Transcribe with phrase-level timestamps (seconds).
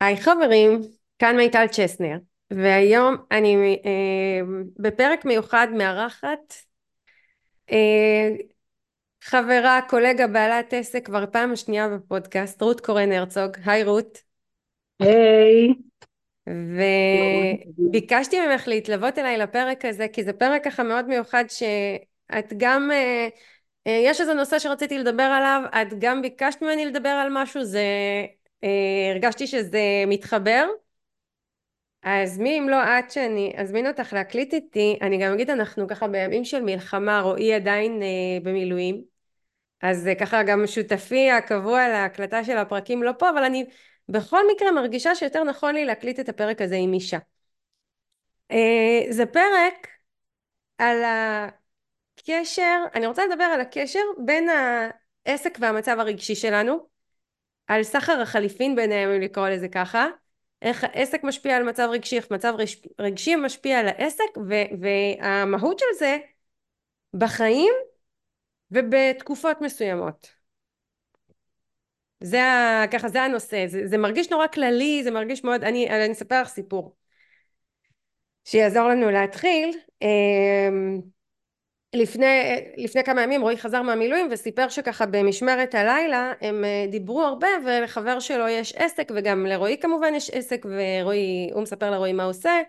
[0.00, 0.80] היי חברים,
[1.18, 2.16] כאן מיטל צ'סנר,
[2.50, 4.40] והיום אני אה,
[4.78, 6.54] בפרק מיוחד מארחת
[7.72, 8.28] אה,
[9.22, 13.50] חברה, קולגה, בעלת עסק כבר פעם השנייה בפודקאסט, רות קורן הרצוג.
[13.64, 14.18] היי רות.
[15.00, 15.74] היי.
[17.78, 23.28] וביקשתי ממך להתלוות אליי לפרק הזה, כי זה פרק ככה מאוד מיוחד שאת גם, אה,
[23.86, 27.84] אה, יש איזה נושא שרציתי לדבר עליו, את גם ביקשת ממני לדבר על משהו, זה
[29.12, 30.66] הרגשתי שזה מתחבר.
[32.02, 36.08] אז מי אם לא את שאני אזמין אותך להקליט איתי אני גם אגיד אנחנו ככה
[36.08, 38.08] בימים של מלחמה רועי עדיין אה,
[38.42, 39.02] במילואים.
[39.82, 43.66] אז אה, ככה גם שותפי הקבוע להקלטה של הפרקים לא פה אבל אני
[44.08, 47.18] בכל מקרה מרגישה שיותר נכון לי להקליט את הפרק הזה עם אישה.
[48.50, 49.88] אה, זה פרק
[50.78, 54.48] על הקשר אני רוצה לדבר על הקשר בין
[55.26, 56.95] העסק והמצב הרגשי שלנו
[57.66, 60.06] על סחר החליפין ביניהם אם לקרוא לזה ככה
[60.62, 62.54] איך העסק משפיע על מצב רגשי, איך מצב
[63.00, 66.16] רגשי משפיע על העסק ו- והמהות של זה
[67.14, 67.72] בחיים
[68.70, 70.28] ובתקופות מסוימות.
[72.20, 72.84] זה ה...
[72.92, 76.48] ככה זה הנושא, זה, זה מרגיש נורא כללי, זה מרגיש מאוד, אני, אני אספר לך
[76.48, 76.96] סיפור
[78.44, 79.70] שיעזור לנו להתחיל.
[81.96, 87.48] לפני, לפני כמה ימים רועי חזר מהמילואים וסיפר שככה במשמרת הלילה הם אה, דיברו הרבה
[87.66, 92.60] ולחבר שלו יש עסק וגם לרועי כמובן יש עסק ורועי, הוא מספר לרועי מה עושה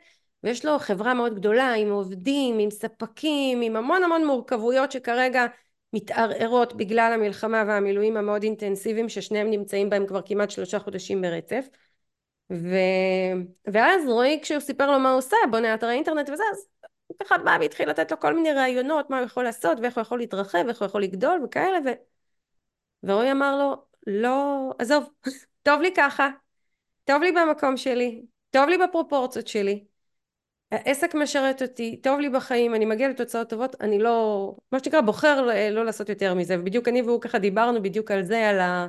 [0.43, 5.45] ויש לו חברה מאוד גדולה עם עובדים, עם ספקים, עם המון המון מורכבויות שכרגע
[5.93, 11.67] מתערערות בגלל המלחמה והמילואים המאוד אינטנסיביים ששניהם נמצאים בהם כבר כמעט שלושה חודשים ברצף.
[12.51, 12.75] ו...
[13.73, 16.67] ואז רועי כשהוא סיפר לו מה הוא עושה בונה אתרי אינטרנט וזה אז
[17.19, 20.19] ככה בא והתחיל לתת לו כל מיני רעיונות מה הוא יכול לעשות ואיך הוא יכול
[20.19, 21.89] להתרחב ואיך הוא יכול לגדול וכאלה ו...
[23.03, 25.09] ורועי אמר לו לא עזוב
[25.63, 26.29] טוב לי ככה
[27.05, 29.85] טוב לי במקום שלי טוב לי בפרופורציות שלי
[30.71, 35.41] העסק משרת אותי טוב לי בחיים אני מגיע לתוצאות טובות אני לא מה שנקרא בוחר
[35.71, 36.59] לא לעשות יותר מזה.
[36.59, 38.87] ובדיוק אני והוא ככה דיברנו בדיוק על זה על ה...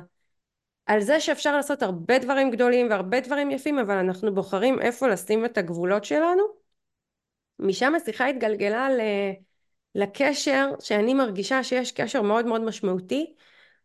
[0.85, 5.45] על זה שאפשר לעשות הרבה דברים גדולים והרבה דברים יפים אבל אנחנו בוחרים איפה לשים
[5.45, 6.58] את הגבולות שלנו
[7.59, 8.87] משם השיחה התגלגלה
[9.95, 13.33] לקשר שאני מרגישה שיש קשר מאוד מאוד משמעותי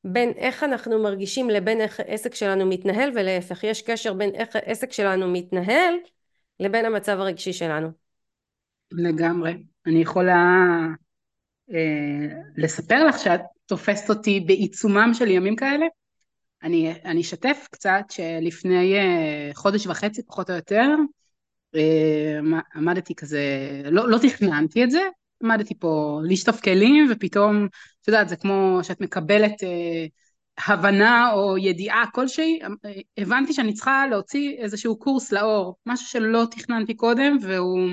[0.05, 4.93] בין איך אנחנו מרגישים לבין איך העסק שלנו מתנהל ולהפך יש קשר בין איך העסק
[4.93, 5.95] שלנו מתנהל
[6.61, 7.89] לבין המצב הרגשי שלנו.
[8.93, 9.63] לגמרי.
[9.87, 10.67] אני יכולה
[11.73, 15.87] אה, לספר לך שאת תופסת אותי בעיצומם של ימים כאלה.
[16.63, 20.89] אני, אני אשתף קצת שלפני אה, חודש וחצי פחות או יותר
[22.75, 23.43] עמדתי כזה,
[23.85, 25.01] לא, לא תכננתי את זה,
[25.43, 27.69] עמדתי פה לשטוף כלים ופתאום,
[28.03, 30.07] את יודעת, זה כמו שאת מקבלת אה,
[30.69, 36.95] הבנה או ידיעה כלשהי, אה, הבנתי שאני צריכה להוציא איזשהו קורס לאור, משהו שלא תכננתי
[36.95, 37.91] קודם והוא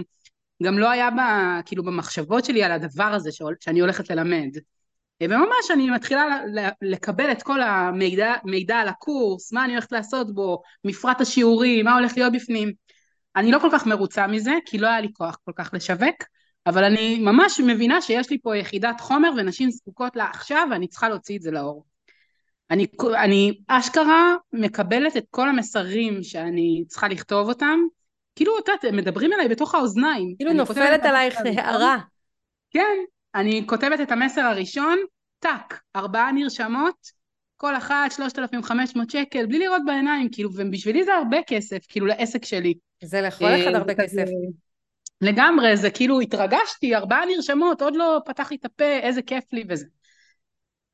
[0.63, 4.58] גם לא היה בה, כאילו במחשבות שלי על הדבר הזה שאני הולכת ללמד.
[5.22, 6.40] אה, וממש אני מתחילה
[6.81, 12.18] לקבל את כל המידע על הקורס, מה אני הולכת לעשות בו, מפרט השיעורים, מה הולך
[12.18, 12.72] להיות בפנים.
[13.36, 16.24] אני לא כל כך מרוצה מזה, כי לא היה לי כוח כל כך לשווק,
[16.68, 21.09] אבל אני ממש מבינה שיש לי פה יחידת חומר ונשים זקוקות לה עכשיו ואני צריכה
[21.09, 21.86] להוציא את זה לאור.
[22.72, 22.88] אני,
[23.24, 27.80] אני אשכרה מקבלת את כל המסרים שאני צריכה לכתוב אותם,
[28.36, 30.36] כאילו, את יודעת, מדברים אליי בתוך האוזניים.
[30.38, 31.98] כאילו נופלת עלייך הערה.
[32.72, 32.98] כן,
[33.36, 35.00] אני כותבת את המסר הראשון,
[35.40, 37.21] טאק, ארבעה נרשמות,
[37.62, 42.74] כל אחת 3,500 שקל, בלי לראות בעיניים, כאילו, ובשבילי זה הרבה כסף, כאילו, לעסק שלי.
[43.04, 44.26] זה לכל אחד אה, הרבה כסף.
[45.22, 49.64] לגמרי, זה כאילו התרגשתי, ארבעה נרשמות, עוד לא פתח לי את הפה, איזה כיף לי
[49.70, 49.86] וזה.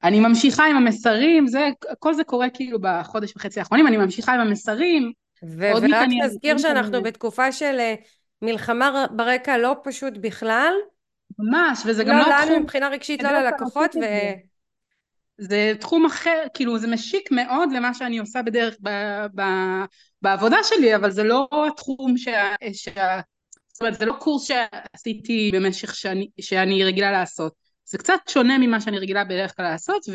[0.03, 1.69] אני ממשיכה עם המסרים, זה,
[1.99, 5.11] כל זה קורה כאילו בחודש וחצי האחרונים, אני ממשיכה עם המסרים.
[5.57, 5.83] ורק
[6.25, 7.95] תזכיר שאנחנו בתקופה של אה,
[8.41, 10.73] מלחמה ברקע לא פשוט בכלל.
[11.39, 12.29] ממש, וזה גם לא, לא.
[12.29, 14.05] לא לנו מבחינה רגשית, לא ללקוחות, ו...
[15.37, 18.89] זה תחום אחר, כאילו זה משיק מאוד למה שאני עושה בדרך ב,
[19.35, 19.41] ב,
[20.21, 23.19] בעבודה שלי, אבל זה לא התחום שה, שה...
[23.67, 27.53] זאת אומרת, זה לא קורס שעשיתי במשך שאני, שאני רגילה לעשות.
[27.85, 30.05] זה קצת שונה ממה שאני רגילה בדרך כלל לעשות,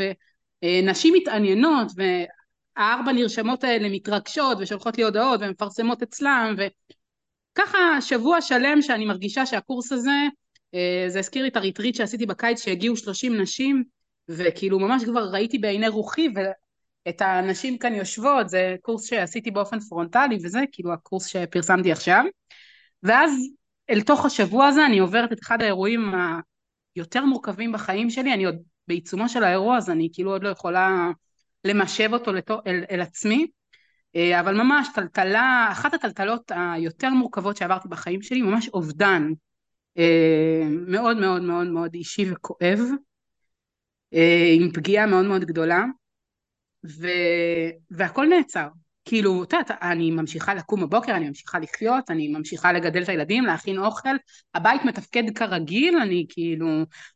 [0.62, 9.04] ונשים מתעניינות, והארבע נרשמות האלה מתרגשות, ושולחות לי הודעות, ומפרסמות אצלם, וככה שבוע שלם שאני
[9.04, 10.20] מרגישה שהקורס הזה,
[10.74, 13.84] אה, זה הזכיר לי את הריטריט שעשיתי בקיץ, שהגיעו 30 נשים,
[14.36, 20.38] וכאילו ממש כבר ראיתי בעיני רוחי ואת הנשים כאן יושבות, זה קורס שעשיתי באופן פרונטלי
[20.42, 22.24] וזה, כאילו הקורס שפרסמתי עכשיו.
[23.02, 23.32] ואז
[23.90, 26.12] אל תוך השבוע הזה אני עוברת את אחד האירועים
[26.96, 28.56] היותר מורכבים בחיים שלי, אני עוד
[28.88, 31.10] בעיצומו של האירוע, אז אני כאילו עוד לא יכולה
[31.64, 33.46] למשב אותו לתו, אל, אל עצמי.
[34.16, 39.32] אה, אבל ממש טלטלה, אחת הטלטלות היותר מורכבות שעברתי בחיים שלי, ממש אובדן
[39.98, 42.80] אה, מאוד מאוד מאוד מאוד אישי וכואב,
[44.56, 45.84] עם פגיעה מאוד מאוד גדולה,
[46.86, 47.08] ו...
[47.90, 48.68] והכל נעצר.
[49.04, 53.44] כאילו, את יודעת, אני ממשיכה לקום בבוקר, אני ממשיכה לחיות, אני ממשיכה לגדל את הילדים,
[53.44, 54.16] להכין אוכל,
[54.54, 56.66] הבית מתפקד כרגיל, אני כאילו,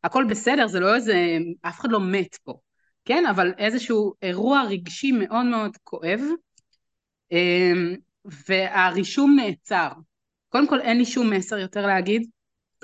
[0.04, 2.58] הכל בסדר, זה לא איזה, אף אחד לא מת פה,
[3.04, 3.26] כן?
[3.26, 6.20] אבל איזשהו אירוע רגשי מאוד מאוד כואב,
[7.32, 7.94] אמ,
[8.48, 9.88] והרישום נעצר.
[10.48, 12.30] קודם כל אין לי שום מסר יותר להגיד,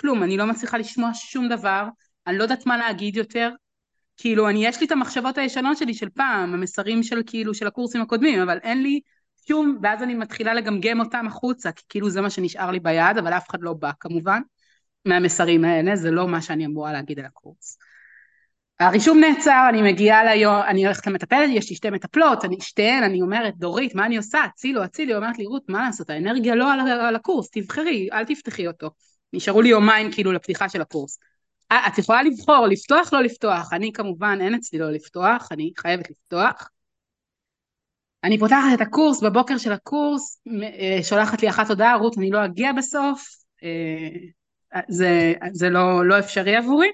[0.01, 1.85] כלום, אני לא מצליחה לשמוע שום דבר,
[2.27, 3.51] אני לא יודעת מה להגיד יותר,
[4.23, 8.03] כאילו, אני, יש לי את המחשבות הישנות שלי של פעם, המסרים של כאילו, של הקורסים
[8.03, 9.01] הקודמים, אבל אין לי
[9.49, 13.33] שום, ואז אני מתחילה לגמגם אותם החוצה, כי כאילו זה מה שנשאר לי ביד, אבל
[13.33, 14.43] אף אחד לא בא כמובן,
[15.05, 17.79] מהמסרים האלה, זה לא מה שאני אמורה להגיד על הקורס.
[18.81, 23.23] הרישום נעצר, אני מגיעה ליום, אני הולכת למטפלת, יש לי שתי מטפלות, אני שתיהן, אני
[23.23, 24.45] אומרת, דורית, מה אני עושה?
[24.45, 28.67] הצילו, הצילו, אומרת לי, רות, מה לעשות, האנרגיה לא על, על הקורס, תבחרי, אל תפתחי
[28.67, 28.91] אותו.
[29.33, 31.19] נשארו לי יומיים כאילו לפתיחה של הקורס.
[31.73, 33.73] אה, את יכולה לבחור, לפתוח, לא לפתוח.
[33.73, 36.69] אני כמובן, אין אצלי לא לפתוח, אני חייבת לפתוח.
[38.25, 42.45] אני פותחת את הקורס, בבוקר של הקורס, אה, שולחת לי אחת הודעה, רות, אני לא
[42.45, 43.27] אגיע בסוף,
[43.63, 46.89] אה, זה, זה לא, לא אפשרי עבורי.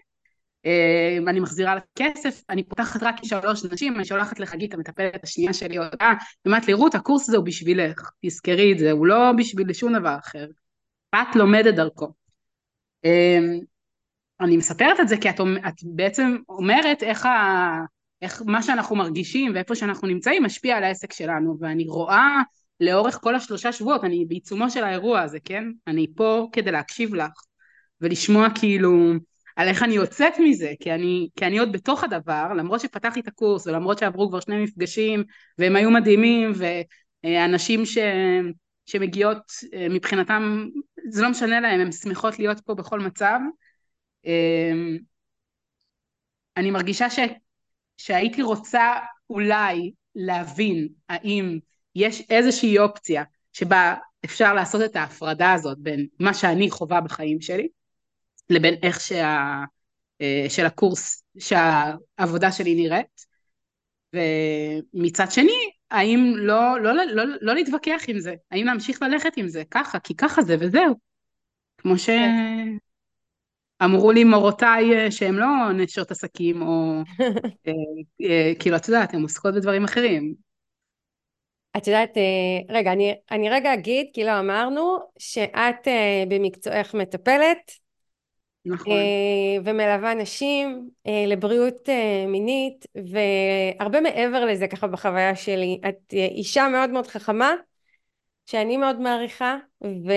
[1.28, 5.52] אני מחזירה לה כסף, אני פותחת רק עם שלוש נשים, אני שולחת לחגית המטפלת השנייה
[5.52, 6.16] שלי הודעה, היא
[6.46, 10.16] אומרת לי, רות, הקורס הזה הוא בשבילך, תזכרי את זה, הוא לא בשביל שום דבר
[10.18, 10.46] אחר.
[11.14, 12.12] את לומדת דרכו.
[14.40, 17.80] אני מספרת את זה כי את, את בעצם אומרת איך, ה,
[18.22, 22.42] איך מה שאנחנו מרגישים ואיפה שאנחנו נמצאים משפיע על העסק שלנו ואני רואה
[22.80, 25.64] לאורך כל השלושה שבועות, אני בעיצומו של האירוע הזה, כן?
[25.86, 27.32] אני פה כדי להקשיב לך
[28.00, 29.12] ולשמוע כאילו
[29.56, 33.28] על איך אני יוצאת מזה, כי אני, כי אני עוד בתוך הדבר, למרות שפתחתי את
[33.28, 35.24] הקורס ולמרות שעברו כבר שני מפגשים
[35.58, 36.52] והם היו מדהימים
[37.24, 37.98] ואנשים ש,
[38.86, 39.38] שמגיעות
[39.90, 40.66] מבחינתם,
[41.08, 43.38] זה לא משנה להם, הן שמחות להיות פה בכל מצב
[46.56, 47.18] אני מרגישה ש,
[47.96, 48.94] שהייתי רוצה
[49.30, 51.58] אולי להבין האם
[51.94, 53.94] יש איזושהי אופציה שבה
[54.24, 57.68] אפשר לעשות את ההפרדה הזאת בין מה שאני חווה בחיים שלי
[58.50, 59.64] לבין איך שה,
[60.20, 63.26] אה, של הקורס, שהעבודה שלי נראית
[64.12, 69.48] ומצד שני האם לא, לא, לא, לא, לא להתווכח עם זה, האם להמשיך ללכת עם
[69.48, 70.94] זה ככה, כי ככה זה וזהו
[71.78, 72.08] כמו ש...
[73.84, 77.02] אמרו לי מורותיי אה, שהן לא נשות עסקים, או
[77.66, 77.72] אה,
[78.22, 80.34] אה, כאילו, את יודעת, הן עוסקות בדברים אחרים.
[81.76, 82.10] את יודעת,
[82.68, 85.88] רגע, אני, אני רגע אגיד, כי לא אמרנו, שאת
[86.28, 87.72] במקצועך מטפלת.
[88.64, 88.92] נכון.
[89.64, 90.88] ומלווה נשים
[91.26, 91.88] לבריאות
[92.28, 95.80] מינית, והרבה מעבר לזה ככה בחוויה שלי.
[95.88, 97.52] את אישה מאוד מאוד חכמה,
[98.50, 100.12] שאני מאוד מעריכה, ו...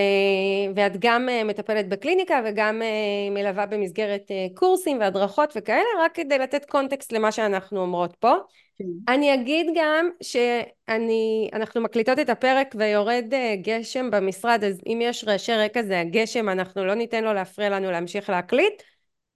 [0.76, 6.38] ואת גם אה, מטפלת בקליניקה וגם אה, מלווה במסגרת אה, קורסים והדרכות וכאלה, רק כדי
[6.38, 8.34] לתת קונטקסט למה שאנחנו אומרות פה.
[8.78, 9.14] כן.
[9.14, 15.84] אני אגיד גם שאנחנו מקליטות את הפרק ויורד גשם במשרד, אז אם יש רעשי רקע
[15.84, 18.84] זה הגשם, אנחנו לא ניתן לו להפריע לנו להמשיך להקליט,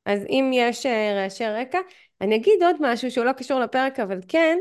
[0.06, 1.80] אז אם יש רעשי רקע,
[2.22, 4.58] אני אגיד עוד משהו שהוא לא קשור לפרק, אבל כן,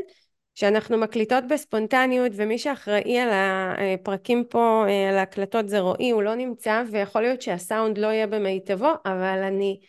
[0.55, 6.35] שאנחנו מקליטות בספונטניות ומי שאחראי על הפרקים פה, אה, על ההקלטות זה רועי, הוא לא
[6.35, 9.79] נמצא ויכול להיות שהסאונד לא יהיה במיטבו, אבל אני,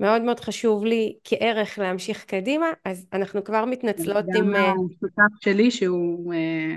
[0.00, 4.54] מאוד מאוד חשוב לי כערך להמשיך קדימה, אז אנחנו כבר מתנצלות עם...
[4.54, 6.76] גם השותף שלי שהוא אה,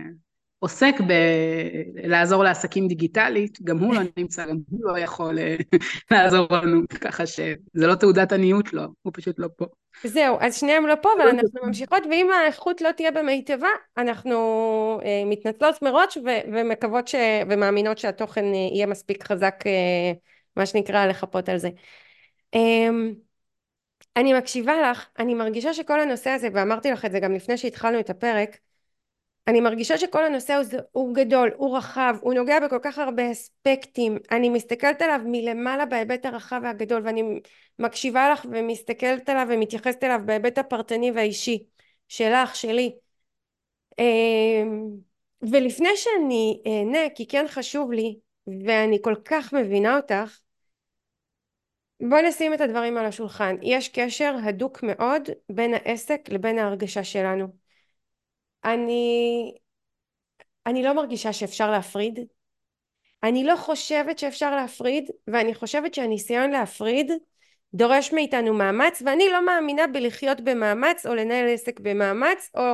[0.65, 5.55] עוסק בלעזור לעסקים דיגיטלית, גם הוא לא נמצא, גם הוא לא יכול אה,
[6.11, 9.65] לעזור לנו, ככה שזה לא תעודת עניות לו, הוא פשוט לא פה.
[10.03, 13.67] זהו, אז שניהם לא פה, אבל אנחנו ממשיכות, ואם האיכות לא תהיה במיטבה,
[13.97, 14.35] אנחנו
[15.03, 17.15] אה, מתנצלות מראש ו- ומקוות ש-
[17.49, 20.13] ומאמינות שהתוכן אה, יהיה מספיק חזק, אה,
[20.55, 21.69] מה שנקרא, לחפות על זה.
[22.55, 22.89] אה,
[24.17, 27.99] אני מקשיבה לך, אני מרגישה שכל הנושא הזה, ואמרתי לך את זה גם לפני שהתחלנו
[27.99, 28.57] את הפרק,
[29.47, 34.17] אני מרגישה שכל הנושא הוא, הוא גדול, הוא רחב, הוא נוגע בכל כך הרבה אספקטים,
[34.31, 37.39] אני מסתכלת עליו מלמעלה בהיבט הרחב והגדול ואני
[37.79, 41.63] מקשיבה לך ומסתכלת עליו ומתייחסת אליו בהיבט הפרטני והאישי
[42.07, 42.95] שלך, שלי.
[43.99, 44.87] אמ,
[45.41, 48.19] ולפני שאני אענה, כי כן חשוב לי,
[48.65, 50.39] ואני כל כך מבינה אותך,
[52.09, 53.55] בואי נשים את הדברים על השולחן.
[53.61, 57.64] יש קשר הדוק מאוד בין העסק לבין ההרגשה שלנו.
[58.65, 59.53] אני,
[60.65, 62.19] אני לא מרגישה שאפשר להפריד.
[63.23, 67.11] אני לא חושבת שאפשר להפריד, ואני חושבת שהניסיון להפריד
[67.73, 72.73] דורש מאיתנו מאמץ, ואני לא מאמינה בלחיות במאמץ או לנהל עסק במאמץ, או,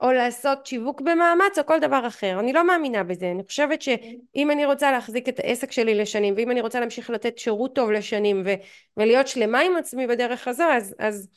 [0.00, 2.40] או לעשות שיווק במאמץ או כל דבר אחר.
[2.40, 3.30] אני לא מאמינה בזה.
[3.30, 7.38] אני חושבת שאם אני רוצה להחזיק את העסק שלי לשנים ואם אני רוצה להמשיך לתת
[7.38, 8.54] שירות טוב לשנים ו-
[8.96, 11.28] ולהיות שלמה עם עצמי בדרך הזו אז, אז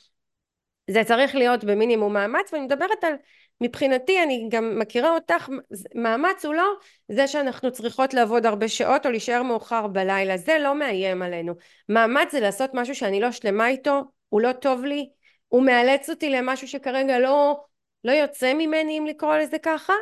[0.90, 3.14] זה צריך להיות במינימום מאמץ ואני מדברת על
[3.62, 5.50] מבחינתי אני גם מכירה אותך
[5.96, 6.74] מאמץ הוא לא
[7.12, 11.54] זה שאנחנו צריכות לעבוד הרבה שעות או להישאר מאוחר בלילה זה לא מאיים עלינו.
[11.90, 15.10] מאמץ זה לעשות משהו שאני לא שלמה איתו הוא לא טוב לי
[15.48, 17.64] הוא מאלץ אותי למשהו שכרגע לא
[18.04, 19.94] לא יוצא ממני אם לקרוא לזה ככה.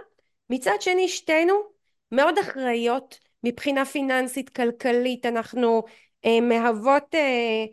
[0.49, 1.53] מצד שני שתינו
[2.11, 5.83] מאוד אחראיות מבחינה פיננסית כלכלית אנחנו
[6.25, 7.65] אה, מהוות אה,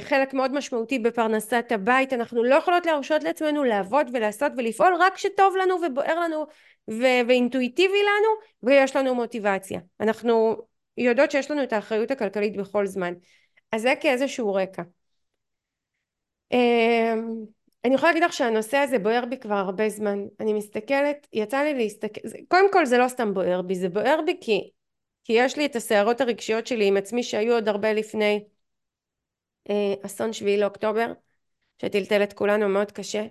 [0.00, 2.12] חלק מאוד משמעותי בפרנסת הבית.
[2.12, 6.46] אנחנו לא יכולות להרשות לעצמנו לעבוד ולעשות ולפעול רק כשטוב לנו ובוער לנו
[6.90, 8.28] ו- ואינטואיטיבי לנו
[8.62, 9.80] ויש לנו מוטיבציה.
[10.00, 10.56] אנחנו
[10.96, 13.14] יודעות שיש לנו את האחריות הכלכלית בכל זמן.
[13.72, 14.82] אז זה כאיזשהו רקע.
[16.52, 17.14] אה,
[17.84, 20.18] אני יכולה להגיד לך שהנושא הזה בוער בי כבר הרבה זמן.
[20.40, 24.36] אני מסתכלת יצא לי להסתכל קודם כל זה לא סתם בוער בי זה בוער בי
[24.40, 24.70] כי
[25.24, 28.55] כי יש לי את הסערות הרגשיות שלי עם עצמי שהיו עוד הרבה לפני אה,
[30.02, 31.12] אסון שביעי לאוקטובר
[31.82, 33.26] שטלטל את כולנו מאוד קשה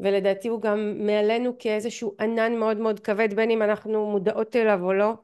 [0.00, 4.92] ולדעתי הוא גם מעלינו כאיזשהו ענן מאוד מאוד כבד בין אם אנחנו מודעות אליו או
[4.92, 5.14] לא.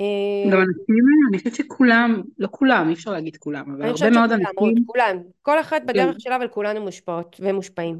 [0.00, 4.32] אה, גם אנשים, אני חושבת שכולם, לא כולם, אי אפשר להגיד כולם, אבל הרבה מאוד
[4.32, 4.46] אנשים...
[4.56, 6.20] רות, כולן, כל אחת בדרך כן.
[6.20, 7.98] שלה אבל כולנו מושפעות ומושפעים.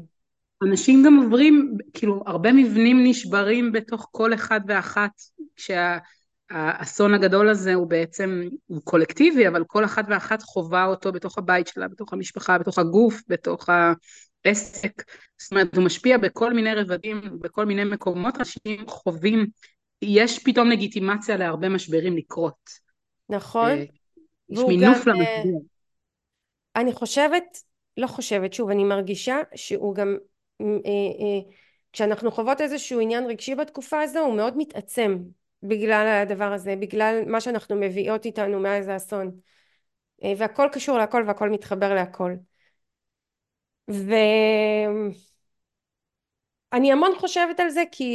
[0.63, 5.11] אנשים גם עוברים, כאילו הרבה מבנים נשברים בתוך כל אחד ואחת,
[5.55, 5.97] כשה...
[6.49, 11.67] האסון הגדול הזה הוא בעצם, הוא קולקטיבי, אבל כל אחת ואחת חווה אותו בתוך הבית
[11.67, 13.69] שלה, בתוך המשפחה, בתוך הגוף, בתוך
[14.45, 15.03] העסק.
[15.37, 19.47] זאת אומרת, הוא משפיע בכל מיני רבדים, בכל מיני מקומות, אנשים חווים,
[20.01, 22.69] יש פתאום לגיטימציה להרבה משברים לקרות.
[23.29, 23.69] נכון.
[23.69, 23.83] אה,
[24.49, 25.59] יש מינוף אה, למשבר.
[26.75, 27.43] אני חושבת,
[27.97, 30.17] לא חושבת, שוב, אני מרגישה שהוא גם,
[30.61, 31.51] אה,
[31.93, 35.17] כשאנחנו חוות איזשהו עניין רגשי בתקופה הזו, הוא מאוד מתעצם.
[35.63, 39.39] בגלל הדבר הזה, בגלל מה שאנחנו מביאות איתנו מאז האסון.
[40.23, 42.33] אה, והכל קשור להכל והכל מתחבר להכל.
[43.87, 45.13] ואני
[46.73, 48.13] המון חושבת על זה כי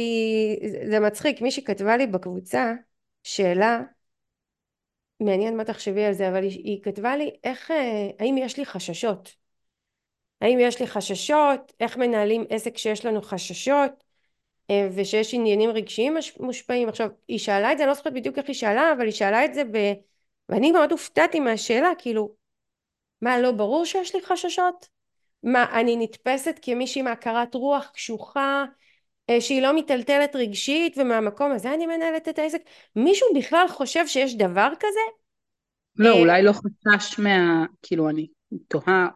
[0.89, 2.73] זה מצחיק, מישהי כתבה לי בקבוצה
[3.23, 3.81] שאלה,
[5.19, 8.65] מעניין מה תחשבי על זה, אבל היא, היא כתבה לי איך, אה, האם יש לי
[8.65, 9.35] חששות?
[10.41, 11.73] האם יש לי חששות?
[11.79, 14.04] איך מנהלים עסק שיש לנו חששות?
[14.69, 16.89] אה, ושיש עניינים רגשיים מושפעים.
[16.89, 19.45] עכשיו, היא שאלה את זה, אני לא זוכרת בדיוק איך היא שאלה, אבל היא שאלה
[19.45, 19.77] את זה ב...
[20.49, 22.35] ואני מאוד הופתעתי מהשאלה, כאילו,
[23.21, 24.87] מה, לא ברור שיש לי חששות?
[25.43, 28.65] מה, אני נתפסת כמישהי מהכרת רוח קשוחה,
[29.29, 32.61] אה, שהיא לא מיטלטלת רגשית, ומהמקום הזה אני מנהלת את העסק?
[32.95, 34.99] מישהו בכלל חושב שיש דבר כזה?
[35.95, 37.65] לא, אה, אולי לא חשש מה...
[37.81, 38.27] כאילו, אני
[38.67, 39.07] תוהה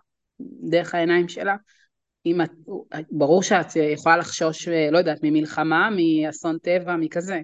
[0.69, 1.55] דרך העיניים שלה.
[2.25, 2.51] אם את,
[3.11, 7.41] ברור שאת יכולה לחשוש, לא יודעת, ממלחמה, מאסון טבע, מכזה,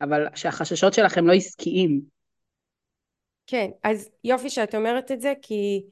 [0.00, 2.00] אבל שהחששות שלכם לא עסקיים.
[3.46, 5.82] כן, אז יופי שאת אומרת את זה, כי,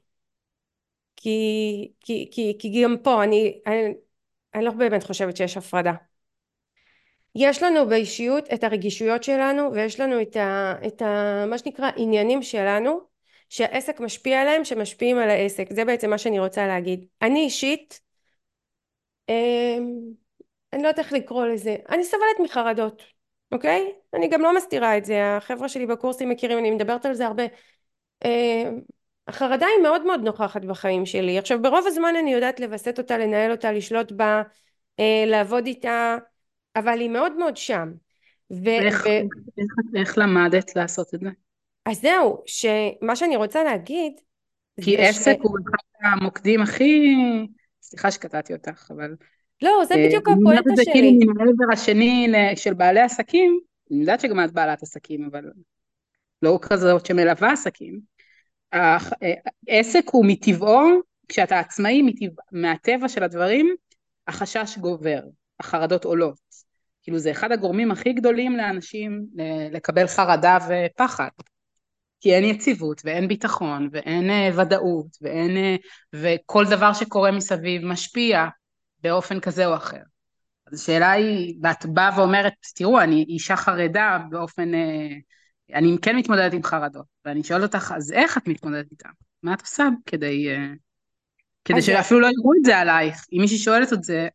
[1.16, 3.94] כי, כי, כי, כי גם פה אני, אני,
[4.54, 5.92] אני לא באמת חושבת שיש הפרדה.
[7.34, 12.42] יש לנו באישיות את הרגישויות שלנו ויש לנו את, ה, את ה, מה שנקרא עניינים
[12.42, 13.00] שלנו
[13.48, 18.00] שהעסק משפיע עליהם שמשפיעים על העסק זה בעצם מה שאני רוצה להגיד אני אישית
[19.28, 23.02] אני לא יודעת איך לקרוא לזה, אני סובלת מחרדות,
[23.52, 23.92] אוקיי?
[24.14, 27.42] אני גם לא מסתירה את זה, החבר'ה שלי בקורסים מכירים, אני מדברת על זה הרבה.
[28.24, 28.80] אמ,
[29.28, 31.38] החרדה היא מאוד מאוד נוכחת בחיים שלי.
[31.38, 34.42] עכשיו ברוב הזמן אני יודעת לווסת אותה, לנהל אותה, לשלוט בה,
[35.00, 36.16] אה, לעבוד איתה,
[36.76, 37.92] אבל היא מאוד מאוד שם.
[38.50, 39.08] ו- איך, ו-
[39.58, 41.30] איך, איך למדת לעשות את זה?
[41.86, 44.12] אז זהו, שמה שאני רוצה להגיד...
[44.80, 45.42] כי עסק ש...
[45.42, 47.16] הוא אחד המוקדים הכי...
[47.82, 49.14] סליחה שקטעתי אותך, אבל...
[49.62, 50.52] לא, זה בדיוק הפואנטה שלי.
[50.52, 53.60] אני אומרת את זה כאילו מן העבר השני של בעלי עסקים,
[53.90, 55.44] אני יודעת שגם את בעלת עסקים, אבל
[56.42, 58.00] לא כזאת שמלווה עסקים.
[59.68, 60.80] עסק הוא מטבעו,
[61.28, 63.74] כשאתה עצמאי, מטבע, מהטבע של הדברים,
[64.26, 65.20] החשש גובר,
[65.60, 66.38] החרדות עולות.
[67.02, 69.26] כאילו זה אחד הגורמים הכי גדולים לאנשים
[69.72, 71.28] לקבל חרדה ופחד.
[72.22, 78.46] כי אין יציבות ואין ביטחון ואין uh, ודאות ואין, uh, וכל דבר שקורה מסביב משפיע
[79.02, 80.02] באופן כזה או אחר.
[80.66, 86.52] אז השאלה היא, ואת באה ואומרת, תראו, אני אישה חרדה באופן, uh, אני כן מתמודדת
[86.52, 89.10] עם חרדות, ואני שואלת אותך, אז איך את מתמודדת איתן?
[89.42, 90.76] מה את עושה כדי, uh,
[91.64, 93.26] כדי שאפילו לא יראו את זה עלייך?
[93.32, 94.28] אם מישהי שואלת את זה,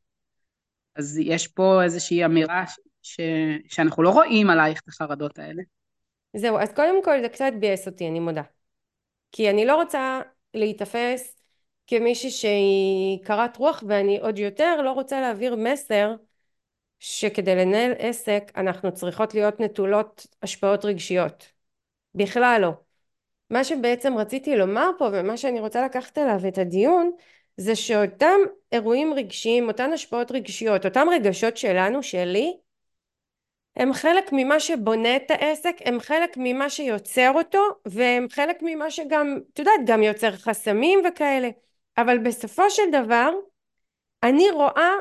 [0.95, 3.19] אז יש פה איזושהי אמירה ש, ש,
[3.67, 5.63] שאנחנו לא רואים עלייך את החרדות האלה.
[6.37, 8.41] זהו, אז קודם כל זה קצת ביאס אותי, אני מודה.
[9.31, 10.21] כי אני לא רוצה
[10.53, 11.37] להיתפס
[11.87, 16.15] כמישהי שהיא קרת רוח ואני עוד יותר לא רוצה להעביר מסר
[16.99, 21.51] שכדי לנהל עסק אנחנו צריכות להיות נטולות השפעות רגשיות
[22.15, 22.71] בכלל לא
[23.49, 27.11] מה שבעצם רציתי לומר פה ומה שאני רוצה לקחת אליו את הדיון
[27.57, 28.37] זה שאותם
[28.71, 32.57] אירועים רגשיים אותן השפעות רגשיות אותם רגשות שלנו שלי
[33.77, 39.39] הם חלק ממה שבונה את העסק, הם חלק ממה שיוצר אותו, והם חלק ממה שגם,
[39.53, 41.49] את יודעת, גם יוצר חסמים וכאלה.
[41.97, 43.29] אבל בסופו של דבר,
[44.23, 44.91] אני רואה,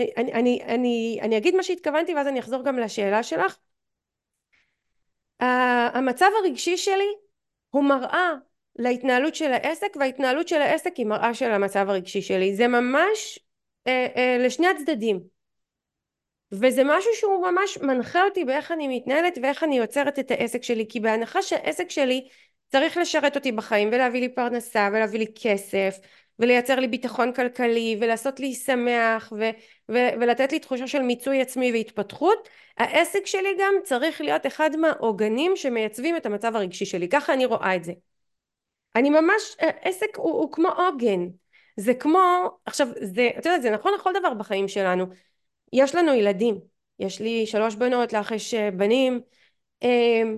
[0.00, 3.58] אני, אני, אני, אני אגיד מה שהתכוונתי ואז אני אחזור גם לשאלה שלך.
[5.40, 7.14] המצב הרגשי שלי
[7.70, 8.32] הוא מראה
[8.76, 13.38] להתנהלות של העסק וההתנהלות של העסק היא מראה של המצב הרגשי שלי זה ממש
[13.86, 15.37] אה, אה, לשני הצדדים
[16.52, 20.86] וזה משהו שהוא ממש מנחה אותי באיך אני מתנהלת ואיך אני יוצרת את העסק שלי
[20.88, 22.28] כי בהנחה שהעסק שלי
[22.70, 25.98] צריך לשרת אותי בחיים ולהביא לי פרנסה ולהביא לי כסף
[26.38, 29.50] ולייצר לי ביטחון כלכלי ולעשות לי שמח ו-
[29.90, 35.56] ו- ולתת לי תחושה של מיצוי עצמי והתפתחות העסק שלי גם צריך להיות אחד מהעוגנים
[35.56, 37.08] שמייצבים את המצב הרגשי שלי.
[37.08, 37.92] ככה אני רואה את זה.
[38.96, 41.28] אני ממש עסק הוא, הוא כמו עוגן.
[41.76, 42.20] זה כמו
[42.66, 45.06] עכשיו זה את יודעת זה נכון לכל דבר בחיים שלנו
[45.72, 46.60] יש לנו ילדים.
[46.98, 49.20] יש לי שלוש בנות לך יש אה, בנים.
[49.82, 50.36] אמ,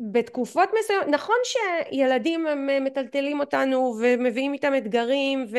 [0.00, 5.58] ובתקופות מסוימות נכון שילדים הם אה, מטלטלים אותנו ומביאים איתם אתגרים ו,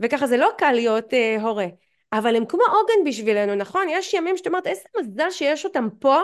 [0.00, 1.66] וככה זה לא קל להיות uh, הורה
[2.12, 3.86] אבל הם כמו עוגן בשבילנו נכון?
[3.90, 6.20] יש ימים שאת אומרת איזה מזל שיש אותם פה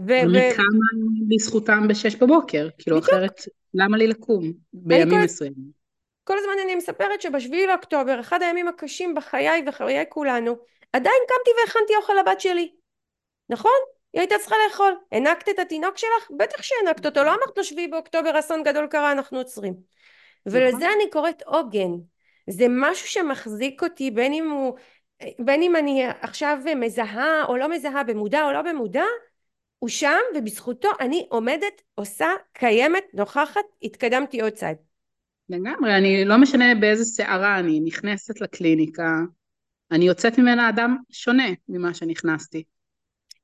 [0.00, 0.20] ו...
[0.20, 0.88] אני קמה
[1.28, 3.14] בזכותם בשש בבוקר כאילו בדיוק.
[3.14, 3.40] אחרת
[3.74, 5.77] למה לי לקום בימים מסוימים
[6.28, 10.56] כל הזמן אני מספרת שבשביעי לאוקטובר, אחד הימים הקשים בחיי וחיי כולנו,
[10.92, 12.72] עדיין קמתי והכנתי אוכל לבת שלי.
[13.48, 13.78] נכון?
[14.12, 14.96] היא הייתה צריכה לאכול.
[15.12, 16.30] הענקת את התינוק שלך?
[16.38, 17.24] בטח שהענקת אותו.
[17.24, 19.74] לא אמרת לו שביעי באוקטובר אסון גדול קרה, אנחנו עוצרים.
[20.46, 20.90] ולזה נכון.
[20.90, 21.90] אני קוראת עוגן.
[22.50, 24.74] זה משהו שמחזיק אותי בין אם הוא...
[25.38, 29.04] בין אם אני עכשיו מזהה או לא מזהה במודע או לא במודע,
[29.78, 34.87] הוא שם ובזכותו אני עומדת, עושה, קיימת, נוכחת, התקדמתי עוד צעד.
[35.48, 39.20] לגמרי, אני לא משנה באיזה סערה אני נכנסת לקליניקה,
[39.90, 42.62] אני יוצאת ממנה אדם שונה ממה שנכנסתי.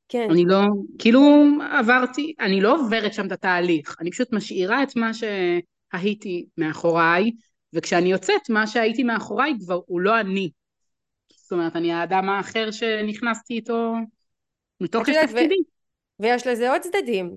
[0.08, 0.28] כן.
[0.30, 0.62] אני לא,
[0.98, 1.20] כאילו
[1.70, 7.30] עברתי, אני לא עוברת שם את התהליך, אני פשוט משאירה את מה שהייתי מאחוריי,
[7.72, 10.50] וכשאני יוצאת, מה שהייתי מאחוריי כבר הוא לא אני.
[11.32, 13.94] זאת אומרת, אני האדם האחר שנכנסתי איתו
[14.80, 15.58] מתוקף תפקידי.
[16.20, 17.30] ויש לזה עוד צדדים.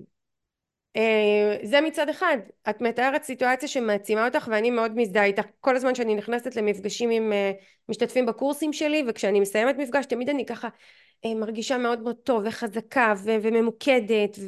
[0.96, 2.38] אה, זה מצד אחד.
[2.70, 5.42] את מתארת סיטואציה שמעצימה אותך ואני מאוד מזדהה איתך.
[5.60, 7.52] כל הזמן שאני נכנסת למפגשים עם אה,
[7.88, 10.68] משתתפים בקורסים שלי וכשאני מסיימת מפגש תמיד אני ככה
[11.24, 14.38] אה, מרגישה מאוד מאוד טוב וחזקה וממוקדת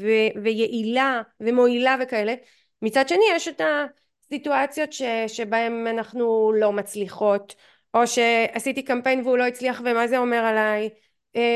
[0.42, 2.34] ויעילה ומועילה וכאלה.
[2.82, 3.60] מצד שני יש את
[4.24, 7.54] הסיטואציות ש- שבהם אנחנו לא מצליחות
[7.94, 10.88] או שעשיתי קמפיין והוא לא הצליח ומה זה אומר עליי?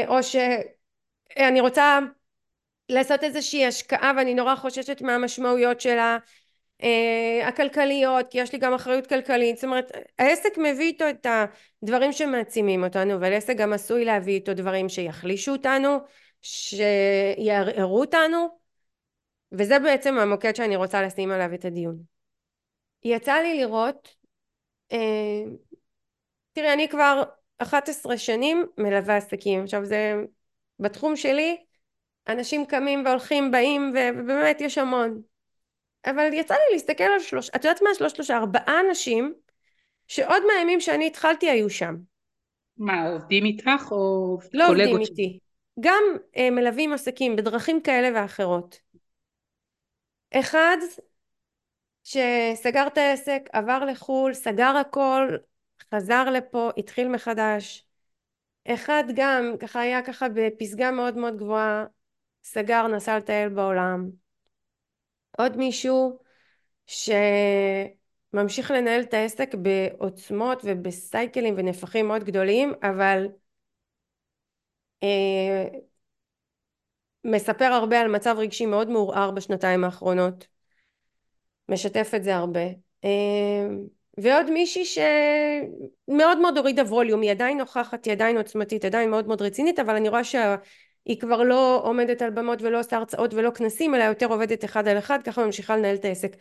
[0.08, 2.00] או שאני רוצה
[2.88, 6.18] לעשות איזושהי השקעה ואני נורא חוששת מהמשמעויות שלה
[6.82, 9.56] אה, הכלכליות כי יש לי גם אחריות כלכלית.
[9.56, 11.26] זאת אומרת העסק מביא איתו את
[11.82, 15.98] הדברים שמעצימים אותנו אבל עסק גם עשוי להביא איתו דברים שיחלישו אותנו
[16.42, 18.58] שיערערו אותנו
[19.52, 21.98] וזה בעצם המוקד שאני רוצה לשים עליו את הדיון.
[23.04, 24.14] יצא לי לראות
[24.92, 25.42] אה,
[26.52, 27.22] תראי אני כבר
[27.58, 29.62] 11 שנים מלווה עסקים.
[29.62, 30.14] עכשיו זה
[30.80, 31.56] בתחום שלי
[32.28, 35.22] אנשים קמים והולכים באים ובאמת יש המון.
[36.06, 37.94] אבל יצא לי להסתכל על שלוש את יודעת מה?
[37.94, 39.34] שלוש שלושה ארבעה אנשים
[40.08, 41.96] שעוד מהימים שאני התחלתי היו שם.
[42.76, 45.38] מה עובדים איתך או לא עובדים איתי.
[45.80, 46.02] גם
[46.36, 48.80] אה, מלווים עסקים בדרכים כאלה ואחרות.
[50.34, 50.76] אחד
[52.04, 55.36] שסגר את העסק עבר לחו"ל סגר הכל
[55.94, 57.86] חזר לפה התחיל מחדש.
[58.68, 61.84] אחד גם ככה היה ככה בפסגה מאוד מאוד גבוהה
[62.44, 64.10] סגר, נסע לטייל בעולם.
[65.38, 66.18] עוד מישהו
[66.86, 73.26] שממשיך לנהל את העסק בעוצמות ובסייקלים ונפחים מאוד גדולים, אבל
[75.02, 75.68] אה,
[77.24, 80.46] מספר הרבה על מצב רגשי מאוד מעורער בשנתיים האחרונות.
[81.68, 82.66] משתף את זה הרבה.
[83.04, 83.68] אה,
[84.18, 89.42] ועוד מישהי שמאוד מאוד הורידה ווליום, היא עדיין נוכחת, היא עדיין עוצמתית, עדיין מאוד מאוד
[89.42, 90.56] רצינית, אבל אני רואה שה...
[91.04, 94.88] היא כבר לא עומדת על במות ולא עושה הרצאות ולא כנסים אלא יותר עובדת אחד
[94.88, 96.36] על אחד ככה ממשיכה לנהל את העסק.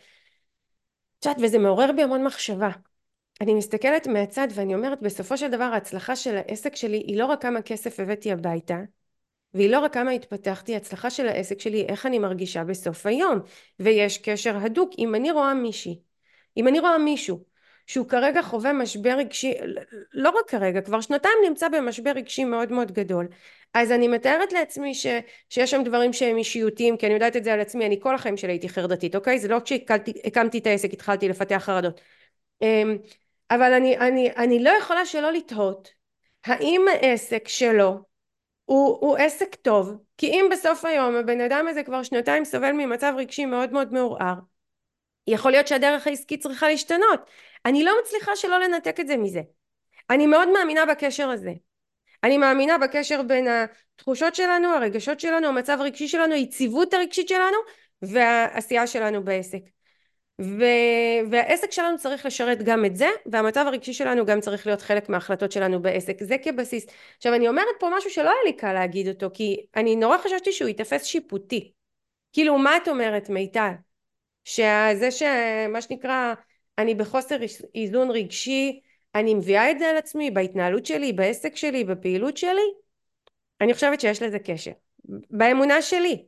[1.18, 2.70] את וזה מעורר בי המון מחשבה.
[3.40, 7.42] אני מסתכלת מהצד ואני אומרת בסופו של דבר ההצלחה של העסק שלי היא לא רק
[7.42, 8.78] כמה כסף הבאתי הביתה
[9.54, 13.38] והיא לא רק כמה התפתחתי, ההצלחה של העסק שלי היא איך אני מרגישה בסוף היום
[13.80, 16.00] ויש קשר הדוק אם אני רואה מישהי
[16.56, 17.44] אם אני רואה מישהו
[17.86, 19.54] שהוא כרגע חווה משבר רגשי,
[20.12, 23.28] לא רק כרגע, כבר שנתיים נמצא במשבר רגשי מאוד מאוד גדול.
[23.74, 25.06] אז אני מתארת לעצמי ש,
[25.48, 28.36] שיש שם דברים שהם אישיותיים, כי אני יודעת את זה על עצמי, אני כל החיים
[28.36, 29.38] שלי הייתי חרדתית, אוקיי?
[29.38, 32.00] זה לא כשהקמתי את העסק התחלתי לפתח חרדות.
[32.62, 32.96] אמ,
[33.50, 36.04] אבל אני, אני, אני לא יכולה שלא לתהות
[36.44, 37.98] האם העסק שלו
[38.64, 43.14] הוא, הוא עסק טוב, כי אם בסוף היום הבן אדם הזה כבר שנתיים סובל ממצב
[43.16, 44.34] רגשי מאוד מאוד מעורער,
[45.26, 47.20] יכול להיות שהדרך העסקית צריכה להשתנות.
[47.64, 49.42] אני לא מצליחה שלא לנתק את זה מזה.
[50.10, 51.52] אני מאוד מאמינה בקשר הזה.
[52.24, 57.56] אני מאמינה בקשר בין התחושות שלנו, הרגשות שלנו, המצב הרגשי שלנו, היציבות הרגשית שלנו
[58.02, 59.60] והעשייה שלנו בעסק.
[60.40, 60.64] ו...
[61.30, 65.52] והעסק שלנו צריך לשרת גם את זה והמצב הרגשי שלנו גם צריך להיות חלק מההחלטות
[65.52, 69.30] שלנו בעסק זה כבסיס עכשיו אני אומרת פה משהו שלא היה לי קל להגיד אותו
[69.34, 71.72] כי אני נורא חששתי שהוא ייתפס שיפוטי
[72.32, 73.72] כאילו מה את אומרת מיטל
[74.44, 76.34] שזה שמה שנקרא
[76.78, 77.36] אני בחוסר
[77.74, 78.80] איזון רגשי
[79.14, 82.72] אני מביאה את זה על עצמי בהתנהלות שלי בעסק שלי בפעילות שלי
[83.60, 84.72] אני חושבת שיש לזה קשר.
[85.30, 86.24] באמונה שלי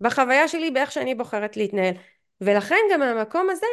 [0.00, 1.94] בחוויה שלי באיך שאני בוחרת להתנהל.
[2.40, 3.66] ולכן גם מהמקום הזה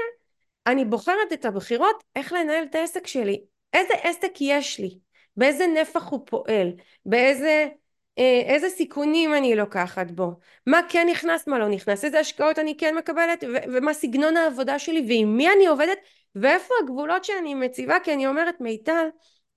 [0.67, 3.43] אני בוחרת את הבחירות איך לנהל את העסק שלי.
[3.73, 4.99] איזה עסק יש לי?
[5.37, 6.73] באיזה נפח הוא פועל?
[7.05, 7.67] באיזה
[8.17, 10.31] איזה סיכונים אני לוקחת בו?
[10.67, 12.05] מה כן נכנס מה לא נכנס?
[12.05, 13.43] איזה השקעות אני כן מקבלת?
[13.43, 15.05] ו- ומה סגנון העבודה שלי?
[15.07, 15.97] ועם מי אני עובדת?
[16.35, 17.97] ואיפה הגבולות שאני מציבה?
[18.03, 19.07] כי אני אומרת מיטל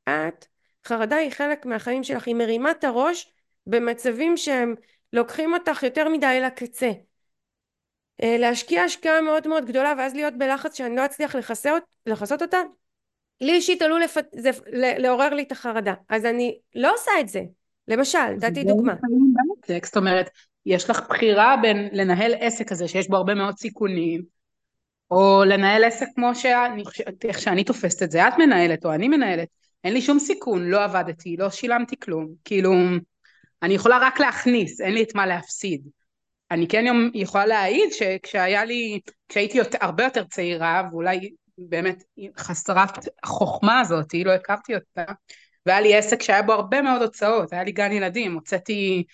[0.08, 0.46] את
[0.86, 2.26] חרדה היא חלק מהחיים שלך.
[2.26, 3.32] היא מרימה את הראש
[3.66, 4.74] במצבים שהם
[5.12, 6.90] לוקחים אותך יותר מדי לקצה
[8.22, 12.58] אה, להשקיע השקעה מאוד מאוד גדולה ואז להיות בלחץ שאני לא אצליח לכסות, לכסות אותה?
[13.40, 14.16] לי אישית עלול לפ...
[14.32, 14.50] זה...
[14.72, 15.94] לעורר לי את החרדה.
[16.08, 17.40] אז אני לא עושה את זה
[17.88, 18.94] למשל נתתי דוגמה.
[19.84, 20.30] זאת אומרת
[20.66, 24.22] יש לך בחירה בין לנהל עסק כזה שיש בו הרבה מאוד סיכונים
[25.10, 26.82] או לנהל עסק כמו שאני,
[27.24, 29.48] איך שאני תופסת את זה את מנהלת או אני מנהלת
[29.84, 32.28] אין לי שום סיכון לא עבדתי לא שילמתי כלום.
[32.44, 32.72] כאילו
[33.62, 35.88] אני יכולה רק להכניס אין לי את מה להפסיד.
[36.50, 42.02] אני כן יכולה להעיד שכשהיה לי, כשהייתי יותר, הרבה יותר צעירה, ואולי באמת
[42.38, 45.12] חסרת החוכמה הזאת, לא הכרתי אותה,
[45.66, 49.04] והיה לי עסק שהיה בו הרבה מאוד הוצאות, היה לי גן ילדים, הוצאתי,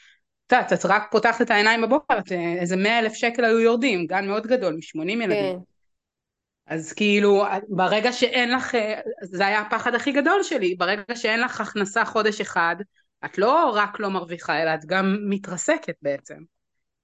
[0.47, 2.19] את יודעת, את רק פותחת את העיניים בבוקר,
[2.59, 5.53] איזה מאה אלף שקל היו יורדים, גן מאוד גדול, משמונים ילדים.
[5.53, 5.59] כן.
[6.67, 8.77] אז כאילו, ברגע שאין לך,
[9.23, 12.77] זה היה הפחד הכי גדול שלי, ברגע שאין לך הכנסה חודש אחד,
[13.25, 16.37] את לא רק לא מרוויחה, אלא את גם מתרסקת בעצם.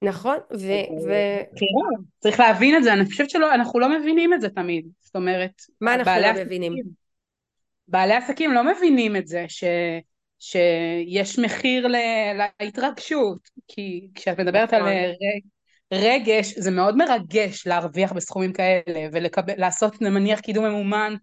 [0.03, 0.67] נכון, ו...
[1.07, 1.13] ו...
[1.57, 5.53] כן, צריך להבין את זה, אני חושבת שאנחנו לא מבינים את זה תמיד, זאת אומרת...
[5.81, 7.08] מה אנחנו לא מבינים?
[7.89, 9.65] בעלי עסקים לא מבינים את זה, ש...
[10.39, 11.97] שיש מחיר ל...
[12.61, 14.89] להתרגשות, כי כשאת מדברת נכון.
[14.89, 15.13] על
[15.93, 21.15] רגש, זה מאוד מרגש להרוויח בסכומים כאלה, ולעשות נניח קידום ממומן,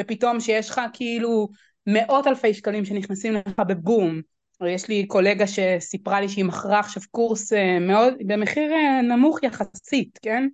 [0.00, 1.48] ופתאום שיש לך כאילו
[1.86, 4.20] מאות אלפי שקלים שנכנסים לך בבום,
[4.68, 10.18] יש לי קולגה שסיפרה לי שהיא מכרה עכשיו קורס אה, מאוד, במחיר אה, נמוך יחסית,
[10.22, 10.48] כן?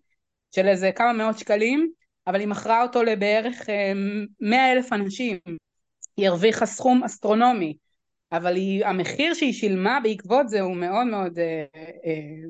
[0.55, 1.91] של איזה כמה מאות שקלים,
[2.27, 3.93] אבל היא מכרה אותו לבערך אה,
[4.41, 5.39] מאה אלף אנשים.
[6.17, 7.77] היא הרוויחה סכום אסטרונומי,
[8.33, 11.39] אבל היא, המחיר שהיא שילמה בעקבות זה הוא מאוד מאוד...
[11.39, 11.65] אה,
[12.07, 12.49] אה,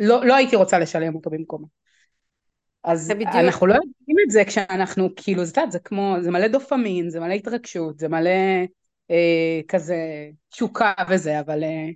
[0.00, 1.66] לא, לא הייתי רוצה לשלם אותו במקומה.
[2.84, 7.20] אז אנחנו לא יודעים את זה כשאנחנו, כאילו, זה, זה כמו, זה מלא דופמין, זה
[7.20, 8.30] מלא התרגשות, זה מלא
[9.10, 9.96] אה, כזה
[10.48, 11.88] תשוקה וזה, אבל אה,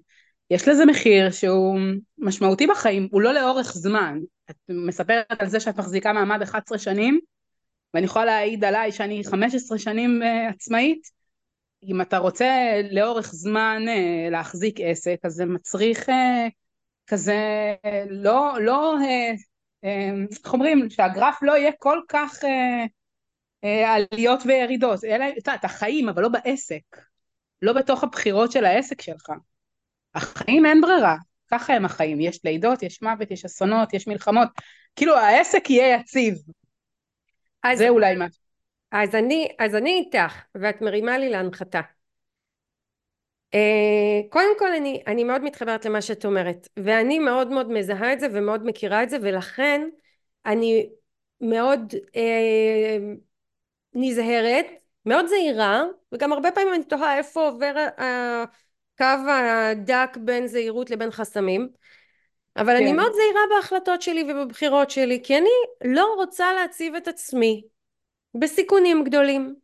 [0.50, 1.78] יש לזה מחיר שהוא
[2.18, 4.18] משמעותי בחיים, הוא לא לאורך זמן.
[4.50, 7.20] את מספרת על זה שאת מחזיקה מעמד 11 שנים,
[7.94, 11.10] ואני יכולה להעיד עליי שאני 15 שנים אה, עצמאית.
[11.82, 16.48] אם אתה רוצה לאורך זמן אה, להחזיק עסק, אז זה מצריך אה,
[17.06, 17.36] כזה,
[18.10, 18.96] לא, לא,
[19.82, 22.44] איך אומרים, שהגרף לא יהיה כל כך...
[23.64, 26.82] אה, עליות וירידות, אלא, את יודעת, החיים, אבל לא בעסק,
[27.62, 29.32] לא בתוך הבחירות של העסק שלך.
[30.14, 31.16] החיים אין ברירה,
[31.50, 34.48] ככה הם החיים, יש לידות, יש מוות, יש אסונות, יש מלחמות,
[34.96, 36.34] כאילו העסק יהיה יציב.
[37.62, 38.26] אז, זה אולי מה.
[38.92, 41.80] אז אני, אז אני איתך, ואת מרימה לי להנחתה.
[43.54, 48.20] Uh, קודם כל אני, אני מאוד מתחברת למה שאת אומרת ואני מאוד מאוד מזהה את
[48.20, 49.88] זה ומאוד מכירה את זה ולכן
[50.46, 50.90] אני
[51.40, 53.18] מאוד uh,
[53.94, 54.66] נזהרת,
[55.06, 55.82] מאוד זהירה,
[56.12, 57.74] וגם הרבה פעמים אני תוהה איפה עובר
[59.00, 61.68] הקו הדק בין זהירות לבין חסמים,
[62.56, 62.82] אבל כן.
[62.82, 65.50] אני מאוד זהירה בהחלטות שלי ובבחירות שלי, כי אני
[65.84, 67.62] לא רוצה להציב את עצמי
[68.34, 69.54] בסיכונים גדולים.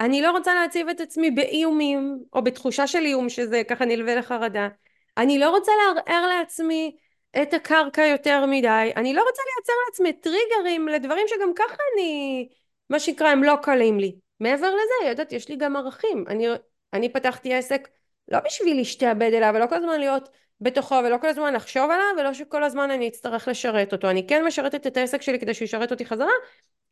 [0.00, 4.68] אני לא רוצה להציב את עצמי באיומים, או בתחושה של איום שזה ככה נלווה לחרדה.
[5.16, 6.96] אני לא רוצה לערער לעצמי
[7.42, 12.48] את הקרקע יותר מדי, אני לא רוצה לייצר לעצמי טריגרים לדברים שגם ככה אני,
[12.90, 14.16] מה שנקרא, הם לא קלים לי.
[14.40, 16.24] מעבר לזה, יודעת, יש לי גם ערכים.
[16.28, 16.46] אני,
[16.92, 17.88] אני פתחתי עסק
[18.28, 20.28] לא בשביל להשתעבד אליו, ולא כל הזמן להיות
[20.60, 24.10] בתוכו, ולא כל הזמן לחשוב עליו, ולא שכל הזמן אני אצטרך לשרת אותו.
[24.10, 26.32] אני כן משרתת את העסק שלי כדי שהוא ישרת אותי חזרה,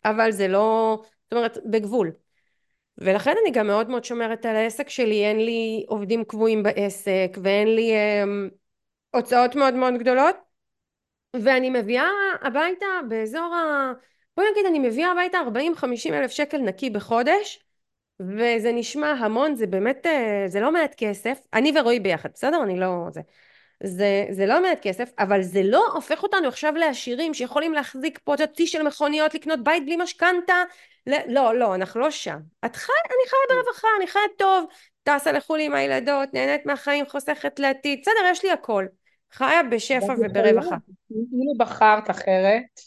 [0.05, 2.13] אבל זה לא, זאת אומרת, בגבול.
[2.99, 7.75] ולכן אני גם מאוד מאוד שומרת על העסק שלי, אין לי עובדים קבועים בעסק, ואין
[7.75, 8.25] לי אה,
[9.11, 10.37] הוצאות מאוד מאוד גדולות,
[11.37, 12.09] ואני מביאה
[12.43, 13.93] הביתה באזור ה...
[14.37, 15.39] בואי נגיד אני מביאה הביתה
[16.11, 17.65] 40-50 אלף שקל נקי בחודש,
[18.29, 22.63] וזה נשמע המון, זה באמת, אה, זה לא מעט כסף, אני ורועי ביחד, בסדר?
[22.63, 23.07] אני לא...
[23.11, 23.21] זה.
[23.85, 28.35] זה, זה לא מעט כסף, אבל זה לא הופך אותנו עכשיו לעשירים שיכולים להחזיק פה
[28.57, 30.63] צי של מכוניות, לקנות בית בלי משכנתה,
[31.07, 32.39] לא, לא, אנחנו לא שם.
[32.65, 34.65] את חי, אני חיה ברווחה, אני חיה טוב,
[35.03, 38.87] טסה לחו"ל עם הילדות, נהנית מהחיים, חוסכת לעתיד, בסדר, יש לי הכל.
[39.33, 40.77] חיה בשפע וברווחה.
[41.09, 42.81] כאילו בחרת אחרת,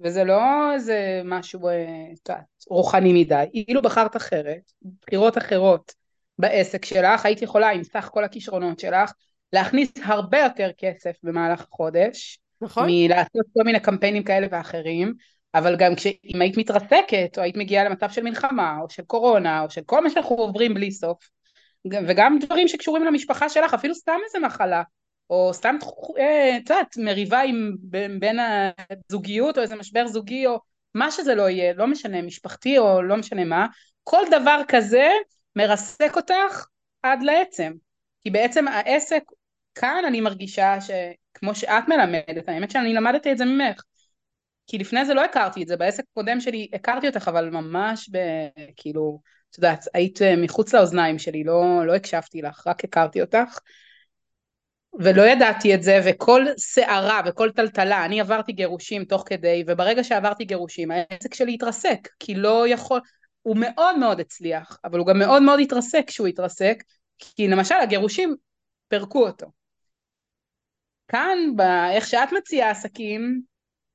[0.00, 2.36] וזה לא איזה משהו, אה,
[2.68, 5.94] רוחני מדי, אילו בחרת אחרת, בחירות אחרות
[6.38, 9.12] בעסק שלך, היית יכולה עם סך כל הכישרונות שלך,
[9.52, 12.88] להכניס הרבה יותר כסף במהלך החודש, נכון.
[12.90, 15.14] מלעשות כל מיני קמפיינים כאלה ואחרים,
[15.54, 19.70] אבל גם כשאם היית מתרסקת, או היית מגיעה למצב של מלחמה, או של קורונה, או
[19.70, 21.28] של כל מה שאנחנו עוברים בלי סוף,
[22.08, 24.82] וגם דברים שקשורים למשפחה שלך, אפילו סתם איזה מחלה,
[25.30, 25.76] או סתם,
[26.18, 27.76] אה, את יודעת, מריבה עם,
[28.20, 28.38] בין
[29.08, 30.60] הזוגיות, או איזה משבר זוגי, או
[30.94, 33.66] מה שזה לא יהיה, לא משנה, משפחתי או לא משנה מה,
[34.04, 35.08] כל דבר כזה
[35.56, 36.66] מרסק אותך
[37.02, 37.72] עד לעצם.
[38.24, 39.22] כי בעצם העסק,
[39.74, 43.82] כאן אני מרגישה שכמו שאת מלמדת, האמת שאני למדתי את זה ממך,
[44.66, 48.18] כי לפני זה לא הכרתי את זה, בעסק הקודם שלי הכרתי אותך, אבל ממש ב...
[48.76, 53.58] כאילו, את יודעת, היית אה, מחוץ לאוזניים שלי, לא, לא הקשבתי לך, רק הכרתי אותך.
[55.00, 60.44] ולא ידעתי את זה, וכל סערה וכל טלטלה, אני עברתי גירושים תוך כדי, וברגע שעברתי
[60.44, 63.00] גירושים, העסק שלי התרסק, כי לא יכול,
[63.42, 66.82] הוא מאוד מאוד הצליח, אבל הוא גם מאוד מאוד התרסק כשהוא התרסק,
[67.18, 68.34] כי למשל הגירושים
[68.88, 69.46] פירקו אותו.
[71.08, 71.38] כאן,
[71.92, 73.40] איך שאת מציעה עסקים,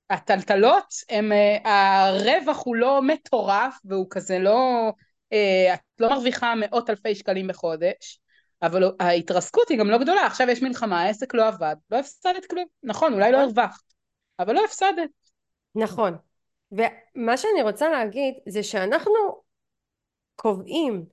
[0.10, 4.92] הטלטלות, הם, אה, הרווח הוא לא מטורף, והוא כזה לא,
[5.34, 8.21] אה, את לא מרוויחה מאות אלפי שקלים בחודש,
[8.64, 12.66] אבל ההתרסקות היא גם לא גדולה, עכשיו יש מלחמה, העסק לא עבד, לא הפסדת כלום.
[12.84, 13.58] נכון, אולי לא נכון.
[13.58, 13.84] הרווחת,
[14.40, 15.10] אבל לא הפסדת.
[15.76, 16.16] נכון.
[16.72, 19.42] ומה שאני רוצה להגיד זה שאנחנו
[20.36, 21.06] קובעים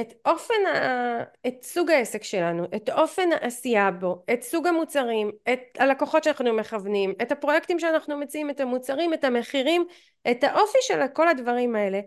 [0.00, 1.22] את אופן, ה...
[1.46, 7.14] את סוג העסק שלנו, את אופן העשייה בו, את סוג המוצרים, את הלקוחות שאנחנו מכוונים,
[7.22, 9.84] את הפרויקטים שאנחנו מציעים, את המוצרים, את המחירים,
[10.30, 12.00] את האופי של כל הדברים האלה.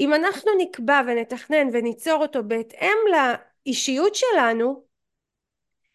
[0.00, 2.96] אם אנחנו נקבע ונתכנן וניצור אותו בהתאם
[3.66, 4.84] לאישיות שלנו,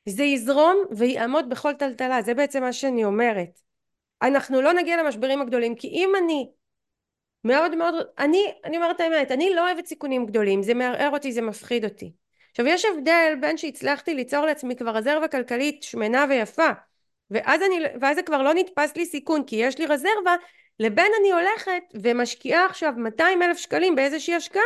[0.10, 3.60] זה יזרום ויעמוד בכל טלטלה, זה בעצם מה שאני אומרת.
[4.22, 6.52] אנחנו לא נגיע למשברים הגדולים, כי אם אני
[7.44, 11.42] מאוד מאוד, אני, אני אומרת האמת, אני לא אוהבת סיכונים גדולים, זה מערער אותי, זה
[11.42, 12.14] מפחיד אותי.
[12.52, 16.70] עכשיו יש הבדל בין שהצלחתי ליצור לעצמי כבר רזרבה כלכלית שמנה ויפה,
[17.32, 20.36] ואז, אני, ואז זה כבר לא נתפס לי סיכון כי יש לי רזרבה,
[20.80, 24.62] לבין אני הולכת ומשקיעה עכשיו 200 אלף שקלים באיזושהי השקעה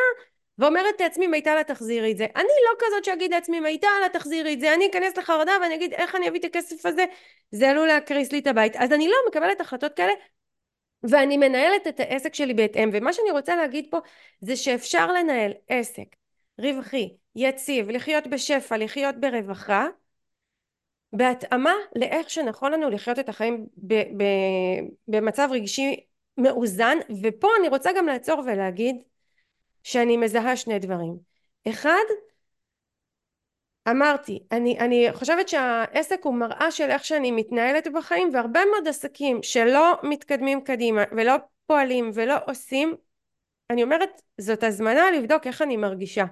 [0.60, 2.26] ואומרת לעצמי מיטל תחזירי את זה.
[2.36, 6.15] אני לא כזאת שאגיד לעצמי מיטל תחזירי את זה, אני אכנס לחרדה ואני אגיד איך
[6.15, 7.06] אני אביא את הכסף הזה,
[7.52, 8.76] זה עלול להקריס לי את הבית.
[8.76, 10.13] אז אני לא מקבלת החלטות כאלה
[11.04, 13.98] ואני מנהלת את העסק שלי בהתאם ומה שאני רוצה להגיד פה
[14.41, 16.15] זה שאפשר לנהל עסק
[16.60, 19.88] רווחי, יציב, לחיות בשפע, לחיות ברווחה
[21.13, 26.06] בהתאמה לאיך שנכון לנו לחיות את החיים ב- ב- במצב רגשי
[26.38, 28.96] מאוזן ופה אני רוצה גם לעצור ולהגיד
[29.88, 31.17] שאני מזהה שני דברים.
[31.67, 32.04] אחד
[33.89, 39.43] אמרתי, אני, אני חושבת שהעסק הוא מראה של איך שאני מתנהלת בחיים והרבה מאוד עסקים
[39.43, 41.34] שלא מתקדמים קדימה ולא
[41.65, 42.95] פועלים ולא עושים
[43.69, 46.26] אני אומרת זאת הזמנה לבדוק איך אני מרגישה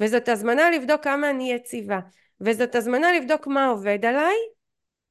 [0.00, 1.98] וזאת הזמנה לבדוק כמה אני יציבה
[2.40, 4.36] וזאת הזמנה לבדוק מה עובד עליי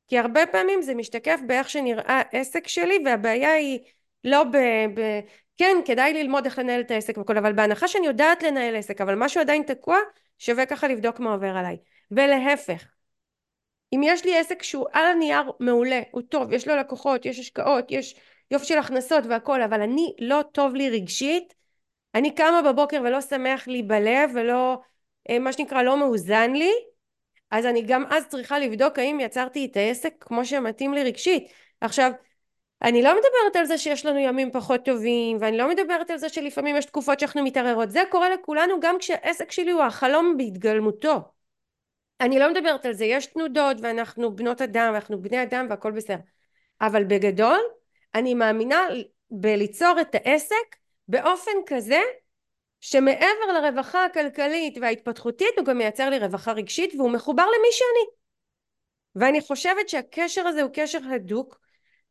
[0.08, 3.80] כי הרבה פעמים זה משתקף באיך שנראה עסק שלי והבעיה היא
[4.24, 4.58] לא ב...
[4.96, 5.20] ב
[5.58, 9.16] כן כדאי ללמוד איך לנהל את העסק וכל אבל בהנחה שאני יודעת לנהל עסק אבל
[9.16, 9.98] משהו עדיין תקוע
[10.38, 11.78] שווה ככה לבדוק מה עובר עליי.
[12.12, 12.86] ולהפך
[13.94, 17.92] אם יש לי עסק שהוא על הנייר מעולה הוא טוב יש לו לקוחות יש השקעות
[17.92, 18.16] יש
[18.52, 21.54] יופי של הכנסות והכל אבל אני לא טוב לי רגשית
[22.16, 24.80] אני קמה בבוקר ולא שמח לי בלב ולא
[25.30, 26.72] אה, מה שנקרא לא מאוזן לי
[27.54, 31.52] אז אני גם אז צריכה לבדוק האם יצרתי את העסק כמו שמתאים לי רגשית.
[31.82, 32.12] עכשיו
[32.82, 36.30] אני לא מדברת על זה שיש לנו ימים פחות טובים ואני לא מדברת על זה
[36.30, 37.92] שלפעמים יש תקופות שאנחנו מתערערות.
[37.92, 41.22] זה קורה לכולנו גם כשהעסק שלי הוא החלום בהתגלמותו.
[42.22, 46.16] אני לא מדברת על זה, יש תנודות ואנחנו בנות אדם ואנחנו בני אדם והכל בסדר,
[46.82, 47.60] אבל בגדול
[48.16, 48.88] אני מאמינה
[49.32, 50.76] בליצור את העסק
[51.08, 52.02] באופן כזה
[52.82, 58.16] שמעבר לרווחה הכלכלית וההתפתחותית הוא גם מייצר לי רווחה רגשית והוא מחובר למי שאני.
[59.16, 61.60] ואני חושבת שהקשר הזה הוא קשר הדוק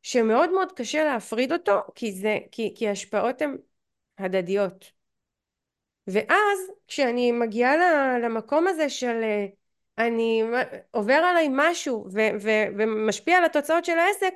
[0.02, 3.56] שמאוד מאוד קשה להפריד אותו כי זה כי, כי ההשפעות הן
[4.18, 4.92] הדדיות.
[6.06, 7.74] ואז כשאני מגיעה
[8.18, 9.22] למקום הזה של
[9.98, 10.42] אני
[10.90, 14.34] עובר עליי משהו ו, ו, ומשפיע על התוצאות של העסק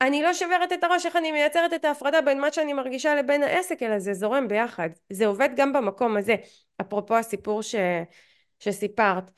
[0.00, 3.42] אני לא שוברת את הראש איך אני מייצרת את ההפרדה בין מה שאני מרגישה לבין
[3.42, 4.88] העסק אלא זה זורם ביחד.
[5.10, 6.36] זה עובד גם במקום הזה
[6.80, 7.74] אפרופו הסיפור ש,
[8.58, 9.30] שסיפרת.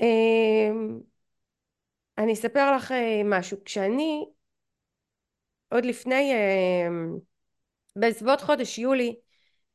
[0.00, 1.00] אמ,
[2.18, 3.58] אני אספר לך אה, משהו.
[3.64, 4.26] כשאני
[5.72, 7.18] עוד לפני אמ,
[7.96, 9.16] בסביבות חודש יולי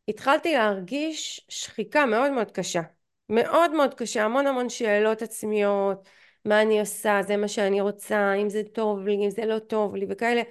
[0.07, 2.81] התחלתי להרגיש שחיקה מאוד מאוד קשה
[3.29, 6.09] מאוד מאוד קשה המון המון שאלות עצמיות
[6.45, 9.95] מה אני עושה, זה מה שאני רוצה, אם זה טוב לי, אם זה לא טוב
[9.95, 10.41] לי וכאלה.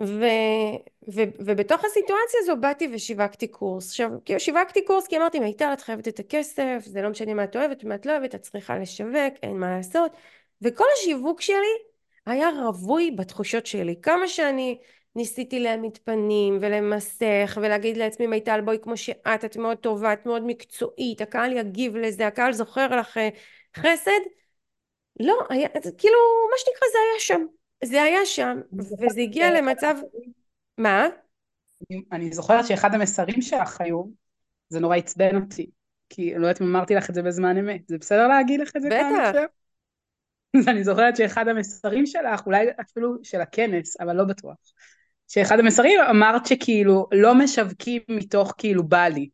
[0.00, 0.24] ו,
[1.14, 3.90] ו, ובתוך הסיטואציה הזו באתי ושיווקתי קורס.
[3.90, 7.44] עכשיו, כאילו שיווקתי קורס כי אמרתי, מיטל את חייבת את הכסף, זה לא משנה מה
[7.44, 10.12] את אוהבת ומה את לא אוהבת, את צריכה לשווק, אין מה לעשות.
[10.62, 11.93] וכל השיווק שלי
[12.26, 13.94] היה רווי בתחושות שלי.
[14.02, 14.78] כמה שאני
[15.16, 20.42] ניסיתי להעמיד פנים ולמסך ולהגיד לעצמי מיטל בואי כמו שאת, את מאוד טובה, את מאוד
[20.46, 23.28] מקצועית, הקהל יגיב לזה, הקהל זוכר לך אה,
[23.76, 24.20] חסד,
[25.20, 26.18] לא, היה, זה, כאילו,
[26.50, 27.46] מה שנקרא זה היה שם.
[27.84, 29.94] זה היה שם, וזה הגיע למצב...
[30.78, 31.08] מה?
[31.90, 34.04] אני, אני זוכרת שאחד המסרים שלך היו,
[34.68, 35.70] זה נורא עצבן אותי,
[36.08, 38.82] כי לא יודעת אם אמרתי לך את זה בזמן אמת, זה בסדר להגיד לך את
[38.82, 39.42] זה כאן עכשיו?
[39.42, 39.63] בטח.
[40.68, 44.56] אני זוכרת שאחד המסרים שלך, אולי אפילו של הכנס, אבל לא בטוח,
[45.28, 49.28] שאחד המסרים אמרת שכאילו לא משווקים מתוך כאילו בא לי,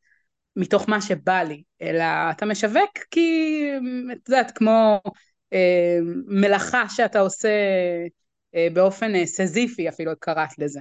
[0.57, 3.65] מתוך מה שבא לי, אלא אתה משווק כי,
[4.13, 5.01] את יודעת, כמו
[5.53, 7.49] אה, מלאכה שאתה עושה
[8.55, 10.81] אה, באופן אה, סזיפי אפילו, את קראת לזה.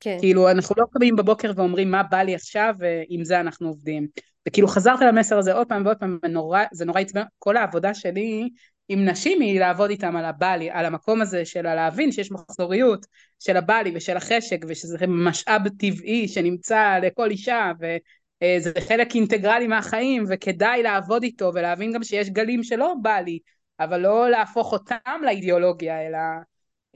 [0.00, 0.16] כן.
[0.20, 4.06] כאילו, אנחנו לא קמים בבוקר ואומרים מה בא לי עכשיו, ועם זה אנחנו עובדים.
[4.48, 8.48] וכאילו חזרת למסר הזה עוד פעם ועוד פעם, ונורא, זה נורא עצבן, כל העבודה שלי
[8.88, 13.06] עם נשים היא לעבוד איתם על הבלי, על המקום הזה של להבין שיש מחזוריות
[13.38, 20.82] של הבלי ושל החשק, ושזה משאב טבעי שנמצא לכל אישה, וזה חלק אינטגרלי מהחיים, וכדאי
[20.82, 23.38] לעבוד איתו, ולהבין גם שיש גלים שלא בא לי,
[23.80, 26.18] אבל לא להפוך אותם לאידיאולוגיה, אלא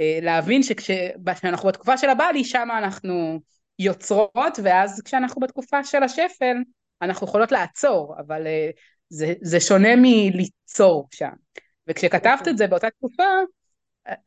[0.01, 3.40] אה, להבין שכשאנחנו בתקופה של הבעלי, שם אנחנו
[3.79, 6.57] יוצרות, ואז כשאנחנו בתקופה של השפל,
[7.03, 8.70] אנחנו יכולות לעצור, אבל אה,
[9.09, 11.31] זה, זה שונה מליצור שם.
[11.88, 13.22] וכשכתבת את זה באותה תקופה,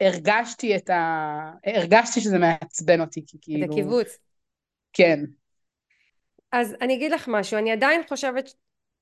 [0.02, 1.52] הרגשתי את ה...
[1.66, 3.66] הרגשתי שזה מעצבן אותי, כי כאילו...
[3.66, 4.18] את הקיבוץ.
[4.94, 5.20] כן.
[6.52, 8.54] אז אני אגיד לך משהו, אני עדיין חושבת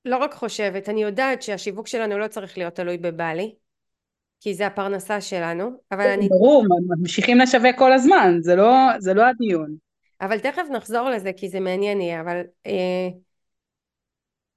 [0.04, 3.54] לא רק חושבת, אני יודעת שהשיווק שלנו לא צריך להיות תלוי בבעלי,
[4.40, 6.28] כי זה הפרנסה שלנו, אבל אני...
[6.28, 9.76] ברור, ממשיכים לשווק כל הזמן, זה לא, זה לא הדיון.
[10.20, 13.08] אבל תכף נחזור לזה כי זה מעניין יהיה, אבל אה,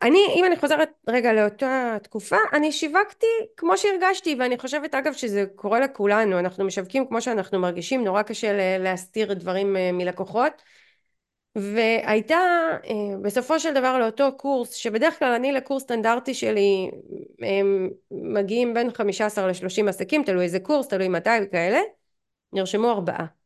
[0.04, 5.46] אני, אם אני חוזרת רגע לאותה תקופה, אני שיווקתי כמו שהרגשתי, ואני חושבת אגב שזה
[5.56, 10.64] קורה לכולנו, אנחנו משווקים כמו שאנחנו מרגישים, נורא קשה להסתיר דברים אה, מלקוחות.
[11.56, 12.40] והייתה
[12.86, 16.92] אה, בסופו של דבר לאותו קורס שבדרך כלל אני לקורס סטנדרטי שלי
[17.40, 21.80] הם מגיעים בין 15 ל-30 עסקים תלוי איזה קורס תלוי מתי וכאלה
[22.54, 23.43] נרשמו ארבעה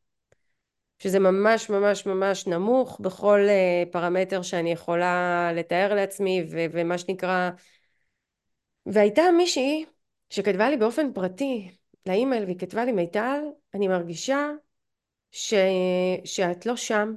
[0.99, 7.49] שזה ממש ממש ממש נמוך בכל אה, פרמטר שאני יכולה לתאר לעצמי ו- ומה שנקרא
[8.85, 9.85] והייתה מישהי
[10.29, 11.71] שכתבה לי באופן פרטי
[12.05, 13.39] לאימייל והיא כתבה לי מיטל
[13.73, 14.51] אני מרגישה
[15.31, 15.53] ש-
[16.25, 17.13] שאת לא שם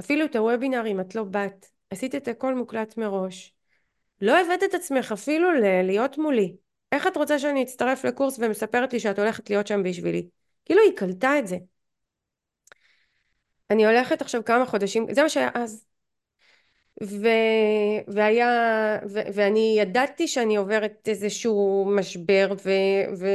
[0.00, 3.54] אפילו את הוובינארים את לא באת, עשית את הכל מוקלט מראש.
[4.20, 6.56] לא הבאת את עצמך אפילו ל- להיות מולי.
[6.92, 10.28] איך את רוצה שאני אצטרף לקורס ומספרת לי שאת הולכת להיות שם בשבילי?
[10.64, 11.56] כאילו היא קלטה את זה.
[13.70, 15.86] אני הולכת עכשיו כמה חודשים, זה מה שהיה אז.
[17.02, 17.26] ו...
[18.08, 18.48] והיה,
[19.08, 19.18] ו...
[19.34, 22.70] ואני ידעתי שאני עוברת איזשהו משבר ו...
[23.18, 23.26] ו...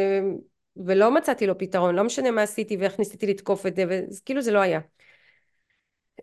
[0.85, 4.51] ולא מצאתי לו פתרון, לא משנה מה עשיתי ואיך ניסיתי לתקוף את זה, וכאילו זה
[4.51, 4.79] לא היה.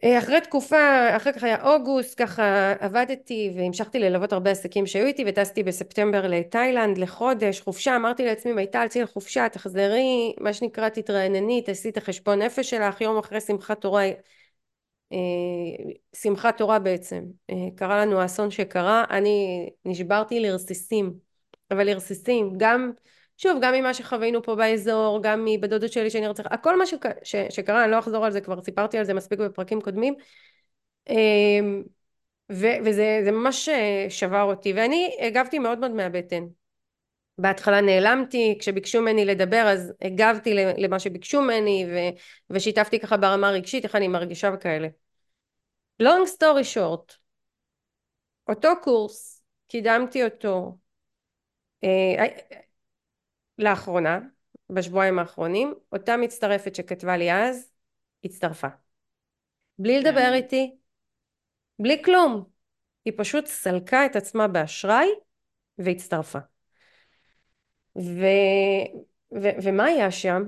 [0.04, 5.24] אה, אחרי תקופה, אחר כך היה אוגוסט, ככה עבדתי והמשכתי ללוות הרבה עסקים שהיו איתי
[5.26, 11.88] וטסתי בספטמבר לתאילנד לחודש, חופשה, אמרתי לעצמי מיטל צאי לחופשה, תחזרי, מה שנקרא תתרענני, תעשי
[11.88, 14.04] את החשבון נפש שלך, יום אחרי שמחת תורה,
[15.12, 15.18] אה,
[16.16, 21.12] שמחת תורה בעצם, אה, קרה לנו האסון שקרה, אני נשברתי לרסיסים,
[21.70, 22.92] אבל לרסיסים, גם
[23.36, 27.84] שוב, גם ממה שחווינו פה באזור, גם מבדודות שלי שנרצח, הכל מה שק, ש, שקרה,
[27.84, 30.14] אני לא אחזור על זה, כבר סיפרתי על זה מספיק בפרקים קודמים,
[31.08, 31.82] אמ,
[32.52, 36.44] ו, וזה ממש אה, שבר אותי, ואני הגבתי מאוד מאוד מהבטן.
[37.38, 41.96] בהתחלה נעלמתי, כשביקשו ממני לדבר אז הגבתי למה שביקשו ממני ו,
[42.50, 44.88] ושיתפתי ככה ברמה הרגשית איך אני מרגישה וכאלה.
[46.02, 47.14] long story short,
[48.48, 50.78] אותו קורס, קידמתי אותו
[51.84, 52.26] אה,
[53.62, 54.18] לאחרונה,
[54.70, 57.72] בשבועיים האחרונים, אותה מצטרפת שכתבה לי אז,
[58.24, 58.68] הצטרפה.
[59.78, 60.32] בלי לדבר כן.
[60.32, 60.76] איתי,
[61.78, 62.44] בלי כלום.
[63.04, 65.08] היא פשוט סלקה את עצמה באשראי
[65.78, 66.38] והצטרפה.
[67.98, 68.26] ו...
[69.34, 69.48] ו...
[69.62, 70.42] ומה היה שם?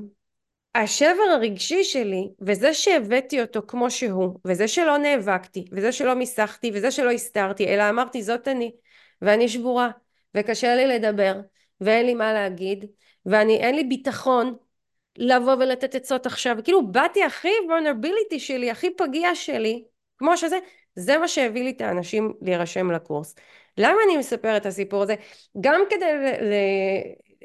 [0.75, 6.91] השבר הרגשי שלי וזה שהבאתי אותו כמו שהוא וזה שלא נאבקתי וזה שלא מיסכתי וזה
[6.91, 8.73] שלא הסתרתי אלא אמרתי זאת אני
[9.23, 9.91] ואני שבורה
[10.35, 11.41] וקשה לי לדבר
[11.81, 12.85] ואין לי מה להגיד
[13.27, 14.57] ואני אין לי ביטחון
[15.18, 19.85] לבוא ולתת עצות עכשיו כאילו באתי הכי vulnerability שלי הכי פגיע שלי
[20.18, 20.59] כמו שזה
[20.95, 23.35] זה מה שהביא לי את האנשים להירשם לקורס
[23.79, 25.14] למה אני מספרת את הסיפור הזה
[25.61, 26.07] גם כדי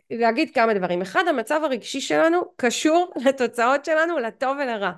[0.10, 1.02] להגיד כמה דברים.
[1.02, 4.92] אחד, המצב הרגשי שלנו קשור לתוצאות שלנו, לטוב ולרע.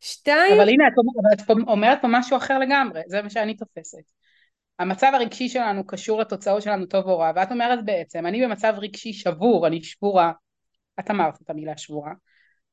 [0.00, 0.60] שתיים...
[0.60, 3.98] אבל הנה, את אומרת פה משהו אחר לגמרי, זה מה שאני תופסת.
[4.78, 9.12] המצב הרגשי שלנו קשור לתוצאות שלנו טוב או רע, ואת אומרת בעצם, אני במצב רגשי
[9.12, 10.32] שבור, אני שבורה,
[11.00, 12.12] את אמרת את המילה שבורה,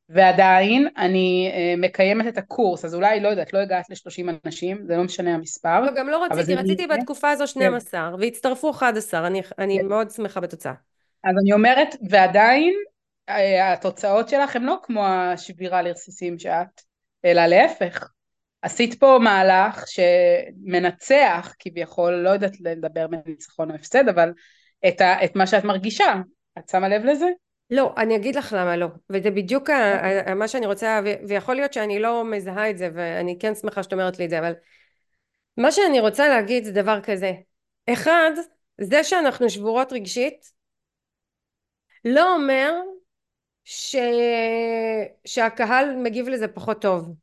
[0.09, 4.97] ועדיין אני אה, מקיימת את הקורס, אז אולי, לא יודעת, לא הגעת ל-30 אנשים, זה
[4.97, 5.79] לא משנה המספר.
[5.79, 8.21] לא, גם לא רציתי, רציתי בתקופה הזו 12, כן.
[8.21, 9.87] והצטרפו 11, אני, אני כן.
[9.87, 10.73] מאוד שמחה בתוצאה.
[11.23, 12.73] אז אני אומרת, ועדיין
[13.29, 16.81] אה, התוצאות שלך הן לא כמו השבירה לרסיסים שאת,
[17.25, 18.09] אלא להפך.
[18.63, 24.33] עשית פה מהלך שמנצח כביכול, לא יודעת לדבר בניצחון או הפסד, אבל
[24.87, 26.13] את, ה, את מה שאת מרגישה.
[26.57, 27.25] את שמה לב לזה?
[27.69, 30.33] לא, אני אגיד לך למה לא, וזה בדיוק ה, אוקיי.
[30.33, 34.19] מה שאני רוצה, ויכול להיות שאני לא מזהה את זה, ואני כן שמחה שאת אומרת
[34.19, 34.53] לי את זה, אבל
[35.57, 37.31] מה שאני רוצה להגיד זה דבר כזה,
[37.89, 38.31] אחד,
[38.81, 40.51] זה שאנחנו שבורות רגשית,
[42.05, 42.73] לא אומר
[43.63, 43.95] ש...
[45.25, 47.22] שהקהל מגיב לזה פחות טוב.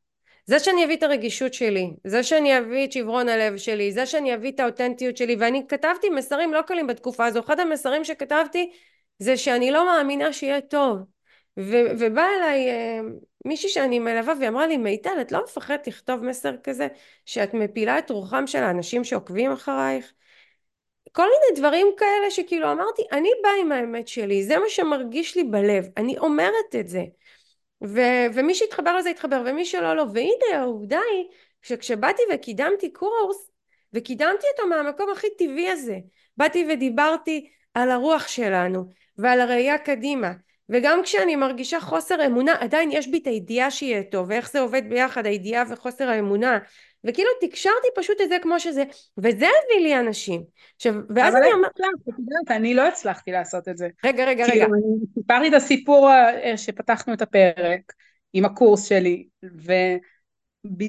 [0.51, 4.35] זה שאני אביא את הרגישות שלי, זה שאני אביא את שברון הלב שלי, זה שאני
[4.35, 8.71] אביא את האותנטיות שלי, ואני כתבתי מסרים לא קלים בתקופה הזו, אחד המסרים שכתבתי
[9.19, 10.99] זה שאני לא מאמינה שיהיה טוב.
[11.59, 13.05] ו- ובא אליי uh,
[13.45, 16.89] מישהי שאני מלווה והיא אמרה לי מיטל את לא מפחדת לכתוב מסר כזה
[17.27, 20.13] שאת מפילה את רוחם של האנשים שעוקבים אחרייך
[21.13, 25.45] כל מיני דברים כאלה שכאילו אמרתי אני באה עם האמת שלי זה מה שמרגיש לי
[25.45, 27.05] בלב אני אומרת את זה
[27.85, 30.05] ו- ומי שהתחבר לזה התחבר ומי שלא לא.
[30.15, 31.25] והנה העובדה היא
[31.63, 33.51] שכשבאתי וקידמתי קורס
[33.93, 35.97] וקידמתי אותו מהמקום הכי טבעי הזה
[36.37, 38.85] באתי ודיברתי על הרוח שלנו
[39.19, 40.33] ועל הראייה קדימה
[40.69, 44.83] וגם כשאני מרגישה חוסר אמונה עדיין יש בי את הידיעה שיהיה טוב ואיך זה עובד
[44.89, 46.59] ביחד הידיעה וחוסר האמונה
[47.05, 48.85] וכאילו תקשרתי פשוט את זה כמו שזה
[49.19, 50.43] וזה הביא לי אנשים
[50.77, 55.07] עכשיו ואז אני אומרת לך, אני לא הצלחתי לעשות את זה רגע רגע רגע אני
[55.15, 57.93] סיפרתי את הסיפור אה, שפתחנו את הפרק
[58.33, 59.73] עם הקורס שלי ו...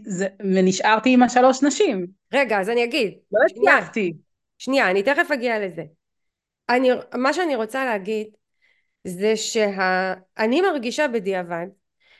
[0.06, 2.08] זה, ונשארתי עם השלוש נשים.
[2.34, 3.14] רגע, אז אני אגיד.
[3.32, 4.14] לא הצלחתי.
[4.58, 5.84] שנייה, אני תכף אגיע לזה.
[6.70, 8.28] אני, מה שאני רוצה להגיד
[9.04, 11.68] זה שאני מרגישה בדיעבד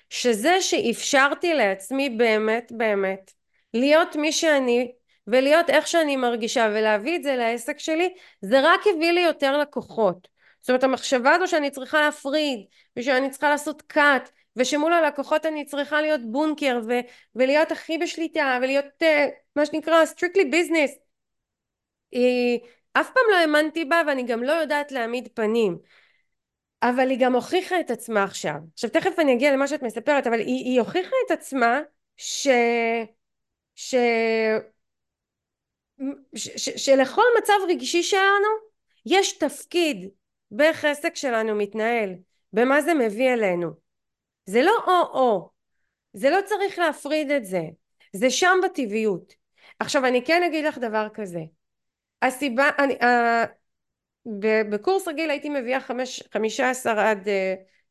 [0.10, 3.32] שזה שאפשרתי לעצמי באמת באמת
[3.74, 4.92] להיות מי שאני
[5.28, 10.28] ולהיות איך שאני מרגישה ולהביא את זה לעסק שלי זה רק הביא לי יותר לקוחות.
[10.62, 12.60] זאת אומרת המחשבה הזו שאני צריכה להפריד
[12.98, 17.00] ושאני צריכה לעשות cut ושמול הלקוחות אני צריכה להיות בונקר ו-
[17.36, 19.06] ולהיות הכי בשליטה ולהיות uh,
[19.56, 21.00] מה שנקרא strictly business
[22.12, 22.60] היא
[22.94, 25.78] אף פעם לא האמנתי בה ואני גם לא יודעת להעמיד פנים.
[26.84, 28.56] אבל היא גם הוכיחה את עצמה עכשיו.
[28.74, 31.80] עכשיו תכף אני אגיע למה שאת מספרת אבל היא, היא הוכיחה את עצמה
[32.18, 32.48] ש...
[33.82, 33.96] ש...
[36.36, 36.50] ש...
[36.56, 36.70] ש...
[36.70, 38.48] שלכל מצב רגשי שלנו
[39.06, 40.10] יש תפקיד
[40.52, 42.10] באיך העסק שלנו מתנהל
[42.54, 43.72] במה זה מביא אלינו.
[44.46, 45.50] זה לא או או.
[46.14, 47.62] זה לא צריך להפריד את זה.
[48.14, 49.34] זה שם בטבעיות.
[49.80, 51.42] עכשיו אני כן אגיד לך דבר כזה.
[52.22, 53.48] הסיבה, אני, uh,
[54.70, 57.32] בקורס רגיל הייתי מביאה חמש, חמישה עשר עד uh,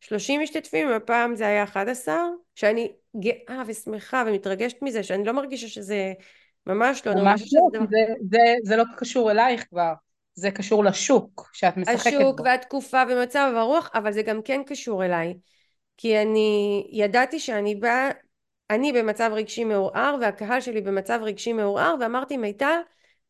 [0.01, 5.69] שלושים משתתפים, הפעם זה היה אחד עשר, שאני גאה ושמחה ומתרגשת מזה, שאני לא מרגישה
[5.69, 6.13] שזה
[6.67, 9.93] ממש לא, ממש לא, זה, זה, זה לא קשור אלייך כבר,
[10.35, 12.27] זה קשור לשוק שאת משחקת השוק בו.
[12.27, 15.35] השוק והתקופה ומצב הרוח, אבל זה גם כן קשור אליי,
[15.97, 18.11] כי אני ידעתי שאני באה,
[18.71, 22.81] אני במצב רגשי מעורער והקהל שלי במצב רגשי מעורער ואמרתי מיטל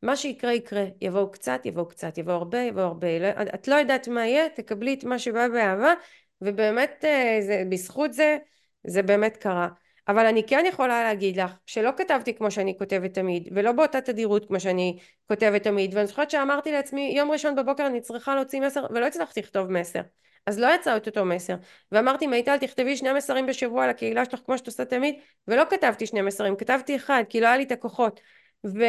[0.03, 4.09] מה שיקרה יקרה, יבואו קצת, יבואו קצת, יבואו הרבה, יבואו הרבה, לא, את לא יודעת
[4.09, 5.95] מה יהיה, תקבלי את מה שבא באהבה,
[6.41, 8.39] ובאמת אה, זה, בזכות זה,
[8.85, 9.69] זה באמת קרה.
[10.09, 14.47] אבל אני כן יכולה להגיד לך שלא כתבתי כמו שאני כותבת תמיד ולא באותה תדירות
[14.47, 18.87] כמו שאני כותבת תמיד ואני זוכרת שאמרתי לעצמי יום ראשון בבוקר אני צריכה להוציא מסר
[18.91, 20.01] ולא הצלחתי לכתוב מסר.
[20.47, 21.55] אז לא יצא את אותו מסר.
[21.93, 25.15] ואמרתי מיטל תכתבי שני מסרים בשבוע לקהילה שלך כמו שאת עושה תמיד
[25.49, 28.21] ולא כתבתי שני מסרים כתבתי אחד כי לא היה לי את הכוחות.
[28.67, 28.85] ו...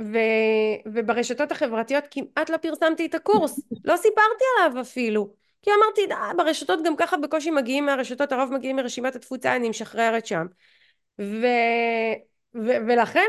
[0.00, 0.18] ו...
[0.86, 3.60] וברשתות החברתיות כמעט לא פרסמתי את הקורס.
[3.84, 8.76] לא סיפרתי עליו אפילו כי אמרתי אה, ברשתות גם ככה בקושי מגיעים מהרשתות הרוב מגיעים
[8.76, 10.46] מרשימת התפוצה אני משחררת שם.
[11.20, 11.46] ו...
[12.54, 12.68] ו...
[12.88, 13.28] ולכן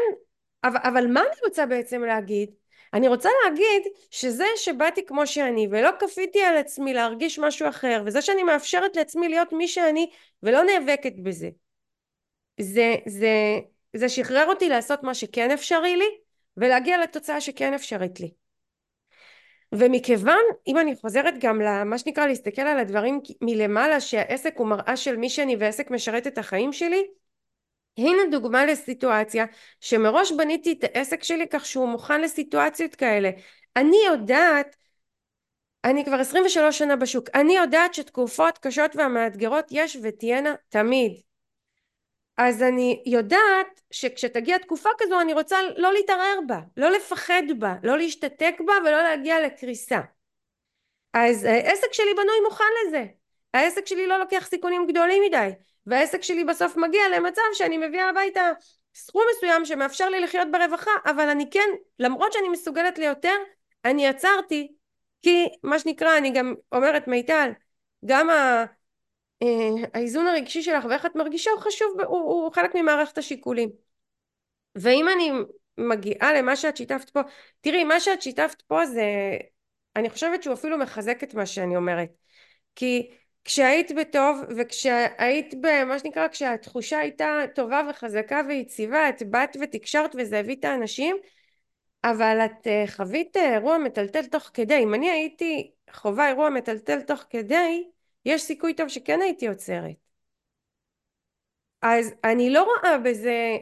[0.64, 2.50] אבל, אבל מה אני רוצה בעצם להגיד?
[2.94, 8.22] אני רוצה להגיד שזה שבאתי כמו שאני ולא כפיתי על עצמי להרגיש משהו אחר וזה
[8.22, 10.10] שאני מאפשרת לעצמי להיות מי שאני
[10.44, 11.50] ולא נאבקת בזה.
[12.62, 13.60] זה, זה,
[13.94, 16.10] זה שחרר אותי לעשות מה שכן אפשרי לי
[16.58, 18.32] ולהגיע לתוצאה שכן אפשרית לי
[19.72, 25.18] ומכיוון אם אני חוזרת גם למה שנקרא להסתכל על הדברים מלמעלה שהעסק הוא מראה של
[25.18, 27.08] מי שאני והעסק משרת את החיים שלי
[27.98, 29.46] הנה דוגמה לסיטואציה
[29.80, 33.30] שמראש בניתי את העסק שלי כך שהוא מוכן לסיטואציות כאלה.
[33.76, 34.76] אני יודעת
[35.84, 41.29] אני כבר 23 שנה בשוק אני יודעת שתקופות קשות והמאתגרות יש ותהיינה תמיד
[42.42, 47.98] אז אני יודעת שכשתגיע תקופה כזו אני רוצה לא להתערער בה, לא לפחד בה, לא
[47.98, 50.00] להשתתק בה ולא להגיע לקריסה.
[51.14, 53.06] אז העסק שלי בנוי מוכן לזה.
[53.54, 55.50] העסק שלי לא לוקח סיכונים גדולים מדי,
[55.86, 58.52] והעסק שלי בסוף מגיע למצב שאני מביאה הביתה
[58.96, 61.70] סכום מסוים שמאפשר לי לחיות ברווחה, אבל אני כן,
[62.00, 63.36] למרות שאני מסוגלת ליותר,
[63.86, 64.72] אני עצרתי,
[65.22, 67.52] כי מה שנקרא, אני גם אומרת מיטל,
[68.06, 68.66] גם ה...
[69.44, 73.70] אה, האיזון הרגשי שלך ואיך את מרגישה הוא חשוב, הוא, הוא חלק ממערכת השיקולים.
[74.76, 75.32] ואם אני
[75.78, 77.22] מגיעה למה שאת שיתפת פה,
[77.62, 79.04] תראי מה שאת שיתפת פה זה,
[79.96, 82.10] אני חושבת שהוא אפילו מחזק את מה שאני אומרת.
[82.76, 83.10] כי
[83.44, 90.56] כשהיית בטוב וכשהיית במה שנקרא כשהתחושה הייתה טובה וחזקה ויציבה את באת ותקשרת וזה הביא
[90.56, 91.16] את האנשים
[92.04, 97.02] אבל את uh, חווית uh, אירוע מטלטל תוך כדי אם אני הייתי חווה אירוע מטלטל
[97.02, 97.84] תוך כדי
[98.26, 99.96] יש סיכוי טוב שכן הייתי עוצרת.
[101.82, 103.58] אז אני לא רואה בזה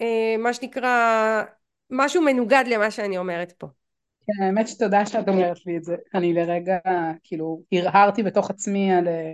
[0.00, 1.42] אה, מה שנקרא
[1.90, 3.66] משהו מנוגד למה שאני אומרת פה.
[4.26, 5.96] כן, האמת שתודה שאת אומרת לי את זה.
[6.14, 6.78] אני לרגע,
[7.24, 9.32] כאילו, הרהרתי בתוך עצמי על אה,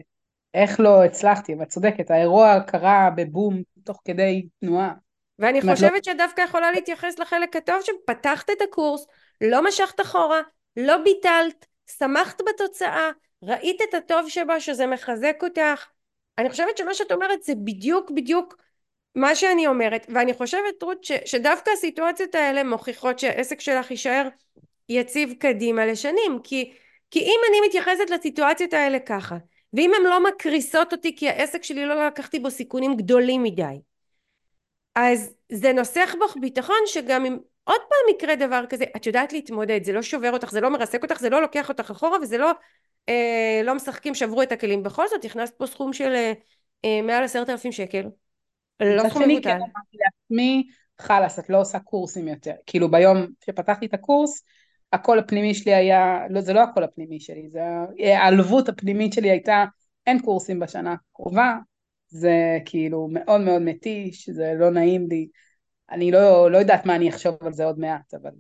[0.55, 4.93] איך לא הצלחתי, אבל צודקת, האירוע קרה בבום תוך כדי תנועה.
[5.39, 6.12] ואני לא- חושבת לא...
[6.12, 9.07] שדווקא יכולה להתייחס לחלק הטוב שפתחת את הקורס,
[9.41, 10.41] לא משכת אחורה,
[10.77, 11.66] לא ביטלת,
[11.99, 13.11] שמחת בתוצאה,
[13.43, 15.86] ראית את הטוב שבה שזה מחזק אותך?
[16.38, 18.57] אני חושבת שמה שאת אומרת זה בדיוק בדיוק
[19.14, 24.28] מה שאני אומרת ואני חושבת רות ש, שדווקא הסיטואציות האלה מוכיחות שהעסק שלך יישאר
[24.88, 26.72] יציב קדימה לשנים כי,
[27.11, 29.36] כי אם אני מתייחסת לסיטואציות האלה ככה
[29.72, 33.80] ואם הן לא מקריסות אותי כי העסק שלי לא לקחתי בו סיכונים גדולים מדי
[34.95, 39.84] אז זה נוסח בך ביטחון שגם אם עוד פעם יקרה דבר כזה את יודעת להתמודד
[39.84, 42.51] זה לא שובר אותך זה לא מרסק אותך זה לא לוקח אותך אחורה וזה לא
[43.09, 44.82] אה, לא משחקים שברו את הכלים.
[44.82, 46.32] בכל זאת הכנסת פה סכום של אה,
[46.84, 48.09] אה מעל עשרת אלפים שקל.
[48.80, 49.42] לא סכום מבוטל.
[49.42, 50.68] כן אמרתי לעצמי
[51.01, 52.55] חלאס את לא עושה קורסים יותר.
[52.66, 54.44] כאילו ביום שפתחתי את הקורס
[54.92, 57.61] הקול הפנימי שלי היה לא זה לא הקול הפנימי שלי זה
[57.98, 59.64] העלבות הפנימית שלי הייתה
[60.07, 61.57] אין קורסים בשנה הקרובה.
[62.09, 65.28] זה כאילו מאוד מאוד מתיש זה לא נעים לי.
[65.90, 68.30] אני לא, לא יודעת מה אני אחשוב על זה עוד מעט אבל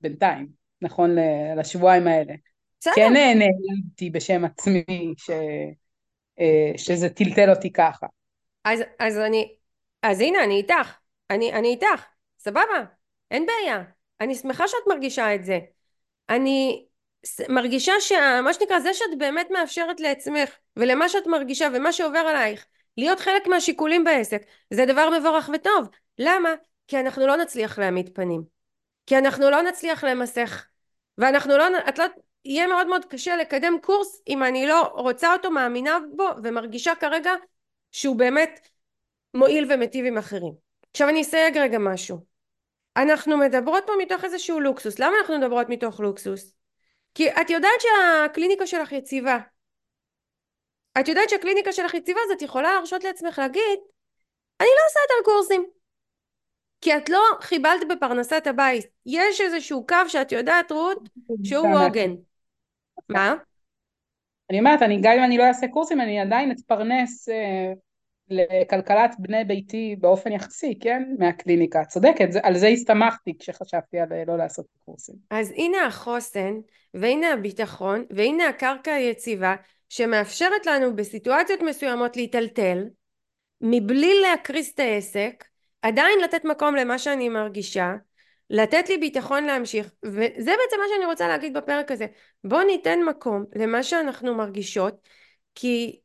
[0.00, 0.48] בינתיים
[0.82, 1.16] נכון
[1.56, 2.34] לשבועיים האלה
[2.80, 2.94] בסדר.
[2.96, 5.30] כן נעלבתי בשם עצמי ש,
[6.40, 8.06] אה, שזה טלטל אותי ככה.
[8.64, 9.54] אז, אז אני,
[10.02, 10.96] אז הנה אני איתך,
[11.30, 12.04] אני, אני איתך,
[12.38, 12.84] סבבה,
[13.30, 13.82] אין בעיה,
[14.20, 15.58] אני שמחה שאת מרגישה את זה.
[16.28, 16.86] אני
[17.48, 22.66] מרגישה שמה שנקרא זה שאת באמת מאפשרת לעצמך ולמה שאת מרגישה ומה שעובר עלייך
[22.96, 25.88] להיות חלק מהשיקולים בעסק זה דבר מבורך וטוב.
[26.18, 26.48] למה?
[26.88, 28.42] כי אנחנו לא נצליח להעמיד פנים.
[29.06, 30.66] כי אנחנו לא נצליח למסך
[31.18, 32.04] ואנחנו לא, את לא,
[32.44, 37.32] יהיה מאוד מאוד קשה לקדם קורס אם אני לא רוצה אותו, מאמינה בו ומרגישה כרגע
[37.92, 38.68] שהוא באמת
[39.34, 40.52] מועיל ומיטיב עם אחרים.
[40.90, 42.24] עכשיו אני אסייג רגע משהו.
[42.96, 44.98] אנחנו מדברות פה מתוך איזשהו לוקסוס.
[44.98, 46.54] למה אנחנו מדברות מתוך לוקסוס?
[47.14, 49.38] כי את יודעת שהקליניקה שלך יציבה.
[51.00, 53.78] את יודעת שהקליניקה שלך יציבה אז את יכולה להרשות לעצמך להגיד
[54.60, 55.66] אני לא עושה את הקורסים
[56.80, 61.08] כי את לא חיבלת בפרנסת הבית יש איזשהו קו שאת יודעת רות
[61.44, 62.10] שהוא עוגן
[63.10, 63.34] מה?
[64.50, 67.72] אני אומרת, אני, גם אם אני לא אעשה קורסים, אני עדיין אתפרנס אה,
[68.30, 71.02] לכלכלת בני ביתי באופן יחסי, כן?
[71.18, 71.84] מהקליניקה.
[71.84, 75.14] צודקת, זה, על זה הסתמכתי כשחשבתי על אה, לא לעשות קורסים.
[75.30, 76.54] אז הנה החוסן,
[76.94, 79.54] והנה הביטחון, והנה הקרקע היציבה,
[79.88, 82.84] שמאפשרת לנו בסיטואציות מסוימות להיטלטל,
[83.60, 85.44] מבלי להקריס את העסק
[85.82, 87.94] עדיין לתת מקום למה שאני מרגישה
[88.50, 92.06] לתת לי ביטחון להמשיך וזה בעצם מה שאני רוצה להגיד בפרק הזה.
[92.44, 95.08] בוא ניתן מקום למה שאנחנו מרגישות
[95.54, 96.00] כי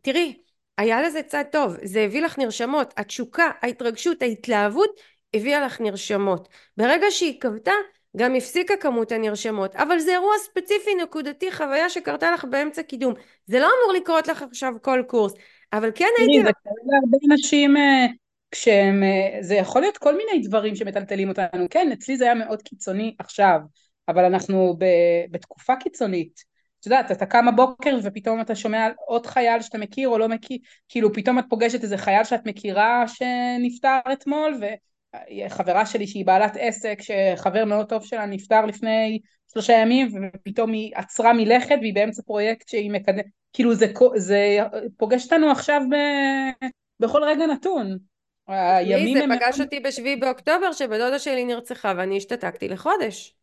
[0.00, 0.36] תראי
[0.78, 5.00] היה לזה צד טוב זה הביא לך נרשמות התשוקה ההתרגשות ההתלהבות
[5.34, 6.48] הביאה לך נרשמות.
[6.76, 7.72] ברגע שהיא כבתה
[8.16, 13.14] גם הפסיקה כמות הנרשמות אבל זה אירוע ספציפי נקודתי חוויה שקרתה לך באמצע קידום.
[13.46, 15.32] זה לא אמור לקרות לך עכשיו כל קורס
[15.72, 16.42] אבל כן הייתי...
[16.46, 18.06] זה קורה להרבה נשים אה,
[18.50, 19.02] כשהם...
[19.02, 21.66] אה, זה יכול להיות כל מיני דברים שמטלטלים אותנו.
[21.70, 23.60] כן, אצלי זה היה מאוד קיצוני עכשיו,
[24.08, 24.84] אבל אנחנו ב,
[25.30, 26.56] בתקופה קיצונית.
[26.80, 30.28] את יודעת, אתה קם בבוקר ופתאום אתה שומע על עוד חייל שאתה מכיר או לא
[30.28, 34.60] מכיר, כאילו פתאום את פוגשת איזה חייל שאת מכירה שנפטר אתמול,
[35.46, 39.20] וחברה שלי שהיא בעלת עסק, שחבר מאוד טוב שלה נפטר לפני
[39.52, 43.86] שלושה ימים, ופתאום היא עצרה מלכת והיא באמצע פרויקט שהיא מקדמת, כאילו זה,
[44.16, 44.58] זה
[44.96, 45.94] פוגש אותנו עכשיו ב,
[47.00, 47.98] בכל רגע נתון.
[48.48, 49.30] הימים הם...
[49.32, 53.34] זה פגש אותי בשביעי באוקטובר שבדודה שלי נרצחה ואני השתתקתי לחודש.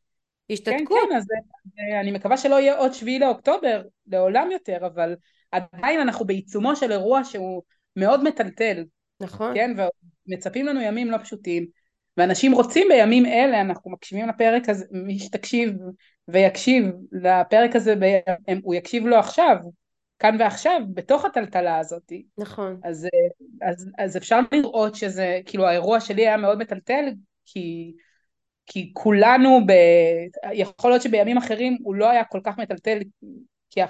[0.49, 0.77] השתתקות.
[0.87, 1.25] כן, כן, אז
[2.01, 5.15] אני מקווה שלא יהיה עוד שביעי לאוקטובר, לעולם יותר, אבל
[5.51, 7.61] עדיין אנחנו בעיצומו של אירוע שהוא
[7.95, 8.83] מאוד מטלטל.
[9.21, 9.53] נכון.
[9.55, 9.75] כן,
[10.27, 11.65] ומצפים לנו ימים לא פשוטים,
[12.17, 15.73] ואנשים רוצים בימים אלה, אנחנו מקשיבים לפרק הזה, מי שתקשיב
[16.27, 17.95] ויקשיב לפרק הזה,
[18.63, 19.55] הוא יקשיב לו עכשיו,
[20.23, 22.11] כאן ועכשיו, בתוך הטלטלה הזאת.
[22.37, 22.79] נכון.
[22.83, 23.07] אז,
[23.61, 27.05] אז, אז אפשר לראות שזה, כאילו האירוע שלי היה מאוד מטלטל,
[27.45, 27.93] כי,
[28.65, 29.71] כי כולנו, ב,
[30.53, 32.99] יכול להיות שבימים אחרים הוא לא היה כל כך מטלטל,
[33.69, 33.81] כי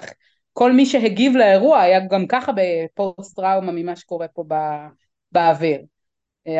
[0.52, 4.88] כל מי שהגיב לאירוע היה גם ככה בפוסט טראומה ממה שקורה פה בא,
[5.32, 5.80] באוויר.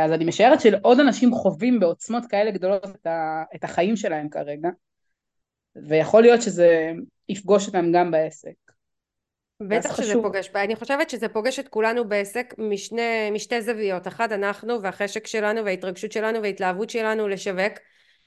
[0.05, 4.69] אז אני משערת שעוד אנשים חווים בעוצמות כאלה גדולות את, ה, את החיים שלהם כרגע,
[5.89, 6.93] ויכול להיות שזה
[7.29, 8.64] יפגוש אותם גם בעסק.
[9.61, 14.83] בטח שזה פוגש, אני חושבת שזה פוגש את כולנו בעסק משני, משתי זוויות, אחת אנחנו
[14.83, 17.73] והחשק שלנו וההתרגשות שלנו וההתלהבות שלנו לשווק.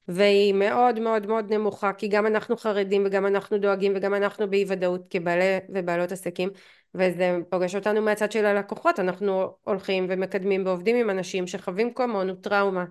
[0.07, 4.65] והיא מאוד מאוד מאוד נמוכה כי גם אנחנו חרדים וגם אנחנו דואגים וגם אנחנו באי
[4.67, 6.49] ודאות כבעלי ובעלות עסקים
[6.95, 8.99] וזה פוגש אותנו מהצד של הלקוחות.
[8.99, 12.86] אנחנו הולכים ומקדמים ועובדים עם אנשים שחווים כמונו טראומה.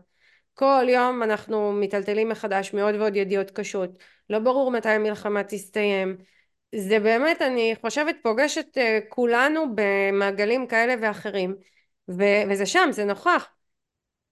[0.55, 3.91] כל יום אנחנו מיטלטלים מחדש מעוד ועוד ידיעות קשות.
[4.30, 6.16] לא ברור מתי המלחמה תסתיים
[6.77, 11.55] זה באמת אני חושבת פוגש את אה, כולנו במעגלים כאלה ואחרים
[12.09, 13.49] ו- וזה שם זה נוכח.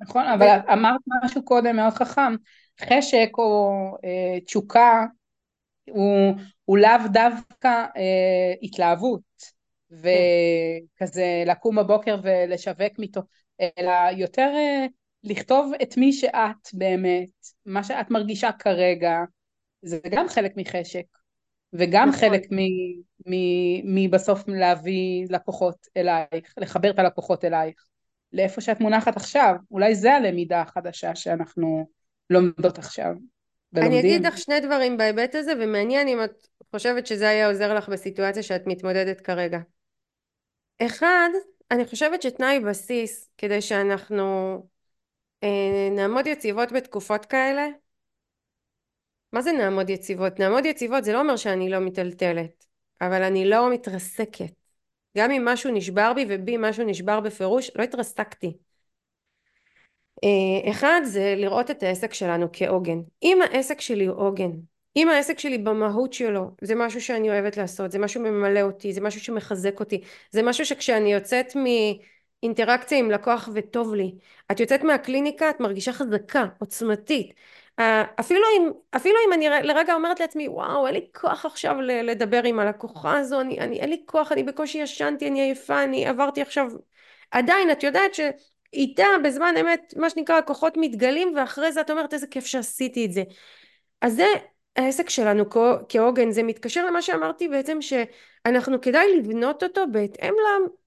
[0.00, 2.34] נכון אבל ו- אמרת משהו קודם מאוד חכם
[2.80, 3.70] חשק או
[4.04, 5.04] אה, תשוקה
[5.90, 6.34] הוא,
[6.64, 9.22] הוא לאו דווקא אה, התלהבות
[9.90, 13.24] וכזה לקום בבוקר ולשווק מתוך
[13.78, 14.86] אלא יותר אה,
[15.24, 17.30] לכתוב את מי שאת באמת
[17.66, 19.18] מה שאת מרגישה כרגע
[19.82, 21.04] זה גם חלק מחשק
[21.74, 22.20] וגם נכון.
[22.20, 22.42] חלק
[23.84, 27.84] מבסוף להביא לקוחות אלייך, לחבר את הלקוחות אלייך,
[28.32, 31.88] לאיפה שאת מונחת עכשיו, אולי זה הלמידה החדשה שאנחנו
[32.30, 33.12] לומדות עכשיו.
[33.72, 34.00] ולומדים.
[34.00, 37.88] אני אגיד לך שני דברים בהיבט הזה, ומעניין אם את חושבת שזה היה עוזר לך
[37.88, 39.58] בסיטואציה שאת מתמודדת כרגע.
[40.82, 41.28] אחד,
[41.70, 44.58] אני חושבת שתנאי בסיס כדי שאנחנו
[45.42, 47.66] אה, נעמוד יציבות בתקופות כאלה,
[49.34, 50.38] מה זה נעמוד יציבות?
[50.38, 52.64] נעמוד יציבות זה לא אומר שאני לא מטלטלת,
[53.00, 54.52] אבל אני לא מתרסקת.
[55.18, 58.56] גם אם משהו נשבר בי ובי משהו נשבר בפירוש, לא התרסקתי.
[60.24, 62.98] אה, אחד זה לראות את העסק שלנו כעוגן.
[63.22, 64.50] אם העסק שלי הוא עוגן,
[64.96, 69.00] אם העסק שלי במהות שלו זה משהו שאני אוהבת לעשות, זה משהו ממלא אותי, זה
[69.00, 74.14] משהו שמחזק אותי, זה משהו שכשאני יוצאת מאינטראקציה עם לקוח וטוב לי,
[74.52, 77.34] את יוצאת מהקליניקה את מרגישה חזקה, עוצמתית,
[78.20, 82.60] אפילו אם, אפילו אם אני לרגע אומרת לעצמי וואו אין לי כוח עכשיו לדבר עם
[82.60, 86.66] הלקוחה הזו אני, אני אין לי כוח אני בקושי ישנתי אני עייפה אני עברתי עכשיו
[87.30, 92.26] עדיין את יודעת שאיתה בזמן אמת מה שנקרא הכוחות מתגלים ואחרי זה את אומרת איזה
[92.26, 93.22] כיף שעשיתי את זה
[94.00, 94.26] אז זה
[94.76, 95.44] העסק שלנו
[95.88, 100.34] כעוגן זה מתקשר למה שאמרתי בעצם שאנחנו כדאי לבנות אותו בהתאם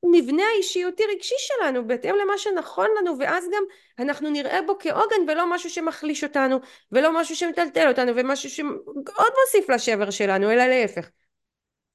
[0.04, 3.64] למבנה האישיותי רגשי שלנו בהתאם למה שנכון לנו ואז גם
[4.00, 6.60] אנחנו נראה בו כעוגן ולא משהו שמחליש אותנו
[6.92, 11.10] ולא משהו שמטלטל אותנו ומשהו שעוד מוסיף לשבר שלנו אלא להפך.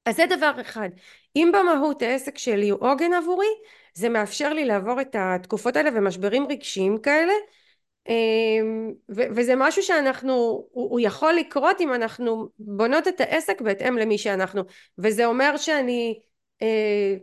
[0.05, 0.89] אז זה דבר אחד.
[1.35, 3.47] אם במהות העסק שלי הוא עוגן עבורי
[3.93, 7.33] זה מאפשר לי לעבור את התקופות האלה ומשברים רגשיים כאלה
[9.09, 10.33] וזה משהו שאנחנו,
[10.71, 14.61] הוא יכול לקרות אם אנחנו בונות את העסק בהתאם למי שאנחנו.
[14.97, 16.19] וזה אומר שאני
[16.61, 17.15] אה,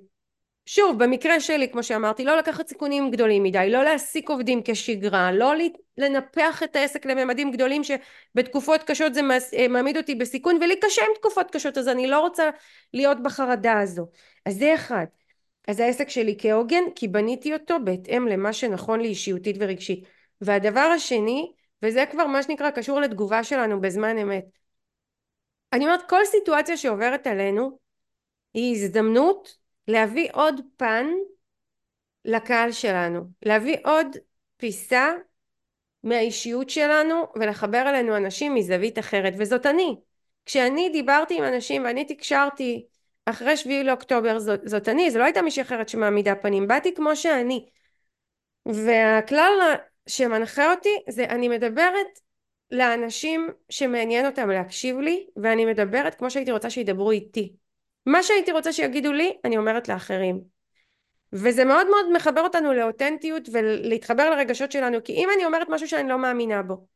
[0.67, 5.53] שוב במקרה שלי כמו שאמרתי לא לקחת סיכונים גדולים מדי לא להעסיק עובדים כשגרה לא
[5.99, 9.21] לנפח את העסק לממדים גדולים שבתקופות קשות זה
[9.57, 12.51] אה, מעמיד אותי בסיכון ולי קשה עם תקופות קשות אז אני לא רוצה
[12.95, 14.07] להיות בחרדה הזו.
[14.47, 15.05] אז זה אחד.
[15.69, 20.05] אז העסק שלי כהוגן כי בניתי אותו בהתאם למה שנכון לי אישיותית ורגשית
[20.41, 24.45] והדבר השני וזה כבר מה שנקרא קשור לתגובה שלנו בזמן אמת.
[25.73, 27.79] אני אומרת כל סיטואציה שעוברת עלינו
[28.55, 29.57] היא הזדמנות
[29.89, 31.07] להביא עוד פן
[32.25, 34.07] לקהל שלנו להביא עוד
[34.57, 35.13] פיסה
[36.05, 39.35] מהאישיות שלנו ולחבר אלינו אנשים מזווית אחרת.
[39.39, 39.97] וזאת אני.
[40.47, 42.87] כשאני דיברתי עם אנשים ואני תקשרתי
[43.27, 47.17] אחרי שביעי לאוקטובר זאת, זאת אני, זו לא הייתה מישהי אחרת שמעמידה פנים, באתי כמו
[47.17, 47.69] שאני.
[48.67, 49.75] והכלל
[50.07, 52.07] שמנחה אותי זה אני מדברת
[52.71, 57.53] לאנשים שמעניין אותם להקשיב לי ואני מדברת כמו שהייתי רוצה שידברו איתי.
[58.07, 60.41] מה שהייתי רוצה שיגידו לי אני אומרת לאחרים.
[61.33, 66.09] וזה מאוד מאוד מחבר אותנו לאותנטיות ולהתחבר לרגשות שלנו כי אם אני אומרת משהו שאני
[66.09, 66.87] לא מאמינה בו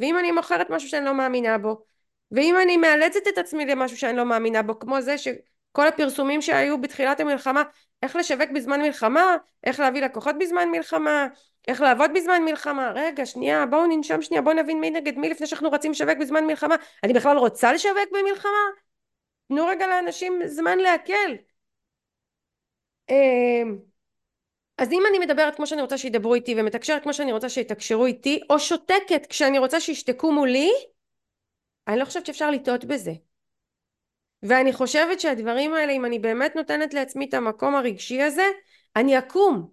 [0.00, 1.84] ואם אני מוכרת משהו שאני לא מאמינה בו
[2.30, 5.28] ואם אני מאלצת את עצמי למשהו שאני לא מאמינה בו כמו זה ש...
[5.72, 7.62] כל הפרסומים שהיו בתחילת המלחמה
[8.02, 11.26] איך לשווק בזמן מלחמה איך להביא לקוחות בזמן מלחמה
[11.68, 12.92] איך לעבוד בזמן מלחמה?
[12.94, 16.46] רגע שנייה בואו ננשום שנייה בואו נבין מי נגד מי לפני שאנחנו רצים לשווק בזמן
[16.46, 16.74] מלחמה.
[17.04, 18.68] אני בכלל רוצה לשווק במלחמה?
[19.48, 21.36] תנו רגע לאנשים זמן להקל.
[23.10, 23.78] אמ,
[24.78, 28.40] אז אם אני מדברת כמו שאני רוצה שידברו איתי ומתקשרת כמו שאני רוצה שיתקשרו איתי
[28.50, 30.70] או שותקת כשאני רוצה שישתקו מולי
[31.88, 33.12] אני לא חושבת שאפשר לטעות בזה.
[34.42, 38.46] ואני חושבת שהדברים האלה אם אני באמת נותנת לעצמי את המקום הרגשי הזה
[38.96, 39.70] אני אקום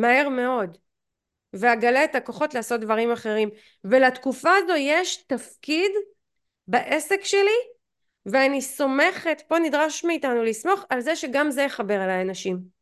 [0.00, 0.78] מהר מאוד.
[1.52, 3.50] ואגלה את הכוחות לעשות דברים אחרים.
[3.84, 5.90] ולתקופה הזו יש תפקיד
[6.68, 7.58] בעסק שלי
[8.26, 12.78] ואני סומכת פה נדרש מאיתנו לסמוך על זה שגם זה יחבר אליי אנשים.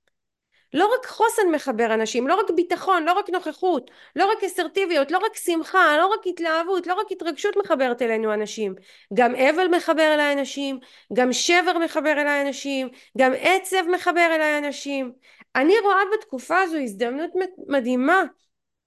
[0.74, 5.18] לא רק חוסן מחבר אנשים, לא רק ביטחון, לא רק נוכחות, לא רק אסרטיביות, לא
[5.18, 8.74] רק שמחה, לא רק התלהבות, לא רק התרגשות מחברת אלינו אנשים,
[9.14, 10.78] גם אבל מחבר אליי אנשים,
[11.12, 12.88] גם שבר מחבר אליי אנשים,
[13.18, 15.12] גם עצב מחבר אליי אנשים.
[15.56, 17.30] אני רואה בתקופה הזו הזדמנות
[17.68, 18.22] מדהימה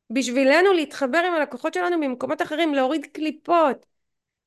[0.09, 3.85] בשבילנו להתחבר עם הלקוחות שלנו ממקומות אחרים, להוריד קליפות,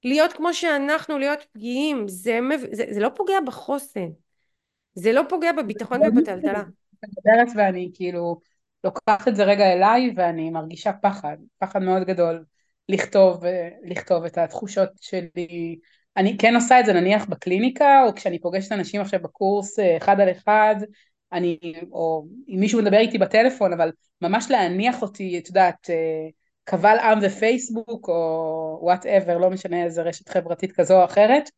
[0.04, 2.38] להיות כמו שאנחנו, להיות פגיעים, זה,
[2.72, 4.08] זה, זה לא פוגע בחוסן,
[4.94, 6.62] זה לא פוגע בביטחון ובטלטלה.
[7.02, 8.40] מדברת ואני כאילו
[8.84, 12.44] לוקחת את זה רגע אליי ואני מרגישה פחד, פחד מאוד גדול
[12.88, 13.44] לכתוב,
[13.84, 15.78] לכתוב את התחושות שלי.
[16.16, 20.20] אני כן עושה את זה נניח בקליניקה או כשאני פוגשת אנשים עכשיו בקורס אה, אחד
[20.20, 20.76] על אחד
[21.32, 21.58] אני,
[21.92, 26.28] או אם מישהו מדבר איתי בטלפון אבל ממש להניח אותי, את יודעת, אה,
[26.64, 31.50] קבל עם ופייסבוק או whatever, לא משנה איזה רשת חברתית כזו או אחרת,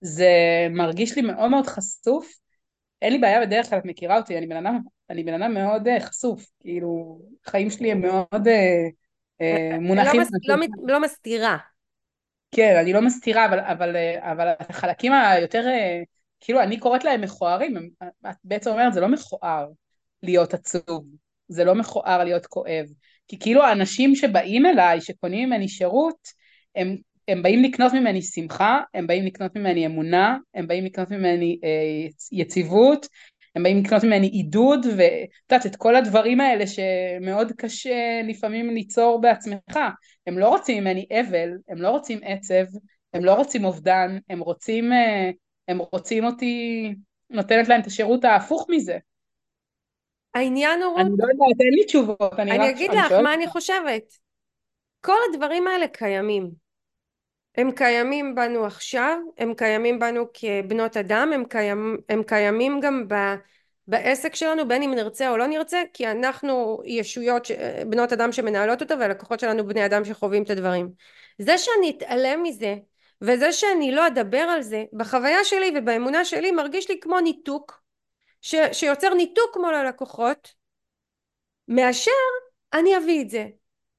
[0.00, 0.30] זה
[0.70, 2.40] מרגיש לי מאוד מאוד חשוף
[3.02, 4.78] אין לי בעיה בדרך כלל, את מכירה אותי, אני בן אדם,
[5.10, 8.90] אני בן אדם מאוד uh, חשוף, כאילו, החיים שלי הם מאוד uh,
[9.42, 10.20] uh, מונחים.
[10.20, 10.56] לא, מס, לא,
[10.94, 11.56] לא מסתירה.
[12.52, 15.66] כן, אני לא מסתירה, אבל, אבל, אבל החלקים היותר,
[16.40, 17.90] כאילו, אני קוראת להם מכוערים,
[18.30, 19.68] את בעצם אומרת, זה לא מכוער
[20.22, 21.04] להיות עצוב,
[21.48, 22.86] זה לא מכוער להיות כואב,
[23.28, 26.28] כי כאילו האנשים שבאים אליי, שקונים ממני שירות,
[26.76, 26.96] הם
[27.28, 32.08] הם באים לקנות ממני שמחה, הם באים לקנות ממני אמונה, הם באים לקנות ממני אה,
[32.32, 33.06] יציבות,
[33.54, 39.20] הם באים לקנות ממני עידוד, ואת יודעת, את כל הדברים האלה שמאוד קשה לפעמים ליצור
[39.20, 39.78] בעצמך.
[40.26, 42.64] הם לא רוצים ממני אבל, הם לא רוצים עצב,
[43.14, 45.30] הם לא רוצים אובדן, הם רוצים, אה,
[45.70, 46.94] הם רוצים אותי,
[47.30, 48.98] נותנת להם את השירות ההפוך מזה.
[50.34, 51.00] העניין הוא...
[51.00, 52.32] אני לא יודעת, אין לי תשובות.
[52.38, 54.12] אני, אני אגיד לך מה אני חושבת.
[55.00, 56.50] כל הדברים האלה קיימים.
[57.56, 63.14] הם קיימים בנו עכשיו, הם קיימים בנו כבנות אדם, הם, קיים, הם קיימים גם ב,
[63.86, 67.52] בעסק שלנו בין אם נרצה או לא נרצה כי אנחנו ישויות ש,
[67.86, 70.90] בנות אדם שמנהלות אותו והלקוחות שלנו בני אדם שחווים את הדברים.
[71.38, 72.76] זה שאני אתעלם מזה
[73.22, 77.82] וזה שאני לא אדבר על זה בחוויה שלי ובאמונה שלי מרגיש לי כמו ניתוק
[78.42, 80.54] ש, שיוצר ניתוק מול הלקוחות
[81.68, 82.10] מאשר
[82.72, 83.46] אני אביא את זה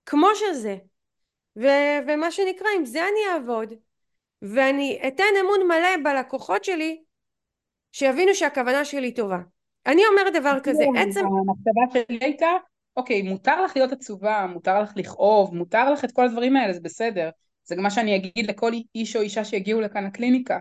[0.06, 0.78] כמו שזה.
[1.56, 3.74] ו- ומה שנקרא עם זה אני אעבוד
[4.42, 7.04] ואני אתן אמון מלא בלקוחות שלי
[7.92, 9.40] שיבינו שהכוונה שלי טובה.
[9.86, 12.48] אני אומרת דבר כזה כן, עצם המחשבה שלי הייתה
[12.98, 16.80] אוקיי מותר לך להיות עצובה מותר לך לכאוב מותר לך את כל הדברים האלה זה
[16.80, 17.30] בסדר
[17.64, 20.60] זה גם מה שאני אגיד לכל איש או אישה שיגיעו לכאן לקליניקה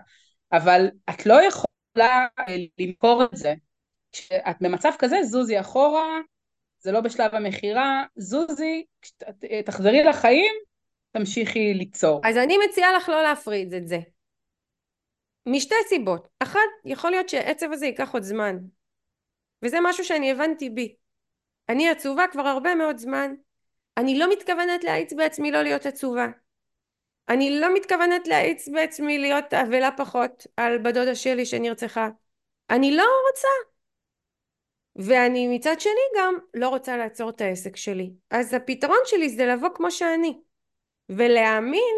[0.53, 3.55] אבל את לא יכולה אה, למכור את זה
[4.13, 6.19] כשאת במצב כזה זוזי אחורה
[6.79, 8.85] זה לא בשלב המכירה זוזי
[9.65, 10.55] תחזרי לחיים
[11.13, 12.21] תמשיכי ליצור.
[12.25, 13.99] אז אני מציעה לך לא להפריד את זה.
[15.47, 16.29] משתי סיבות.
[16.39, 18.57] אחת, יכול להיות שהעצב הזה ייקח עוד זמן.
[19.63, 20.95] וזה משהו שאני הבנתי בי.
[21.69, 23.35] אני עצובה כבר הרבה מאוד זמן.
[23.97, 26.27] אני לא מתכוונת להאיץ בעצמי לא להיות עצובה.
[27.29, 32.09] אני לא מתכוונת להאיץ בעצמי להיות אבלה פחות על בדודה שלי שנרצחה.
[32.71, 33.49] אני לא רוצה.
[34.97, 38.11] ואני מצד שני גם לא רוצה לעצור את העסק שלי.
[38.31, 40.41] אז הפתרון שלי זה לבוא כמו שאני,
[41.09, 41.95] ולהאמין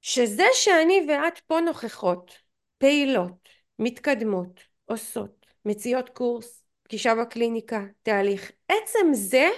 [0.00, 2.38] שזה שאני ואת פה נוכחות,
[2.78, 3.48] פעילות,
[3.78, 9.48] מתקדמות, עושות, מציעות קורס, פגישה בקליניקה, תהליך, עצם זה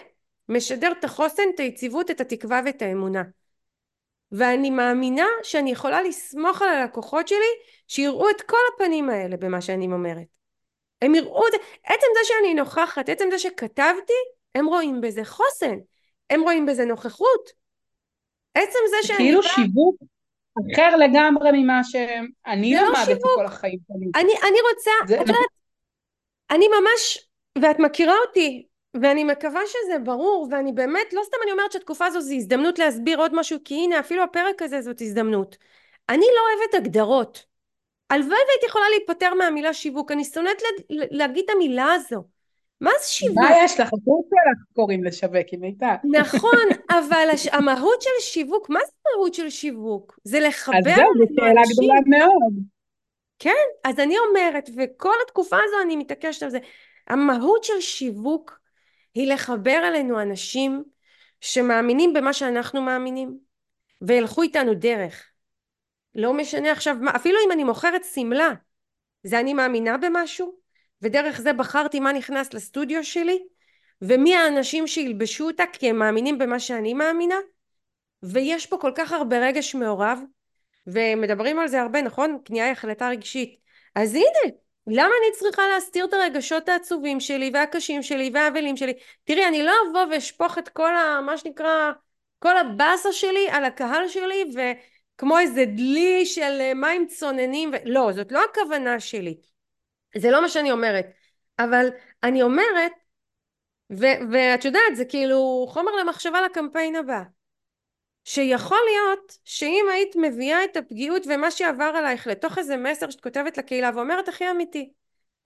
[0.49, 3.23] משדר את החוסן, את היציבות, את התקווה ואת האמונה.
[4.33, 7.53] ואני מאמינה שאני יכולה לסמוך על הלקוחות שלי
[7.89, 10.37] שיראו את כל הפנים האלה במה שאני אומרת.
[11.03, 14.13] הם יראו את זה, עצם זה שאני נוכחת, עצם זה שכתבתי,
[14.55, 15.77] הם רואים בזה חוסן,
[16.31, 17.51] הם רואים בזה נוכחות.
[18.55, 19.19] עצם זה שאני...
[19.19, 19.49] כאילו בא...
[19.49, 19.97] שיווק
[20.75, 24.07] אחר לגמרי ממה שאני לא למדתי לא כל החיים שלי.
[24.15, 25.15] אני, אני רוצה, זה...
[25.15, 25.37] את יודעת,
[26.51, 27.29] אני ממש,
[27.63, 28.67] ואת מכירה אותי,
[29.03, 33.19] ואני מקווה שזה ברור, ואני באמת, לא סתם אני אומרת שהתקופה הזו זו הזדמנות להסביר
[33.19, 35.57] עוד משהו, כי הנה אפילו הפרק הזה זאת הזדמנות.
[36.09, 37.45] אני לא אוהבת הגדרות.
[38.11, 42.25] הלוואי והייתי יכולה להיפטר מהמילה שיווק, אני שונאת לה, להגיד את המילה הזו.
[42.81, 43.39] מה זה שיווק?
[43.39, 43.87] מה יש לך?
[43.87, 45.95] הקורס שלך קוראים לשווק עם מיטל.
[46.05, 46.65] נכון,
[46.99, 47.47] אבל הש...
[47.47, 50.19] המהות של שיווק, מה זה המהות של שיווק?
[50.25, 50.77] זה לחבר.
[50.79, 52.53] אז זהו, זו שאלה גדולה מאוד.
[53.39, 56.59] כן, אז אני אומרת, וכל התקופה הזו אני מתעקשת על זה,
[57.07, 58.59] המהות של שיווק
[59.17, 60.85] היא לחבר אלינו אנשים
[61.41, 63.39] שמאמינים במה שאנחנו מאמינים,
[64.03, 65.25] וילכו איתנו דרך.
[66.15, 68.51] לא משנה עכשיו, אפילו אם אני מוכרת שמלה,
[69.23, 70.59] זה אני מאמינה במשהו,
[71.03, 73.39] ודרך זה בחרתי מה נכנס לסטודיו שלי,
[74.03, 77.39] ומי האנשים שילבשו אותה כי הם מאמינים במה שאני מאמינה,
[78.23, 80.19] ויש פה כל כך הרבה רגש מעורב,
[80.87, 82.39] ומדברים על זה הרבה, נכון?
[82.45, 83.61] קנייה היא החלטה רגשית.
[83.95, 84.57] אז הנה,
[84.87, 88.93] למה אני צריכה להסתיר את הרגשות העצובים שלי והקשים שלי והאבלים שלי?
[89.25, 91.21] תראי, אני לא אבוא ואשפוך את כל ה...
[91.21, 91.93] מה שנקרא,
[92.39, 97.77] כל הבאסה שלי על הקהל שלי, וכמו איזה דלי של מים צוננים, ו...
[97.85, 99.37] לא, זאת לא הכוונה שלי.
[100.17, 101.07] זה לא מה שאני אומרת.
[101.59, 101.89] אבל
[102.23, 102.93] אני אומרת,
[103.93, 107.23] ו- ואת יודעת, זה כאילו חומר למחשבה לקמפיין הבא.
[108.29, 113.59] שיכול להיות שאם היית מביאה את הפגיעות ומה שעבר עלייך לתוך איזה מסר שאת כותבת
[113.59, 114.93] לקהילה ואומרת הכי אמיתי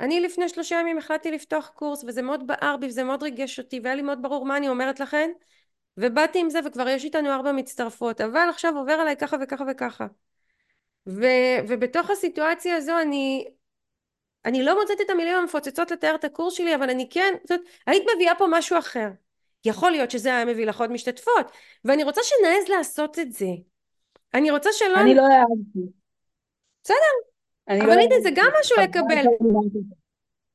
[0.01, 3.81] אני לפני שלושה ימים החלטתי לפתוח קורס וזה מאוד בער בי וזה מאוד ריגש אותי
[3.83, 5.31] והיה לי מאוד ברור מה אני אומרת לכן
[5.97, 10.07] ובאתי עם זה וכבר יש איתנו ארבע מצטרפות אבל עכשיו עובר עליי ככה וככה וככה.
[11.07, 11.24] ו,
[11.68, 13.49] ובתוך הסיטואציה הזו אני
[14.45, 18.03] אני לא מוצאת את המילים המפוצצות לתאר את הקורס שלי אבל אני כן זאת היית
[18.14, 19.09] מביאה פה משהו אחר
[19.64, 21.50] יכול להיות שזה היה מביא לך עוד משתתפות
[21.84, 23.50] ואני רוצה שנעז לעשות את זה.
[24.34, 25.92] אני רוצה שלא אני לא אהבתי.
[26.84, 27.30] בסדר
[27.68, 29.24] אבל לא הנה זה גם משהו לקבל.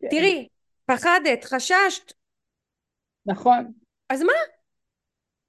[0.02, 0.08] כן.
[0.10, 0.48] תראי
[0.86, 2.14] פחדת חששת.
[3.26, 3.72] נכון.
[4.10, 4.34] אז מה?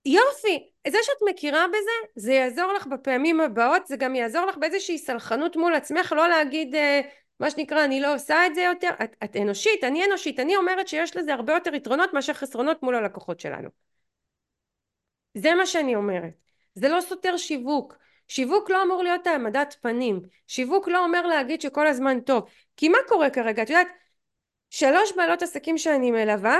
[0.05, 0.71] יופי.
[0.89, 5.57] זה שאת מכירה בזה זה יעזור לך בפעמים הבאות זה גם יעזור לך באיזושהי סלחנות
[5.57, 7.01] מול עצמך לא להגיד אה,
[7.41, 8.91] מה שנקרא אני לא עושה את זה יותר.
[9.05, 12.95] את, את אנושית אני אנושית אני אומרת שיש לזה הרבה יותר יתרונות מאשר חסרונות מול
[12.95, 13.69] הלקוחות שלנו.
[15.35, 16.33] זה מה שאני אומרת.
[16.75, 17.95] זה לא סותר שיווק.
[18.29, 20.21] שיווק לא אמור להיות העמדת פנים.
[20.47, 22.49] שיווק לא אומר להגיד שכל הזמן טוב.
[22.77, 23.63] כי מה קורה כרגע?
[23.63, 23.89] את יודעת
[24.71, 26.59] שלוש בעלות עסקים שאני מלווה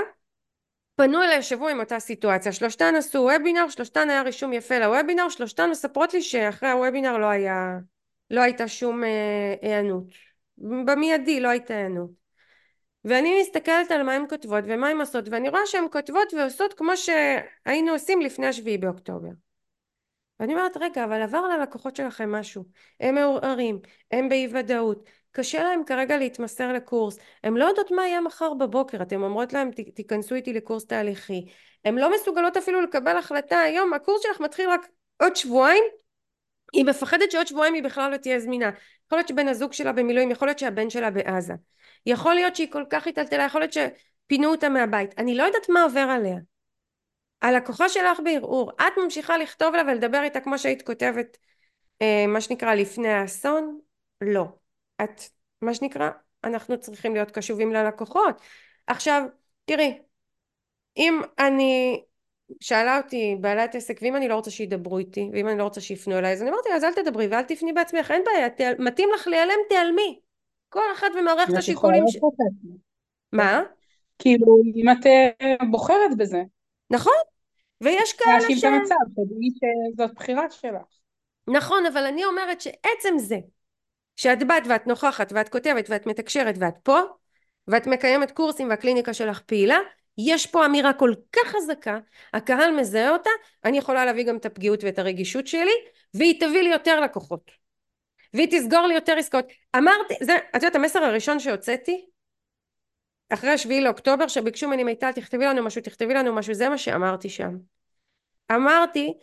[0.95, 2.51] פנו אליי שבוע עם אותה סיטואציה.
[2.51, 7.77] שלושתן עשו וובינר שלושתן היה רישום יפה לוובינר שלושתן מספרות לי שאחרי הוובינר לא היה
[8.31, 10.26] לא הייתה שום אה, היענות
[10.57, 12.09] במיידי לא הייתה היענות.
[13.05, 16.91] ואני מסתכלת על מה הן כותבות ומה הן עושות ואני רואה שהן כותבות ועושות כמו
[16.97, 19.29] שהיינו עושים לפני השביעי באוקטובר.
[20.39, 22.63] ואני אומרת רגע אבל עבר ללקוחות שלכם משהו.
[22.99, 23.79] הם מעורערים
[24.11, 27.17] הם באי ודאות קשה להם כרגע להתמסר לקורס.
[27.43, 29.01] הם לא יודעות מה יהיה מחר בבוקר.
[29.01, 31.45] אתם אומרות להם תיכנסו איתי לקורס תהליכי.
[31.85, 33.93] הם לא מסוגלות אפילו לקבל החלטה היום.
[33.93, 34.87] הקורס שלך מתחיל רק
[35.21, 35.83] עוד שבועיים
[36.73, 38.69] היא מפחדת שעוד שבועיים היא בכלל לא תהיה זמינה.
[39.05, 41.53] יכול להיות שבן הזוג שלה במילואים יכול להיות שהבן שלה בעזה.
[42.05, 45.19] יכול להיות שהיא כל כך היטלטלה יכול להיות שפינו אותה מהבית.
[45.19, 46.37] אני לא יודעת מה עובר עליה.
[47.41, 51.37] הלקוחה שלך בערעור את ממשיכה לכתוב לה ולדבר איתה כמו שהיית כותבת
[52.01, 53.79] אה, מה שנקרא לפני האסון?
[54.21, 54.45] לא.
[55.03, 55.21] את
[55.61, 56.09] מה שנקרא
[56.43, 58.41] אנחנו צריכים להיות קשובים ללקוחות.
[58.87, 59.23] עכשיו
[59.65, 59.99] תראי
[60.97, 62.03] אם אני
[62.59, 66.17] שאלה אותי בעלת עסק ואם אני לא רוצה שידברו איתי ואם אני לא רוצה שיפנו
[66.17, 66.33] אליי?
[66.33, 68.73] אז אני אמרתי אז אל תדברי ואל תפני בעצמך אין בעיה תל...
[68.79, 70.19] מתאים לך להיעלם תיעלמי.
[70.69, 72.17] כל אחת ומערכת השיקולים ש...
[73.31, 73.61] מה?
[74.19, 76.43] כאילו אם את אה, בוחרת בזה.
[76.89, 77.13] נכון.
[77.81, 78.43] ויש כאלה ש...
[78.43, 79.49] להאשים את המצב, תדעי
[79.93, 80.81] שזאת בחירה שלך.
[81.47, 83.37] נכון, אבל אני אומרת שעצם זה
[84.15, 86.99] שאת באת ואת נוכחת ואת כותבת ואת מתקשרת ואת פה
[87.67, 89.77] ואת מקיימת קורסים והקליניקה שלך פעילה
[90.17, 91.99] יש פה אמירה כל כך חזקה
[92.33, 93.29] הקהל מזהה אותה
[93.65, 95.75] אני יכולה להביא גם את הפגיעות ואת הרגישות שלי
[96.13, 97.51] והיא תביא לי יותר לקוחות.
[98.33, 99.45] והיא תסגור לי יותר עסקאות.
[99.77, 102.05] אמרתי זה את יודעת המסר הראשון שהוצאתי
[103.29, 107.29] אחרי השביעי לאוקטובר שביקשו ממני מיטל תכתבי לנו משהו תכתבי לנו משהו זה מה שאמרתי
[107.29, 107.57] שם.
[108.51, 109.13] אמרתי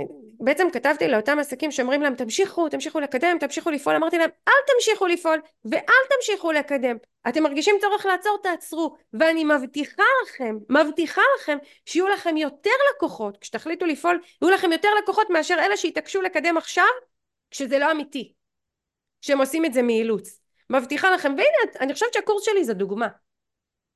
[0.00, 3.96] שבעצם כתבתי לאותם עסקים שאומרים להם תמשיכו תמשיכו לקדם תמשיכו לפעול.
[3.96, 6.96] אמרתי להם אל תמשיכו לפעול ואל תמשיכו לקדם.
[7.28, 8.96] אתם מרגישים צורך לעצור תעצרו.
[9.12, 13.38] ואני מבטיחה לכם מבטיחה לכם שיהיו לכם יותר לקוחות.
[13.38, 16.84] כשתחליטו לפעול יהיו לכם יותר לקוחות מאשר אלה שהתעקשו לקדם עכשיו
[17.50, 18.32] כשזה לא אמיתי.
[19.20, 20.40] שהם עושים את זה מאילוץ.
[20.70, 23.08] מבטיחה לכם והנה אני חושבת שהקורס שלי זה דוגמה.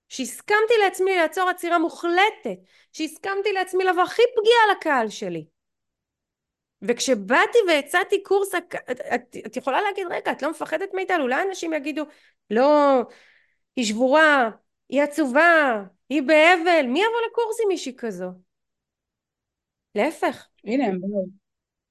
[0.09, 2.59] שהסכמתי לעצמי לעצור עצירה מוחלטת.
[2.93, 5.45] שהסכמתי לעצמי לבוא הכי פגיעה לקהל שלי
[6.83, 8.75] וכשבאתי והצעתי קורס את,
[9.15, 12.05] את, את יכולה להגיד רגע את לא מפחדת מיטל אולי אנשים יגידו
[12.51, 13.03] לא
[13.77, 14.51] היא שבורה
[14.89, 18.27] היא עצובה היא באבל מי יבוא לקורס עם מישהי כזו?
[19.95, 20.49] להפך.
[20.65, 21.27] הנה הם באו.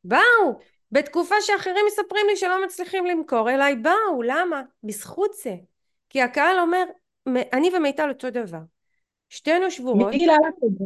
[0.03, 0.59] באו.
[0.91, 4.21] בתקופה שאחרים מספרים לי שלא מצליחים למכור אליי באו.
[4.23, 4.61] למה?
[4.83, 5.55] בזכות זה.
[6.09, 6.83] כי הקהל אומר
[7.53, 8.61] אני ומיטל אותו דבר.
[9.29, 10.11] שתינו שבורות.
[10.11, 10.85] מי גילה לך את זה?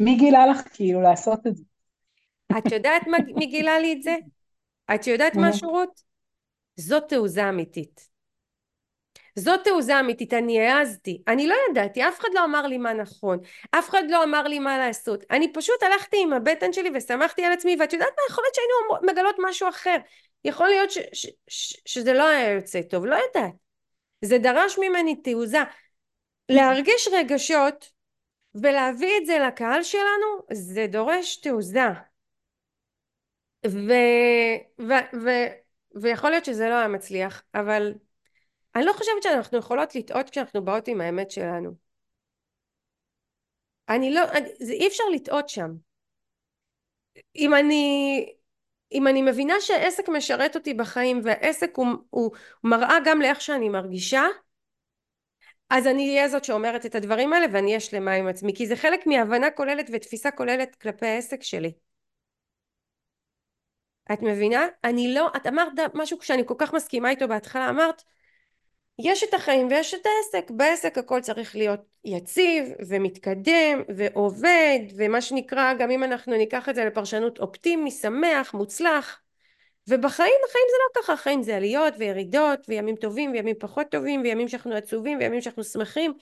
[0.00, 1.64] מי גילה לך כאילו לעשות את זה?
[2.58, 3.02] את יודעת
[3.36, 4.14] מי גילה לי את זה?
[4.94, 6.00] את יודעת משהו רות?
[6.76, 8.16] זאת תעוזה אמיתית.
[9.38, 13.38] זאת תעוזה אמיתית, אני העזתי, אני לא ידעתי, אף אחד לא אמר לי מה נכון,
[13.70, 17.52] אף אחד לא אמר לי מה לעשות, אני פשוט הלכתי עם הבטן שלי ושמחתי על
[17.52, 19.96] עצמי, ואת יודעת מה, יכול להיות שהיינו מגלות משהו אחר,
[20.44, 23.52] יכול להיות ש, ש, ש, שזה לא היה יוצא טוב, לא יודעת,
[24.24, 25.62] זה דרש ממני תעוזה,
[26.48, 27.90] להרגיש רגשות
[28.54, 31.88] ולהביא את זה לקהל שלנו, זה דורש תעוזה,
[33.70, 33.92] ו,
[34.80, 34.92] ו,
[35.24, 35.30] ו,
[35.94, 37.94] ויכול להיות שזה לא היה מצליח, אבל
[38.76, 41.70] אני לא חושבת שאנחנו יכולות לטעות כשאנחנו באות עם האמת שלנו.
[43.88, 44.22] אני לא,
[44.60, 45.70] זה אי אפשר לטעות שם.
[47.36, 48.26] אם אני,
[48.92, 52.30] אם אני מבינה שהעסק משרת אותי בחיים והעסק הוא, הוא
[52.64, 54.24] מראה גם לאיך שאני מרגישה,
[55.70, 58.76] אז אני אהיה זאת שאומרת את הדברים האלה ואני אהיה שלמה עם עצמי, כי זה
[58.76, 61.72] חלק מהבנה כוללת ותפיסה כוללת כלפי העסק שלי.
[64.12, 64.66] את מבינה?
[64.84, 68.02] אני לא, את אמרת משהו שאני כל כך מסכימה איתו בהתחלה, אמרת
[68.98, 75.74] יש את החיים ויש את העסק, בעסק הכל צריך להיות יציב ומתקדם ועובד ומה שנקרא
[75.74, 79.20] גם אם אנחנו ניקח את זה לפרשנות אופטימי, שמח, מוצלח.
[79.88, 84.48] ובחיים החיים זה לא ככה, החיים זה עליות וירידות וימים טובים וימים פחות טובים וימים
[84.48, 86.14] שאנחנו עצובים וימים שאנחנו שמחים.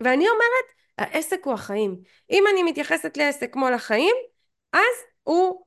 [0.00, 0.64] ואני אומרת
[0.98, 1.96] העסק הוא החיים.
[2.30, 4.14] אם אני מתייחסת לעסק כמו לחיים
[4.72, 4.80] אז
[5.22, 5.64] הוא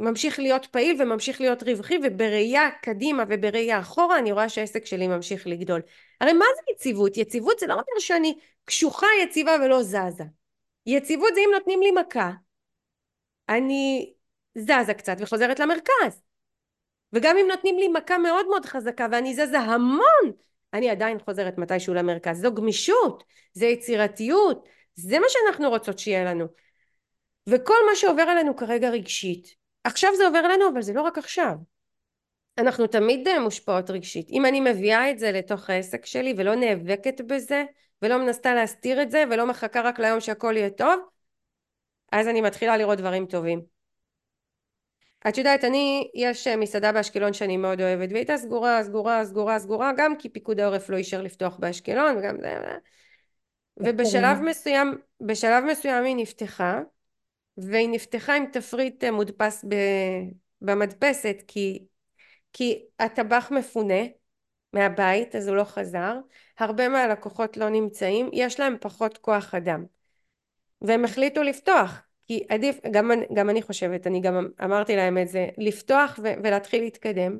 [0.00, 5.46] ממשיך להיות פעיל וממשיך להיות רווחי ובראייה קדימה ובראייה אחורה אני רואה שהעסק שלי ממשיך
[5.46, 5.82] לגדול.
[6.20, 7.16] הרי מה זה יציבות?
[7.16, 10.24] יציבות זה לא אומר שאני קשוחה יציבה ולא זזה.
[10.86, 12.30] יציבות זה אם נותנים לי מכה
[13.48, 14.12] אני
[14.54, 16.22] זזה קצת וחוזרת למרכז.
[17.12, 20.32] וגם אם נותנים לי מכה מאוד מאוד חזקה ואני זזה המון
[20.74, 22.40] אני עדיין חוזרת מתישהו למרכז.
[22.40, 26.63] זו גמישות, זה יצירתיות, זה מה שאנחנו רוצות שיהיה לנו.
[27.48, 31.54] וכל מה שעובר עלינו כרגע רגשית עכשיו זה עובר עלינו אבל זה לא רק עכשיו.
[32.58, 34.30] אנחנו תמיד אה, מושפעות רגשית.
[34.30, 37.64] אם אני מביאה את זה לתוך העסק שלי ולא נאבקת בזה
[38.02, 41.00] ולא מנסה להסתיר את זה ולא מחכה רק ליום שהכל יהיה טוב
[42.12, 43.62] אז אני מתחילה לראות דברים טובים.
[45.28, 49.58] את יודעת אני יש אה, מסעדה באשקלון שאני מאוד אוהבת והיא הייתה סגורה סגורה סגורה
[49.58, 52.56] סגורה גם כי פיקוד העורף לא אישר לפתוח באשקלון וגם זה
[53.76, 56.80] ובשלב מסוים בשלב מסוים היא נפתחה
[57.56, 59.64] והיא נפתחה עם תפריט אה, מודפס
[60.60, 61.84] במדפסת כי,
[62.52, 64.02] כי הטבח מפונה
[64.72, 66.16] מהבית אז הוא לא חזר.
[66.58, 69.84] הרבה מהלקוחות לא נמצאים יש להם פחות כוח אדם.
[70.80, 75.48] והם החליטו לפתוח כי עדיף גם, גם אני חושבת אני גם אמרתי להם את זה
[75.58, 77.38] לפתוח ו, ולהתחיל להתקדם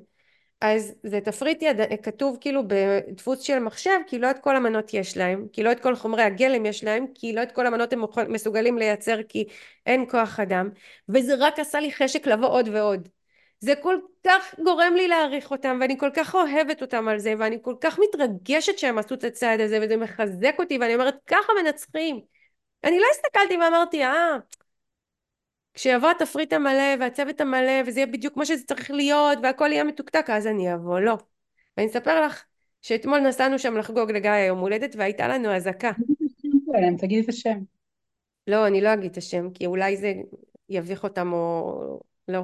[0.65, 1.77] אז זה תפריט יד...
[2.03, 5.81] כתוב כאילו בדפוס של מחשב כי לא את כל המנות יש להם כי לא את
[5.81, 9.45] כל חומרי הגלם יש להם כי לא את כל המנות הם מסוגלים לייצר כי
[9.87, 10.69] אין כוח אדם
[11.09, 13.09] וזה רק עשה לי חשק לבוא עוד ועוד.
[13.61, 17.59] זה כל כך גורם לי להעריך אותם ואני כל כך אוהבת אותם על זה ואני
[17.63, 22.21] כל כך מתרגשת שהם עשו את הצעד הזה וזה מחזק אותי ואני אומרת ככה מנצחים.
[22.85, 24.37] אני לא הסתכלתי ואמרתי אה
[25.75, 30.31] כשיבוא התפריט המלא והצוות המלא וזה יהיה בדיוק כמו שזה צריך להיות והכל יהיה מתוקתק
[30.31, 31.01] אז אני אבוא.
[31.01, 31.19] לא.
[31.77, 32.45] ואני אספר לך
[32.83, 35.93] שאתמול נסענו שם לחגוג לגיא היום הולדת והייתה לנו אזעקה.
[36.99, 37.59] תגידי את השם
[38.47, 40.15] לא אני לא אגיד את השם כי אולי זה
[40.69, 42.43] יביך אותם או לא.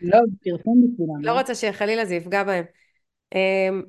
[0.00, 1.38] לא פרסום בשבילם לא?
[1.38, 2.64] רוצה שחלילה זה יפגע בהם.
[3.34, 3.82] אמ,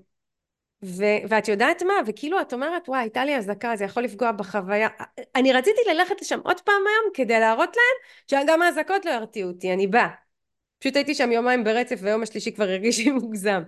[0.86, 4.88] ו- ואת יודעת מה וכאילו את אומרת וואי הייתה לי אזעקה זה יכול לפגוע בחוויה
[5.36, 9.74] אני רציתי ללכת לשם עוד פעם היום כדי להראות להם שגם האזעקות לא ירתיעו אותי
[9.74, 10.10] אני באה
[10.80, 13.62] פשוט הייתי שם יומיים ברצף והיום השלישי כבר הרגיש לי מוגזם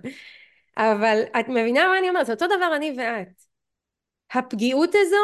[0.76, 2.26] אבל את מבינה מה אני אומרת?
[2.26, 3.42] זה אותו דבר אני ואת.
[4.32, 5.16] הפגיעות הזו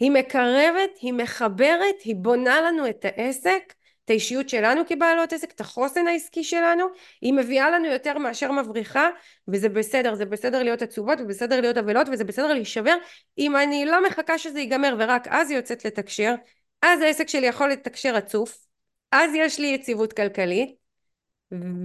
[0.00, 3.74] היא מקרבת, היא מחברת, היא בונה לנו את העסק,
[4.06, 6.84] את האישיות שלנו כבעלות עסק, את החוסן העסקי שלנו,
[7.20, 9.08] היא מביאה לנו יותר מאשר מבריחה,
[9.48, 12.94] וזה בסדר, זה בסדר להיות עצובות, ובסדר להיות אבלות, וזה בסדר להישבר,
[13.38, 16.34] אם אני לא מחכה שזה ייגמר ורק אז היא יוצאת לתקשר,
[16.82, 18.66] אז העסק שלי יכול לתקשר רצוף,
[19.12, 20.74] אז יש לי יציבות כלכלית,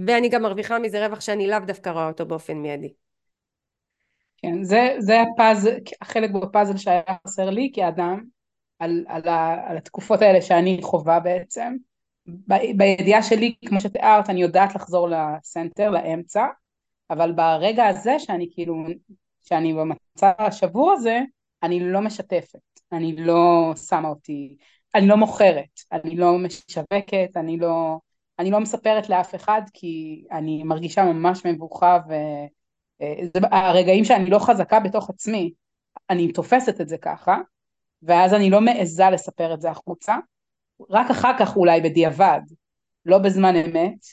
[0.06, 2.92] ואני גם מרוויחה מזה רווח שאני לאו דווקא רואה אותו באופן מיידי.
[4.36, 8.24] כן, זה, זה הפאזל, החלק בפאזל שהיה חסר לי כאדם,
[8.78, 11.76] על, על, ה, על התקופות האלה שאני חווה בעצם.
[12.76, 16.46] בידיעה שלי, כמו שתיארת, אני יודעת לחזור לסנטר, לאמצע,
[17.10, 18.84] אבל ברגע הזה שאני כאילו,
[19.42, 21.20] שאני במצב השבור הזה,
[21.62, 22.60] אני לא משתפת,
[22.92, 24.56] אני לא שמה אותי,
[24.94, 27.98] אני לא מוכרת, אני לא משווקת, אני לא,
[28.38, 32.12] אני לא מספרת לאף אחד כי אני מרגישה ממש מבוכה ו...
[33.34, 35.52] זה הרגעים שאני לא חזקה בתוך עצמי,
[36.10, 37.38] אני תופסת את זה ככה,
[38.02, 40.16] ואז אני לא מעיזה לספר את זה החוצה,
[40.90, 42.40] רק אחר כך אולי בדיעבד,
[43.06, 44.06] לא בזמן אמת,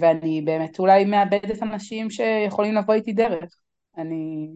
[0.00, 3.56] ואני באמת אולי מאבדת אנשים שיכולים לבוא איתי דרך.
[3.98, 4.48] אני...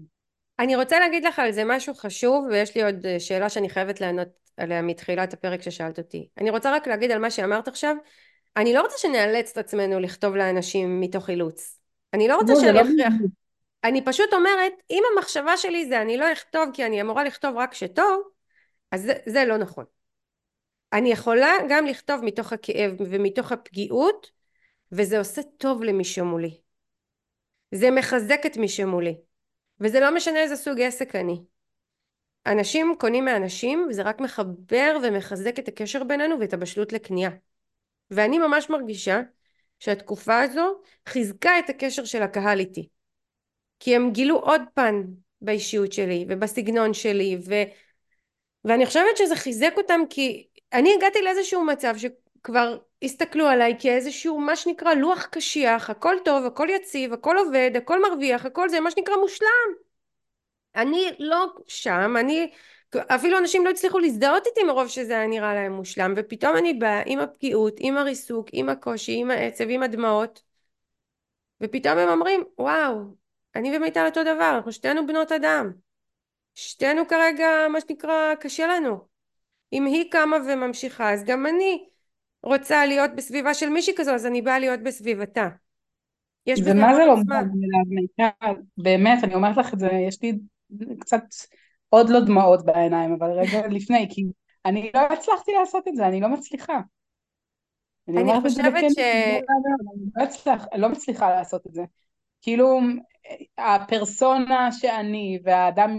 [0.59, 4.29] אני רוצה להגיד לך על זה משהו חשוב, ויש לי עוד שאלה שאני חייבת לענות
[4.57, 6.29] עליה מתחילת הפרק ששאלת אותי.
[6.39, 7.97] אני רוצה רק להגיד על מה שאמרת עכשיו,
[8.57, 11.79] אני לא רוצה שנאלץ את עצמנו לכתוב לאנשים מתוך אילוץ.
[12.15, 13.13] אני לא רוצה לא, שאני לא אכריח...
[13.21, 13.27] לא...
[13.85, 17.75] אני פשוט אומרת, אם המחשבה שלי זה אני לא אכתוב כי אני אמורה לכתוב רק
[17.75, 18.23] שטוב,
[18.91, 19.85] אז זה, זה לא נכון.
[20.93, 24.31] אני יכולה גם לכתוב מתוך הכאב ומתוך הפגיעות,
[24.93, 26.61] וזה עושה טוב למי שמולי.
[27.75, 29.17] זה מחזק את מי שמולי.
[29.81, 31.43] וזה לא משנה איזה סוג עסק אני.
[32.47, 37.31] אנשים קונים מאנשים, וזה רק מחבר ומחזק את הקשר בינינו ואת הבשלות לקנייה.
[38.11, 39.21] ואני ממש מרגישה
[39.79, 42.89] שהתקופה הזו חיזקה את הקשר של הקהל איתי.
[43.81, 45.03] כי הם גילו עוד פן
[45.41, 47.55] באישיות שלי ובסגנון שלי ו...
[48.65, 54.57] ואני חושבת שזה חיזק אותם כי אני הגעתי לאיזשהו מצב שכבר הסתכלו עליי כאיזשהו מה
[54.57, 59.17] שנקרא לוח קשיח הכל טוב הכל יציב הכל עובד הכל מרוויח הכל זה מה שנקרא
[59.17, 59.49] מושלם
[60.77, 62.51] אני לא שם אני
[62.95, 67.03] אפילו אנשים לא הצליחו להזדהות איתי מרוב שזה היה נראה להם מושלם ופתאום אני באה
[67.07, 70.43] עם הפגיעות עם הריסוק עם הקושי עם העצב עם הדמעות
[71.61, 73.23] ופתאום הם אומרים וואו
[73.55, 75.73] אני ומיטל אותו דבר, אנחנו שתינו בנות אדם.
[76.55, 79.12] שתינו כרגע, מה שנקרא, קשה לנו.
[79.73, 81.85] אם היא קמה וממשיכה, אז גם אני
[82.43, 85.49] רוצה להיות בסביבה של מישהי כזו, אז אני באה להיות בסביבתה.
[86.47, 87.49] יש מה זה לא מובן
[87.89, 88.55] מיטל?
[88.77, 90.39] באמת, אני אומרת לך את זה, יש לי
[91.01, 91.23] קצת
[91.89, 94.23] עוד לא דמעות בעיניים, אבל רגע לפני, כי
[94.65, 96.81] אני לא הצלחתי לעשות את זה, אני לא מצליחה.
[98.09, 98.99] אני, אני חושבת ש...
[100.73, 101.83] אני לא מצליחה לעשות את זה.
[102.43, 102.81] כאילו
[103.59, 105.99] הפרסונה שאני והאדם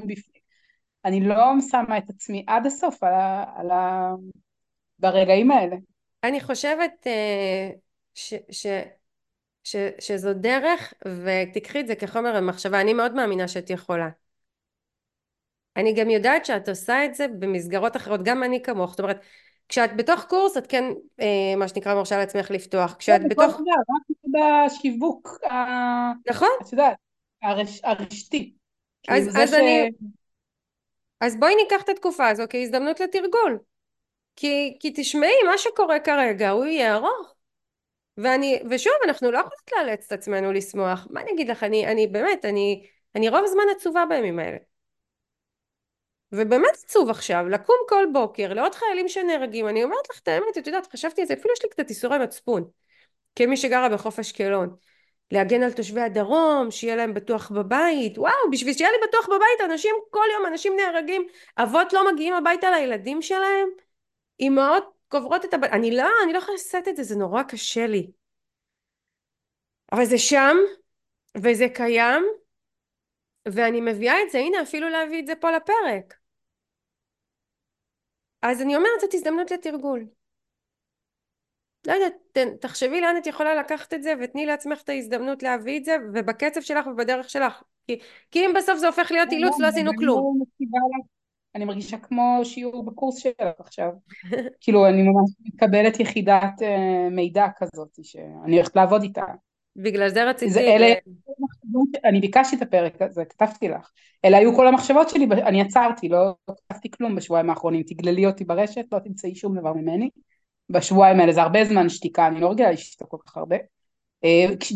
[1.06, 4.12] אני לא שמה את עצמי עד הסוף על ה, על ה,
[4.99, 5.76] ברגעים האלה.
[6.24, 7.76] אני חושבת uh,
[8.16, 8.68] ש, ש,
[9.64, 14.10] ש, שזו דרך ותקחי את זה כחומר למחשבה, אני מאוד מאמינה שאת יכולה.
[15.78, 19.20] אני גם יודעת שאת עושה את זה במסגרות אחרות, גם אני כמוך, זאת אומרת
[19.70, 20.84] כשאת בתוך קורס את כן
[21.20, 23.62] אה, מה שנקרא מרשה לעצמך לפתוח, כשאת כן, בתוך...
[23.62, 24.18] רק
[24.68, 25.39] בשיווק,
[26.30, 26.47] נכון.
[26.62, 26.97] את יודעת,
[27.41, 28.54] הרש, הרשתי.
[29.08, 29.54] אז, כאילו, אז ש...
[29.54, 29.89] אני...
[31.26, 33.59] אז בואי ניקח את התקופה הזו כהזדמנות לתרגול.
[34.36, 37.36] כי, כי תשמעי, מה שקורה כרגע הוא יהיה ארוך.
[38.17, 41.08] ואני, ושוב, אנחנו לא יכולות לאלץ את עצמנו לשמוח.
[41.09, 44.58] מה אני אגיד לך, אני, אני באמת, אני, אני רוב הזמן עצובה בימים האלה.
[46.32, 50.67] ובאמת עצוב עכשיו, לקום כל בוקר, לעוד חיילים שנהרגים, אני אומרת לך את האמת, את
[50.67, 52.70] יודעת, חשבתי על זה, אפילו יש לי קצת איסורי מצפון,
[53.36, 54.75] כמי שגרה בחוף אשקלון.
[55.32, 59.95] להגן על תושבי הדרום, שיהיה להם בטוח בבית, וואו, בשביל שיהיה לי בטוח בבית, אנשים,
[60.09, 61.28] כל יום אנשים נהרגים,
[61.58, 63.70] אבות לא מגיעים הביתה לילדים שלהם,
[64.41, 67.87] אמהות קוברות את הבית, אני לא, אני לא יכולה לשאת את זה, זה נורא קשה
[67.87, 68.12] לי.
[69.91, 70.55] אבל זה שם,
[71.37, 72.24] וזה קיים,
[73.47, 76.13] ואני מביאה את זה, הנה אפילו להביא את זה פה לפרק.
[78.41, 80.05] אז אני אומרת, זאת הזדמנות לתרגול.
[81.88, 85.86] לא יודעת, תחשבי לאן את יכולה לקחת את זה ותני לעצמך את ההזדמנות להביא את
[85.86, 88.00] זה ובקצב שלך ובדרך שלך כי,
[88.32, 90.39] כי אם בסוף זה הופך להיות לא, אילוץ לא, לא עשינו כלום.
[91.55, 93.89] אני מרגישה כמו שיעור בקורס שלך עכשיו.
[94.62, 99.26] כאילו אני ממש מקבלת יחידת אה, מידע כזאת שאני הולכת לעבוד איתה.
[99.76, 100.51] בגלל זה רציתי...
[100.51, 100.93] זה אלה,
[102.05, 103.92] אני ביקשתי את הפרק הזה, כתבתי לך.
[104.26, 107.84] אלה היו כל המחשבות שלי, אני עצרתי, לא כתבתי כלום בשבועיים האחרונים.
[107.84, 110.10] תגללי אותי ברשת, לא תמצאי שום דבר ממני.
[110.70, 113.56] בשבועיים האלה, זה הרבה זמן שתיקה, אני לא רגילה לשתוק כל כך הרבה.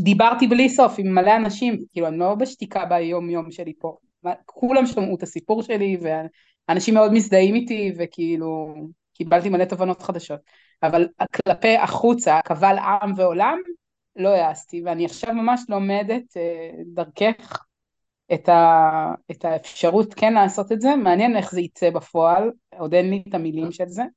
[0.03, 3.97] דיברתי בלי סוף עם מלא אנשים, כאילו אני לא בשתיקה ביום יום שלי פה,
[4.45, 8.73] כולם שמעו את הסיפור שלי ואנשים מאוד מזדהים איתי וכאילו
[9.13, 10.39] קיבלתי מלא תובנות חדשות,
[10.83, 13.57] אבל כלפי החוצה, קבל עם ועולם,
[14.15, 17.65] לא העזתי, ואני עכשיו ממש לומדת אה, דרכך
[18.33, 23.09] את, ה, את האפשרות כן לעשות את זה, מעניין איך זה יצא בפועל, עוד אין
[23.09, 24.07] לי את המילים של זה, אה,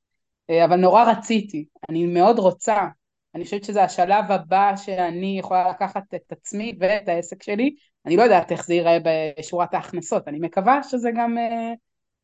[0.65, 2.87] אבל נורא רציתי, אני מאוד רוצה,
[3.35, 7.75] אני חושבת שזה השלב הבא שאני יכולה לקחת את עצמי ואת העסק שלי,
[8.05, 8.97] אני לא יודעת איך זה ייראה
[9.39, 11.73] בשורת ההכנסות, אני מקווה שזה גם, אה,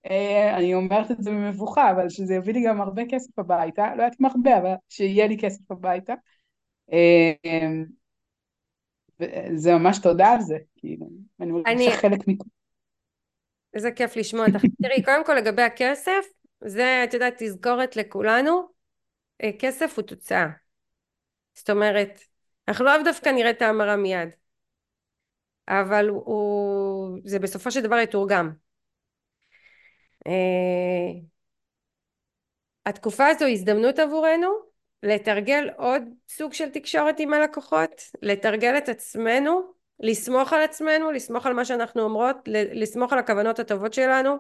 [0.10, 4.04] אה, אני אומרת את זה במבוכה, אבל שזה יביא לי גם הרבה כסף הביתה, לא
[4.04, 6.14] יודעת אם הרבה, אבל שיהיה לי כסף הביתה.
[6.92, 7.34] אה,
[9.56, 11.06] זה ממש תודה על זה, כאילו,
[11.40, 12.32] אני מרגישה חלק מ...
[13.74, 14.62] איזה כיף לשמוע אותך.
[14.82, 16.26] תראי, קודם כל לגבי הכסף,
[16.66, 18.68] זה, את יודעת, תזכורת לכולנו,
[19.60, 20.48] כסף הוא תוצאה.
[21.54, 22.22] זאת אומרת,
[22.68, 24.30] אנחנו לא דווקא נראה את ההמרה מיד,
[25.68, 28.52] אבל הוא, זה בסופו של דבר יתורגם.
[30.28, 31.20] אה,
[32.86, 34.50] התקופה הזו הזדמנות עבורנו
[35.04, 39.62] לתרגל עוד סוג של תקשורת עם הלקוחות, לתרגל את עצמנו,
[40.00, 44.38] לסמוך על עצמנו, לסמוך על מה שאנחנו אומרות, לסמוך על הכוונות הטובות שלנו,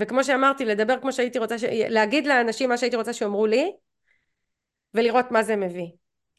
[0.00, 1.64] וכמו שאמרתי, לדבר כמו שהייתי רוצה, ש...
[1.88, 3.72] להגיד לאנשים מה שהייתי רוצה שאומרו לי,
[4.94, 5.88] ולראות מה זה מביא.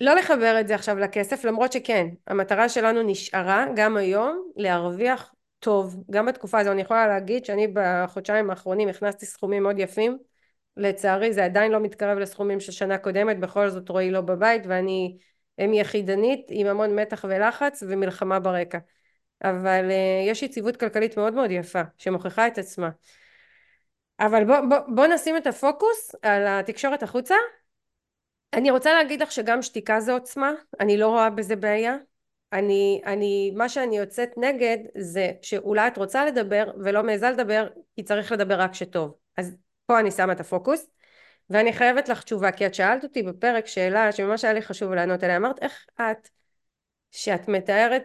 [0.01, 6.03] לא לחבר את זה עכשיו לכסף, למרות שכן, המטרה שלנו נשארה גם היום להרוויח טוב,
[6.11, 10.17] גם בתקופה הזו אני יכולה להגיד שאני בחודשיים האחרונים הכנסתי סכומים מאוד יפים.
[10.77, 15.17] לצערי זה עדיין לא מתקרב לסכומים של שנה קודמת בכל זאת רועי לא בבית ואני
[15.59, 18.77] אם יחידנית עם המון מתח ולחץ ומלחמה ברקע.
[19.43, 22.89] אבל uh, יש יציבות כלכלית מאוד מאוד יפה שמוכיחה את עצמה
[24.19, 27.35] אבל בוא, בוא, בוא נשים את הפוקוס על התקשורת החוצה.
[28.53, 31.97] אני רוצה להגיד לך שגם שתיקה זה עוצמה אני לא רואה בזה בעיה.
[32.53, 38.03] אני, אני, מה שאני יוצאת נגד זה שאולי את רוצה לדבר ולא מעיזה לדבר כי
[38.03, 40.87] צריך לדבר רק שטוב אז פה אני שמה את הפוקוס
[41.49, 45.23] ואני חייבת לך תשובה כי את שאלת אותי בפרק שאלה שממש היה לי חשוב לענות
[45.23, 45.37] עליה.
[45.37, 46.29] אמרת איך את
[47.11, 48.03] שאת מתארת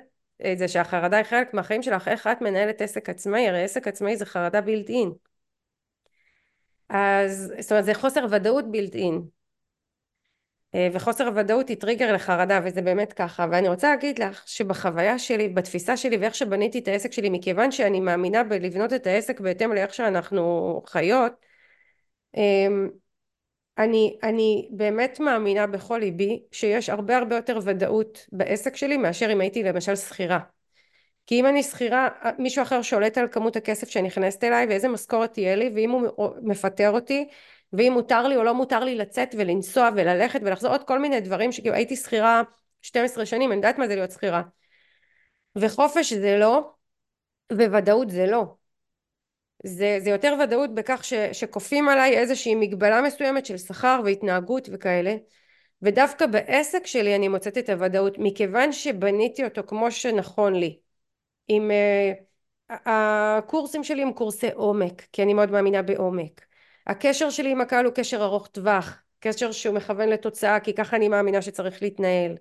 [0.52, 3.48] את זה שהחרדה היא חלק מהחיים שלך איך את מנהלת עסק עצמאי?
[3.48, 5.12] הרי עסק עצמאי זה חרדה בילט אין
[6.92, 9.22] אז זאת אומרת זה חוסר ודאות בילט אין
[10.74, 13.46] אה, וחוסר הוודאות היא טריגר לחרדה וזה באמת ככה.
[13.50, 18.00] ואני רוצה להגיד לך שבחוויה שלי בתפיסה שלי ואיך שבניתי את העסק שלי מכיוון שאני
[18.00, 21.32] מאמינה בלבנות את העסק בהתאם לאיך שאנחנו חיות
[22.36, 22.88] אמ,
[23.78, 29.40] אני, אני באמת מאמינה בכל ליבי שיש הרבה הרבה יותר ודאות בעסק שלי מאשר אם
[29.40, 30.38] הייתי למשל שכירה
[31.26, 32.08] כי אם אני שכירה
[32.38, 36.90] מישהו אחר שולט על כמות הכסף שנכנסת אליי ואיזה משכורת תהיה לי ואם הוא מפטר
[36.90, 37.28] אותי
[37.72, 41.52] ואם מותר לי או לא מותר לי לצאת ולנסוע וללכת ולחזור עוד כל מיני דברים
[41.52, 42.42] שכאילו הייתי שכירה
[42.82, 44.42] 12 שנים אני יודעת מה זה להיות שכירה.
[45.56, 46.70] וחופש זה לא
[47.52, 48.54] וודאות זה לא.
[49.64, 55.16] זה, זה יותר ודאות בכך ש, שכופים עליי איזושהי מגבלה מסוימת של שכר והתנהגות וכאלה.
[55.82, 60.78] ודווקא בעסק שלי אני מוצאת את הוודאות מכיוון שבניתי אותו כמו שנכון לי
[61.48, 66.40] עם uh, הקורסים שלי הם קורסי עומק כי אני מאוד מאמינה בעומק.
[66.86, 71.08] הקשר שלי עם הקהל הוא קשר ארוך טווח קשר שהוא מכוון לתוצאה כי ככה אני
[71.08, 72.36] מאמינה שצריך להתנהל.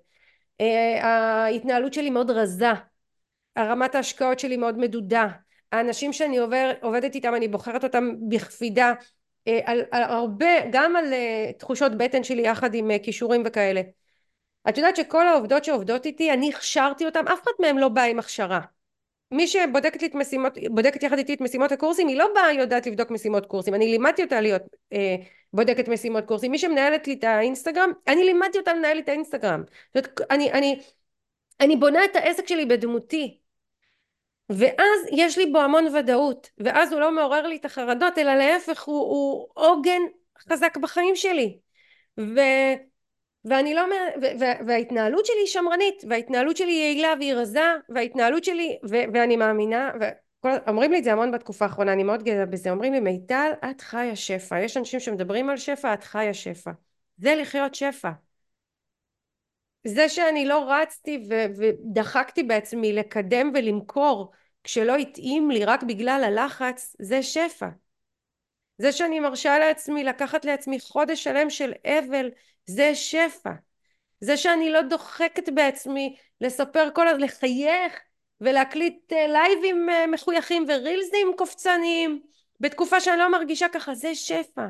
[0.60, 2.70] אה, ההתנהלות שלי מאוד רזה
[3.56, 5.28] הרמת ההשקעות שלי מאוד מדודה.
[5.72, 8.92] האנשים שאני עובר, עובדת איתם אני בוחרת אותם בקפידה
[9.48, 13.80] אה, על, על הרבה גם על אה, תחושות בטן שלי יחד עם כישורים וכאלה.
[14.68, 18.18] את יודעת שכל העובדות שעובדות איתי אני הכשרתי אותם אף אחד מהם לא בא עם
[18.18, 18.60] הכשרה
[19.32, 22.86] מי שבודקת לי את משימות, בודקת יחד איתי את משימות הקורסים, היא לא באה יודעת
[22.86, 25.16] לבדוק משימות קורסים, אני לימדתי אותה להיות אה,
[25.52, 29.62] בודקת משימות קורסים, מי שמנהלת לי את האינסטגרם, אני לימדתי אותה לנהל את האינסטגרם,
[29.94, 30.80] זאת אני, אני,
[31.60, 33.38] אני בונה את העסק שלי בדמותי,
[34.50, 38.82] ואז יש לי בו המון ודאות, ואז הוא לא מעורר לי את החרדות, אלא להפך
[38.82, 40.00] הוא עוגן
[40.48, 41.58] חזק בחיים שלי,
[42.20, 42.40] ו...
[43.44, 43.82] ואני לא,
[44.66, 49.90] וההתנהלות שלי היא שמרנית, וההתנהלות שלי היא יעילה והיא רזה, וההתנהלות שלי, ואני מאמינה,
[50.68, 53.80] אומרים לי את זה המון בתקופה האחרונה, אני מאוד גאה בזה, אומרים לי מיטל את
[53.80, 56.70] חיה שפע, יש אנשים שמדברים על שפע, את חיה שפע,
[57.16, 58.10] זה לחיות שפע.
[59.86, 64.32] זה שאני לא רצתי ודחקתי בעצמי לקדם ולמכור
[64.64, 67.68] כשלא התאים לי רק בגלל הלחץ, זה שפע.
[68.78, 72.30] זה שאני מרשה לעצמי לקחת לעצמי חודש שלם של אבל
[72.66, 73.52] זה שפע
[74.20, 78.00] זה שאני לא דוחקת בעצמי לספר כל הזמן לחייך
[78.40, 82.22] ולהקליט אה, לייבים אה, מחויכים ורילזים קופצניים
[82.60, 84.66] בתקופה שאני לא מרגישה ככה זה שפע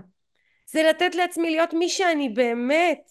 [0.66, 3.10] זה לתת לעצמי להיות מי שאני באמת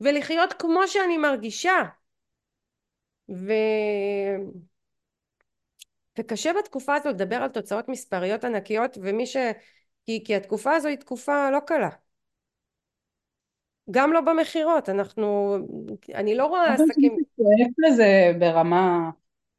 [0.00, 1.82] ולחיות כמו שאני מרגישה.
[3.30, 3.52] ו...
[6.18, 9.36] וקשה בתקופה הזו לדבר על תוצאות מספריות ענקיות ומי ש...
[10.06, 11.88] כי, כי התקופה הזו היא תקופה לא קלה.
[13.90, 15.56] גם לא במכירות, אנחנו,
[16.14, 17.12] אני לא רואה עסקים...
[17.12, 19.10] אבל שואף לזה ברמה,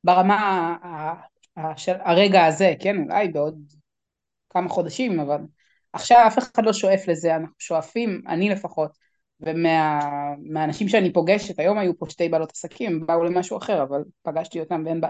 [0.04, 0.76] ברמה
[1.76, 3.62] של הרגע הזה, כן, אולי בעוד
[4.50, 5.38] כמה חודשים, אבל
[5.94, 8.92] עכשיו אף אחד לא שואף לזה, אנחנו שואפים, אני לפחות,
[9.40, 14.84] ומהאנשים שאני פוגשת, היום היו פה שתי בעלות עסקים, באו למשהו אחר, אבל פגשתי אותם
[14.86, 15.02] והן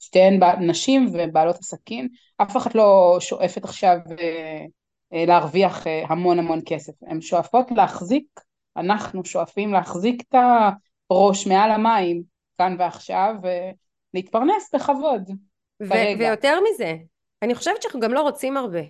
[0.00, 4.64] שתיהן נשים ובעלות עסקים, אף אחד לא שואפת עכשיו אה,
[5.12, 8.40] אה, להרוויח אה, המון המון כסף, הן שואפות להחזיק,
[8.76, 10.34] אנחנו שואפים להחזיק את
[11.10, 12.22] הראש מעל המים
[12.58, 13.34] כאן ועכשיו
[14.12, 15.30] ולהתפרנס בכבוד.
[15.82, 16.96] ו- ויותר מזה,
[17.42, 18.80] אני חושבת שאנחנו גם לא רוצים הרבה.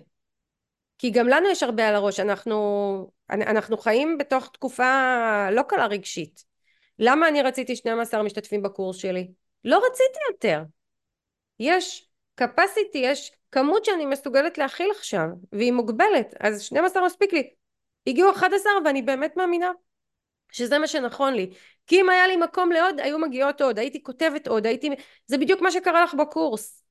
[0.97, 4.93] כי גם לנו יש הרבה על הראש, אנחנו, אנחנו חיים בתוך תקופה
[5.51, 6.43] לא קלה רגשית.
[6.99, 9.31] למה אני רציתי 12 משתתפים בקורס שלי?
[9.65, 10.63] לא רציתי יותר.
[11.59, 12.09] יש
[12.41, 17.49] capacity, יש כמות שאני מסוגלת להכיל עכשיו, והיא מוגבלת, אז 12 מספיק לי.
[18.07, 19.71] הגיעו 11 ואני באמת מאמינה
[20.51, 21.53] שזה מה שנכון לי.
[21.87, 24.89] כי אם היה לי מקום לעוד, היו מגיעות עוד, הייתי כותבת עוד, הייתי...
[25.25, 26.81] זה בדיוק מה שקרה לך בקורס.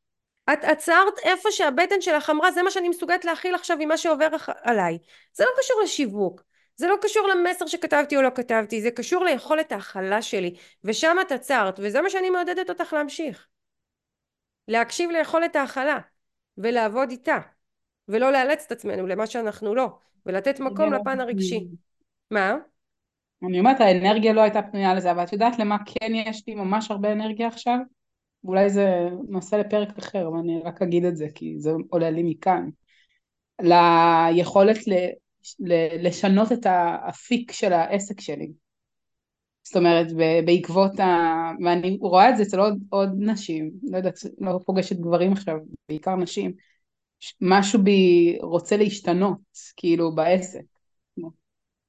[0.53, 4.29] את עצרת איפה שהבטן שלך אמרה זה מה שאני מסוגלת להכיל עכשיו עם מה שעובר
[4.63, 4.99] עליי
[5.35, 6.43] זה לא קשור לשיווק
[6.77, 11.33] זה לא קשור למסר שכתבתי או לא כתבתי זה קשור ליכולת ההכלה שלי ושם את
[11.33, 13.47] עצרת וזה מה שאני מעודדת אותך להמשיך
[14.69, 15.99] להקשיב ליכולת ההכלה
[16.59, 17.39] ולעבוד איתה
[18.09, 21.67] ולא לאלץ את עצמנו למה שאנחנו לא ולתת מקום לפן הרגשי
[22.31, 22.57] מה?
[23.49, 26.91] אני אומרת האנרגיה לא הייתה פנויה לזה אבל את יודעת למה כן יש לי ממש
[26.91, 27.79] הרבה אנרגיה עכשיו?
[28.45, 32.23] ואולי זה נושא לפרק אחר, אבל אני רק אגיד את זה, כי זה עולה לי
[32.23, 32.69] מכאן.
[33.63, 34.93] ליכולת ל,
[35.61, 38.53] ל, לשנות את האפיק של העסק שלי.
[39.63, 40.07] זאת אומרת,
[40.47, 41.07] בעקבות ה...
[41.65, 45.57] ואני רואה את זה אצל עוד, עוד נשים, לא יודעת, לא פוגשת גברים עכשיו,
[45.89, 46.53] בעיקר נשים,
[47.41, 49.39] משהו בי רוצה להשתנות,
[49.77, 50.61] כאילו, בעסק.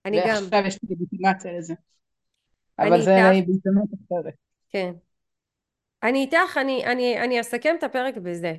[0.05, 0.27] אני גם.
[0.27, 1.73] ועכשיו יש לי לגיטימציה לזה.
[2.79, 3.15] אבל זה
[3.47, 4.33] בהזדמנות אחרת.
[4.69, 4.91] כן.
[6.03, 8.53] אני איתך, אני, אני, אני אסכם את הפרק בזה.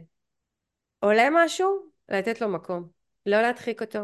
[1.01, 2.89] עולה משהו, לתת לו מקום.
[3.27, 3.99] לא להדחיק אותו.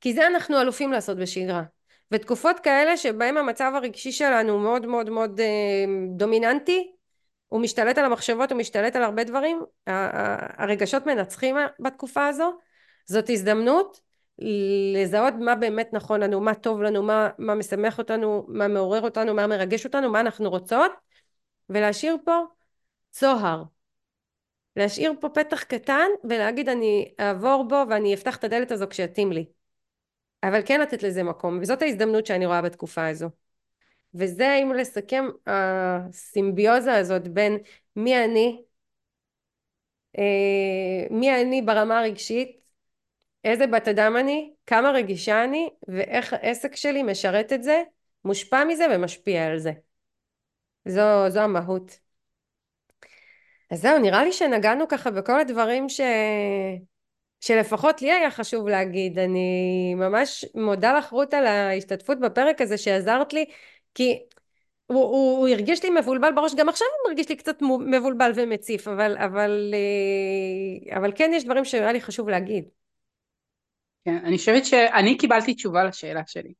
[0.00, 1.62] כי זה אנחנו אלופים לעשות בשגרה.
[2.10, 5.84] ותקופות כאלה שבהם המצב הרגשי שלנו מאוד מאוד מאוד אה,
[6.16, 6.95] דומיננטי,
[7.48, 9.62] הוא משתלט על המחשבות, הוא משתלט על הרבה דברים,
[10.56, 12.58] הרגשות מנצחים בתקופה הזו,
[13.06, 14.00] זאת הזדמנות
[14.94, 19.34] לזהות מה באמת נכון לנו, מה טוב לנו, מה, מה משמח אותנו, מה מעורר אותנו,
[19.34, 20.92] מה מרגש אותנו, מה אנחנו רוצות,
[21.68, 22.42] ולהשאיר פה
[23.10, 23.62] צוהר.
[24.76, 29.46] להשאיר פה פתח קטן ולהגיד אני אעבור בו ואני אפתח את הדלת הזו כשיתאים לי.
[30.42, 33.45] אבל כן לתת לזה מקום, וזאת ההזדמנות שאני רואה בתקופה הזו.
[34.18, 37.58] וזה אם לסכם הסימביוזה הזאת בין
[37.96, 38.62] מי אני,
[40.18, 42.60] אה, מי אני ברמה הרגשית,
[43.44, 47.82] איזה בת אדם אני, כמה רגישה אני, ואיך העסק שלי משרת את זה,
[48.24, 49.72] מושפע מזה ומשפיע על זה.
[50.84, 51.98] זו, זו המהות.
[53.70, 56.00] אז זהו, נראה לי שנגענו ככה בכל הדברים ש...
[57.40, 59.18] שלפחות לי היה חשוב להגיד.
[59.18, 63.44] אני ממש מודה לך רות על ההשתתפות בפרק הזה שעזרת לי,
[63.96, 64.18] כי
[64.86, 68.88] הוא, הוא, הוא הרגיש לי מבולבל בראש, גם עכשיו הוא מרגיש לי קצת מבולבל ומציף,
[68.88, 72.64] אבל, אבל, אה, אבל כן יש דברים שהיה לי חשוב להגיד.
[74.04, 76.52] כן, אני חושבת שאני קיבלתי תשובה לשאלה שלי,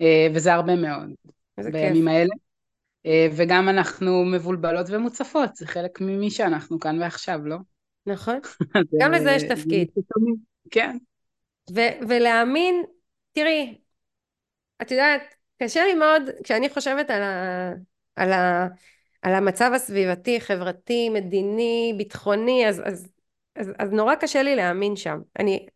[0.00, 1.10] אה, וזה הרבה מאוד.
[1.56, 2.08] בימים כיף.
[2.08, 2.34] האלה.
[3.06, 7.56] אה, וגם אנחנו מבולבלות ומוצפות, זה חלק ממי שאנחנו כאן ועכשיו, לא?
[8.06, 8.38] נכון,
[9.00, 9.88] גם לזה יש תפקיד.
[10.70, 10.96] כן.
[12.08, 12.84] ולהאמין,
[13.32, 13.78] תראי,
[14.82, 17.72] את יודעת, קשה לי מאוד, כשאני חושבת על, ה-
[18.16, 18.68] על, ה-
[19.22, 23.08] על המצב הסביבתי, חברתי, מדיני, ביטחוני, אז, אז,
[23.56, 25.20] אז, אז נורא קשה לי להאמין שם.
[25.38, 25.66] אני,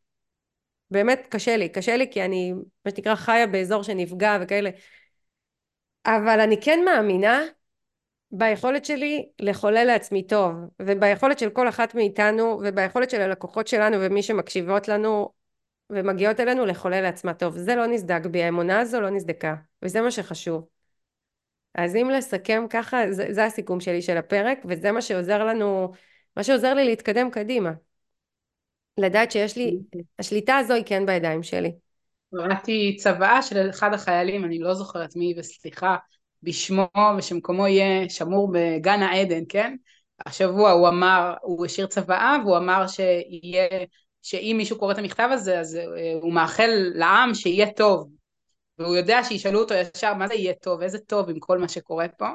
[0.90, 2.52] באמת קשה לי, קשה לי כי אני,
[2.84, 4.70] מה שנקרא, חיה באזור שנפגע וכאלה.
[6.06, 7.42] אבל אני כן מאמינה
[8.30, 10.52] ביכולת שלי לחולל לעצמי טוב
[10.82, 15.32] וביכולת של כל אחת מאיתנו וביכולת של הלקוחות שלנו ומי שמקשיבות לנו
[15.90, 20.10] ומגיעות אלינו לחולל לעצמה טוב זה לא נסדק בי האמונה הזו לא נסדקה וזה מה
[20.10, 20.68] שחשוב.
[21.74, 25.92] אז אם לסכם ככה זה, זה הסיכום שלי של הפרק וזה מה שעוזר לנו
[26.36, 27.72] מה שעוזר לי להתקדם קדימה.
[28.98, 29.78] לדעת שיש לי
[30.18, 31.72] השליטה הזו היא כן בידיים שלי.
[32.34, 35.96] קראתי צוואה של אחד החיילים, אני לא זוכרת מי, וסליחה,
[36.42, 36.88] בשמו
[37.18, 39.76] ושמקומו יהיה שמור בגן העדן, כן?
[40.26, 43.68] השבוע הוא אמר, הוא השאיר צוואה והוא אמר שיהיה,
[44.24, 48.08] שאם מישהו קורא את המכתב הזה אז אה, הוא מאחל לעם שיהיה טוב.
[48.78, 52.08] והוא יודע שישאלו אותו ישר מה זה יהיה טוב, איזה טוב עם כל מה שקורה
[52.08, 52.28] פה,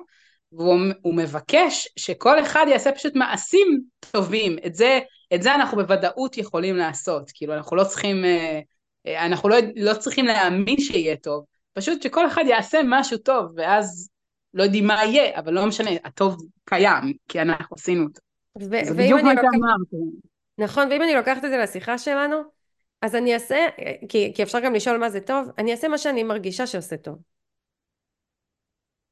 [0.51, 4.99] והוא מבקש שכל אחד יעשה פשוט מעשים טובים, את זה,
[5.33, 8.59] את זה אנחנו בוודאות יכולים לעשות, כאילו אנחנו לא צריכים, אה,
[9.07, 11.43] אה, אנחנו לא, לא צריכים להאמין שיהיה טוב,
[11.73, 14.09] פשוט שכל אחד יעשה משהו טוב, ואז
[14.53, 18.21] לא יודעים מה יהיה, אבל לא משנה, הטוב קיים, כי אנחנו עשינו אותו.
[18.61, 20.19] ו- זה בדיוק מה שאמרת.
[20.60, 22.41] נכון, ואם אני לוקחת את זה לשיחה שלנו,
[23.02, 23.68] אז אני אעשה,
[24.10, 27.15] כי, כי אפשר גם לשאול מה זה טוב, אני אעשה מה שאני מרגישה שעושה טוב.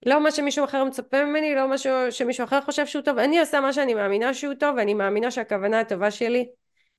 [0.06, 1.76] לא מה שמישהו אחר מצפה ממני, לא מה
[2.12, 5.80] שמישהו אחר חושב שהוא טוב, אני עושה מה שאני מאמינה שהוא טוב, ואני מאמינה שהכוונה
[5.80, 6.50] הטובה שלי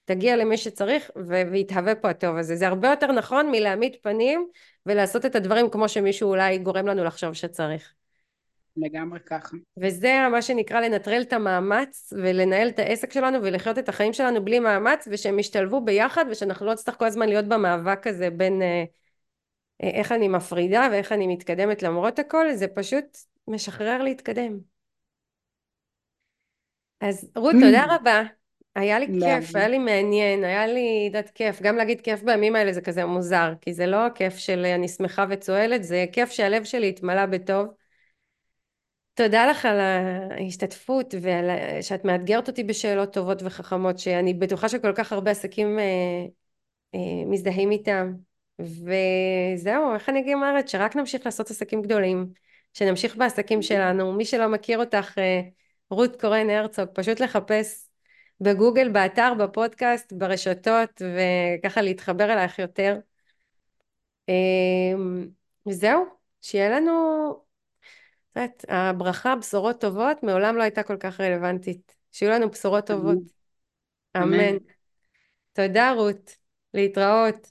[0.05, 1.11] תגיע למי שצריך
[1.53, 2.57] ויתהווה פה הטוב הזה.
[2.57, 4.49] זה הרבה יותר נכון מלהעמיד פנים
[4.87, 7.98] ולעשות את הדברים כמו שמישהו אולי גורם לנו לחשוב שצריך.
[8.81, 9.57] לגמרי ככה.
[9.77, 14.59] וזה מה שנקרא לנטרל את המאמץ ולנהל את העסק שלנו ולחיות את החיים שלנו בלי
[14.59, 18.85] מאמץ ושהם ישתלבו ביחד ושאנחנו לא נצטרך כל הזמן להיות במאבק הזה בין אה,
[19.83, 23.19] אה, איך אני מפרידה ואיך אני מתקדמת למרות הכל זה פשוט
[23.49, 24.59] משחרר להתקדם.
[27.01, 28.23] אז רות תודה רבה
[28.77, 31.63] היה לי כיף, היה לי מעניין, היה לי, יודעת, כיף.
[31.63, 35.25] גם להגיד כיף בימים האלה זה כזה מוזר, כי זה לא כיף של אני שמחה
[35.31, 37.67] וצועלת, זה כיף שהלב שלי התמלא בטוב.
[39.19, 41.51] תודה לך על ההשתתפות ועל
[41.83, 46.27] שאת מאתגרת אותי בשאלות טובות וחכמות שאני בטוחה שכל כך הרבה עסקים אה,
[46.95, 48.13] אה, מזדהים איתם.
[48.59, 52.27] וזהו איך אני אומרת שרק נמשיך לעשות עסקים גדולים
[52.75, 54.13] שנמשיך בעסקים שלנו.
[54.13, 55.41] מי שלא מכיר אותך אה,
[55.91, 57.89] רות קורן הרצוג פשוט לחפש
[58.41, 62.99] בגוגל באתר בפודקאסט ברשתות וככה להתחבר אלייך יותר.
[64.29, 64.35] אה,
[65.67, 66.05] וזהו
[66.41, 66.93] שיהיה לנו
[68.37, 71.95] יודעת, הברכה, בשורות טובות, מעולם לא הייתה כל כך רלוונטית.
[72.13, 73.19] שיהיו לנו בשורות טובות.
[74.17, 74.57] אמן.
[75.53, 76.37] תודה רות.
[76.75, 77.51] להתראות.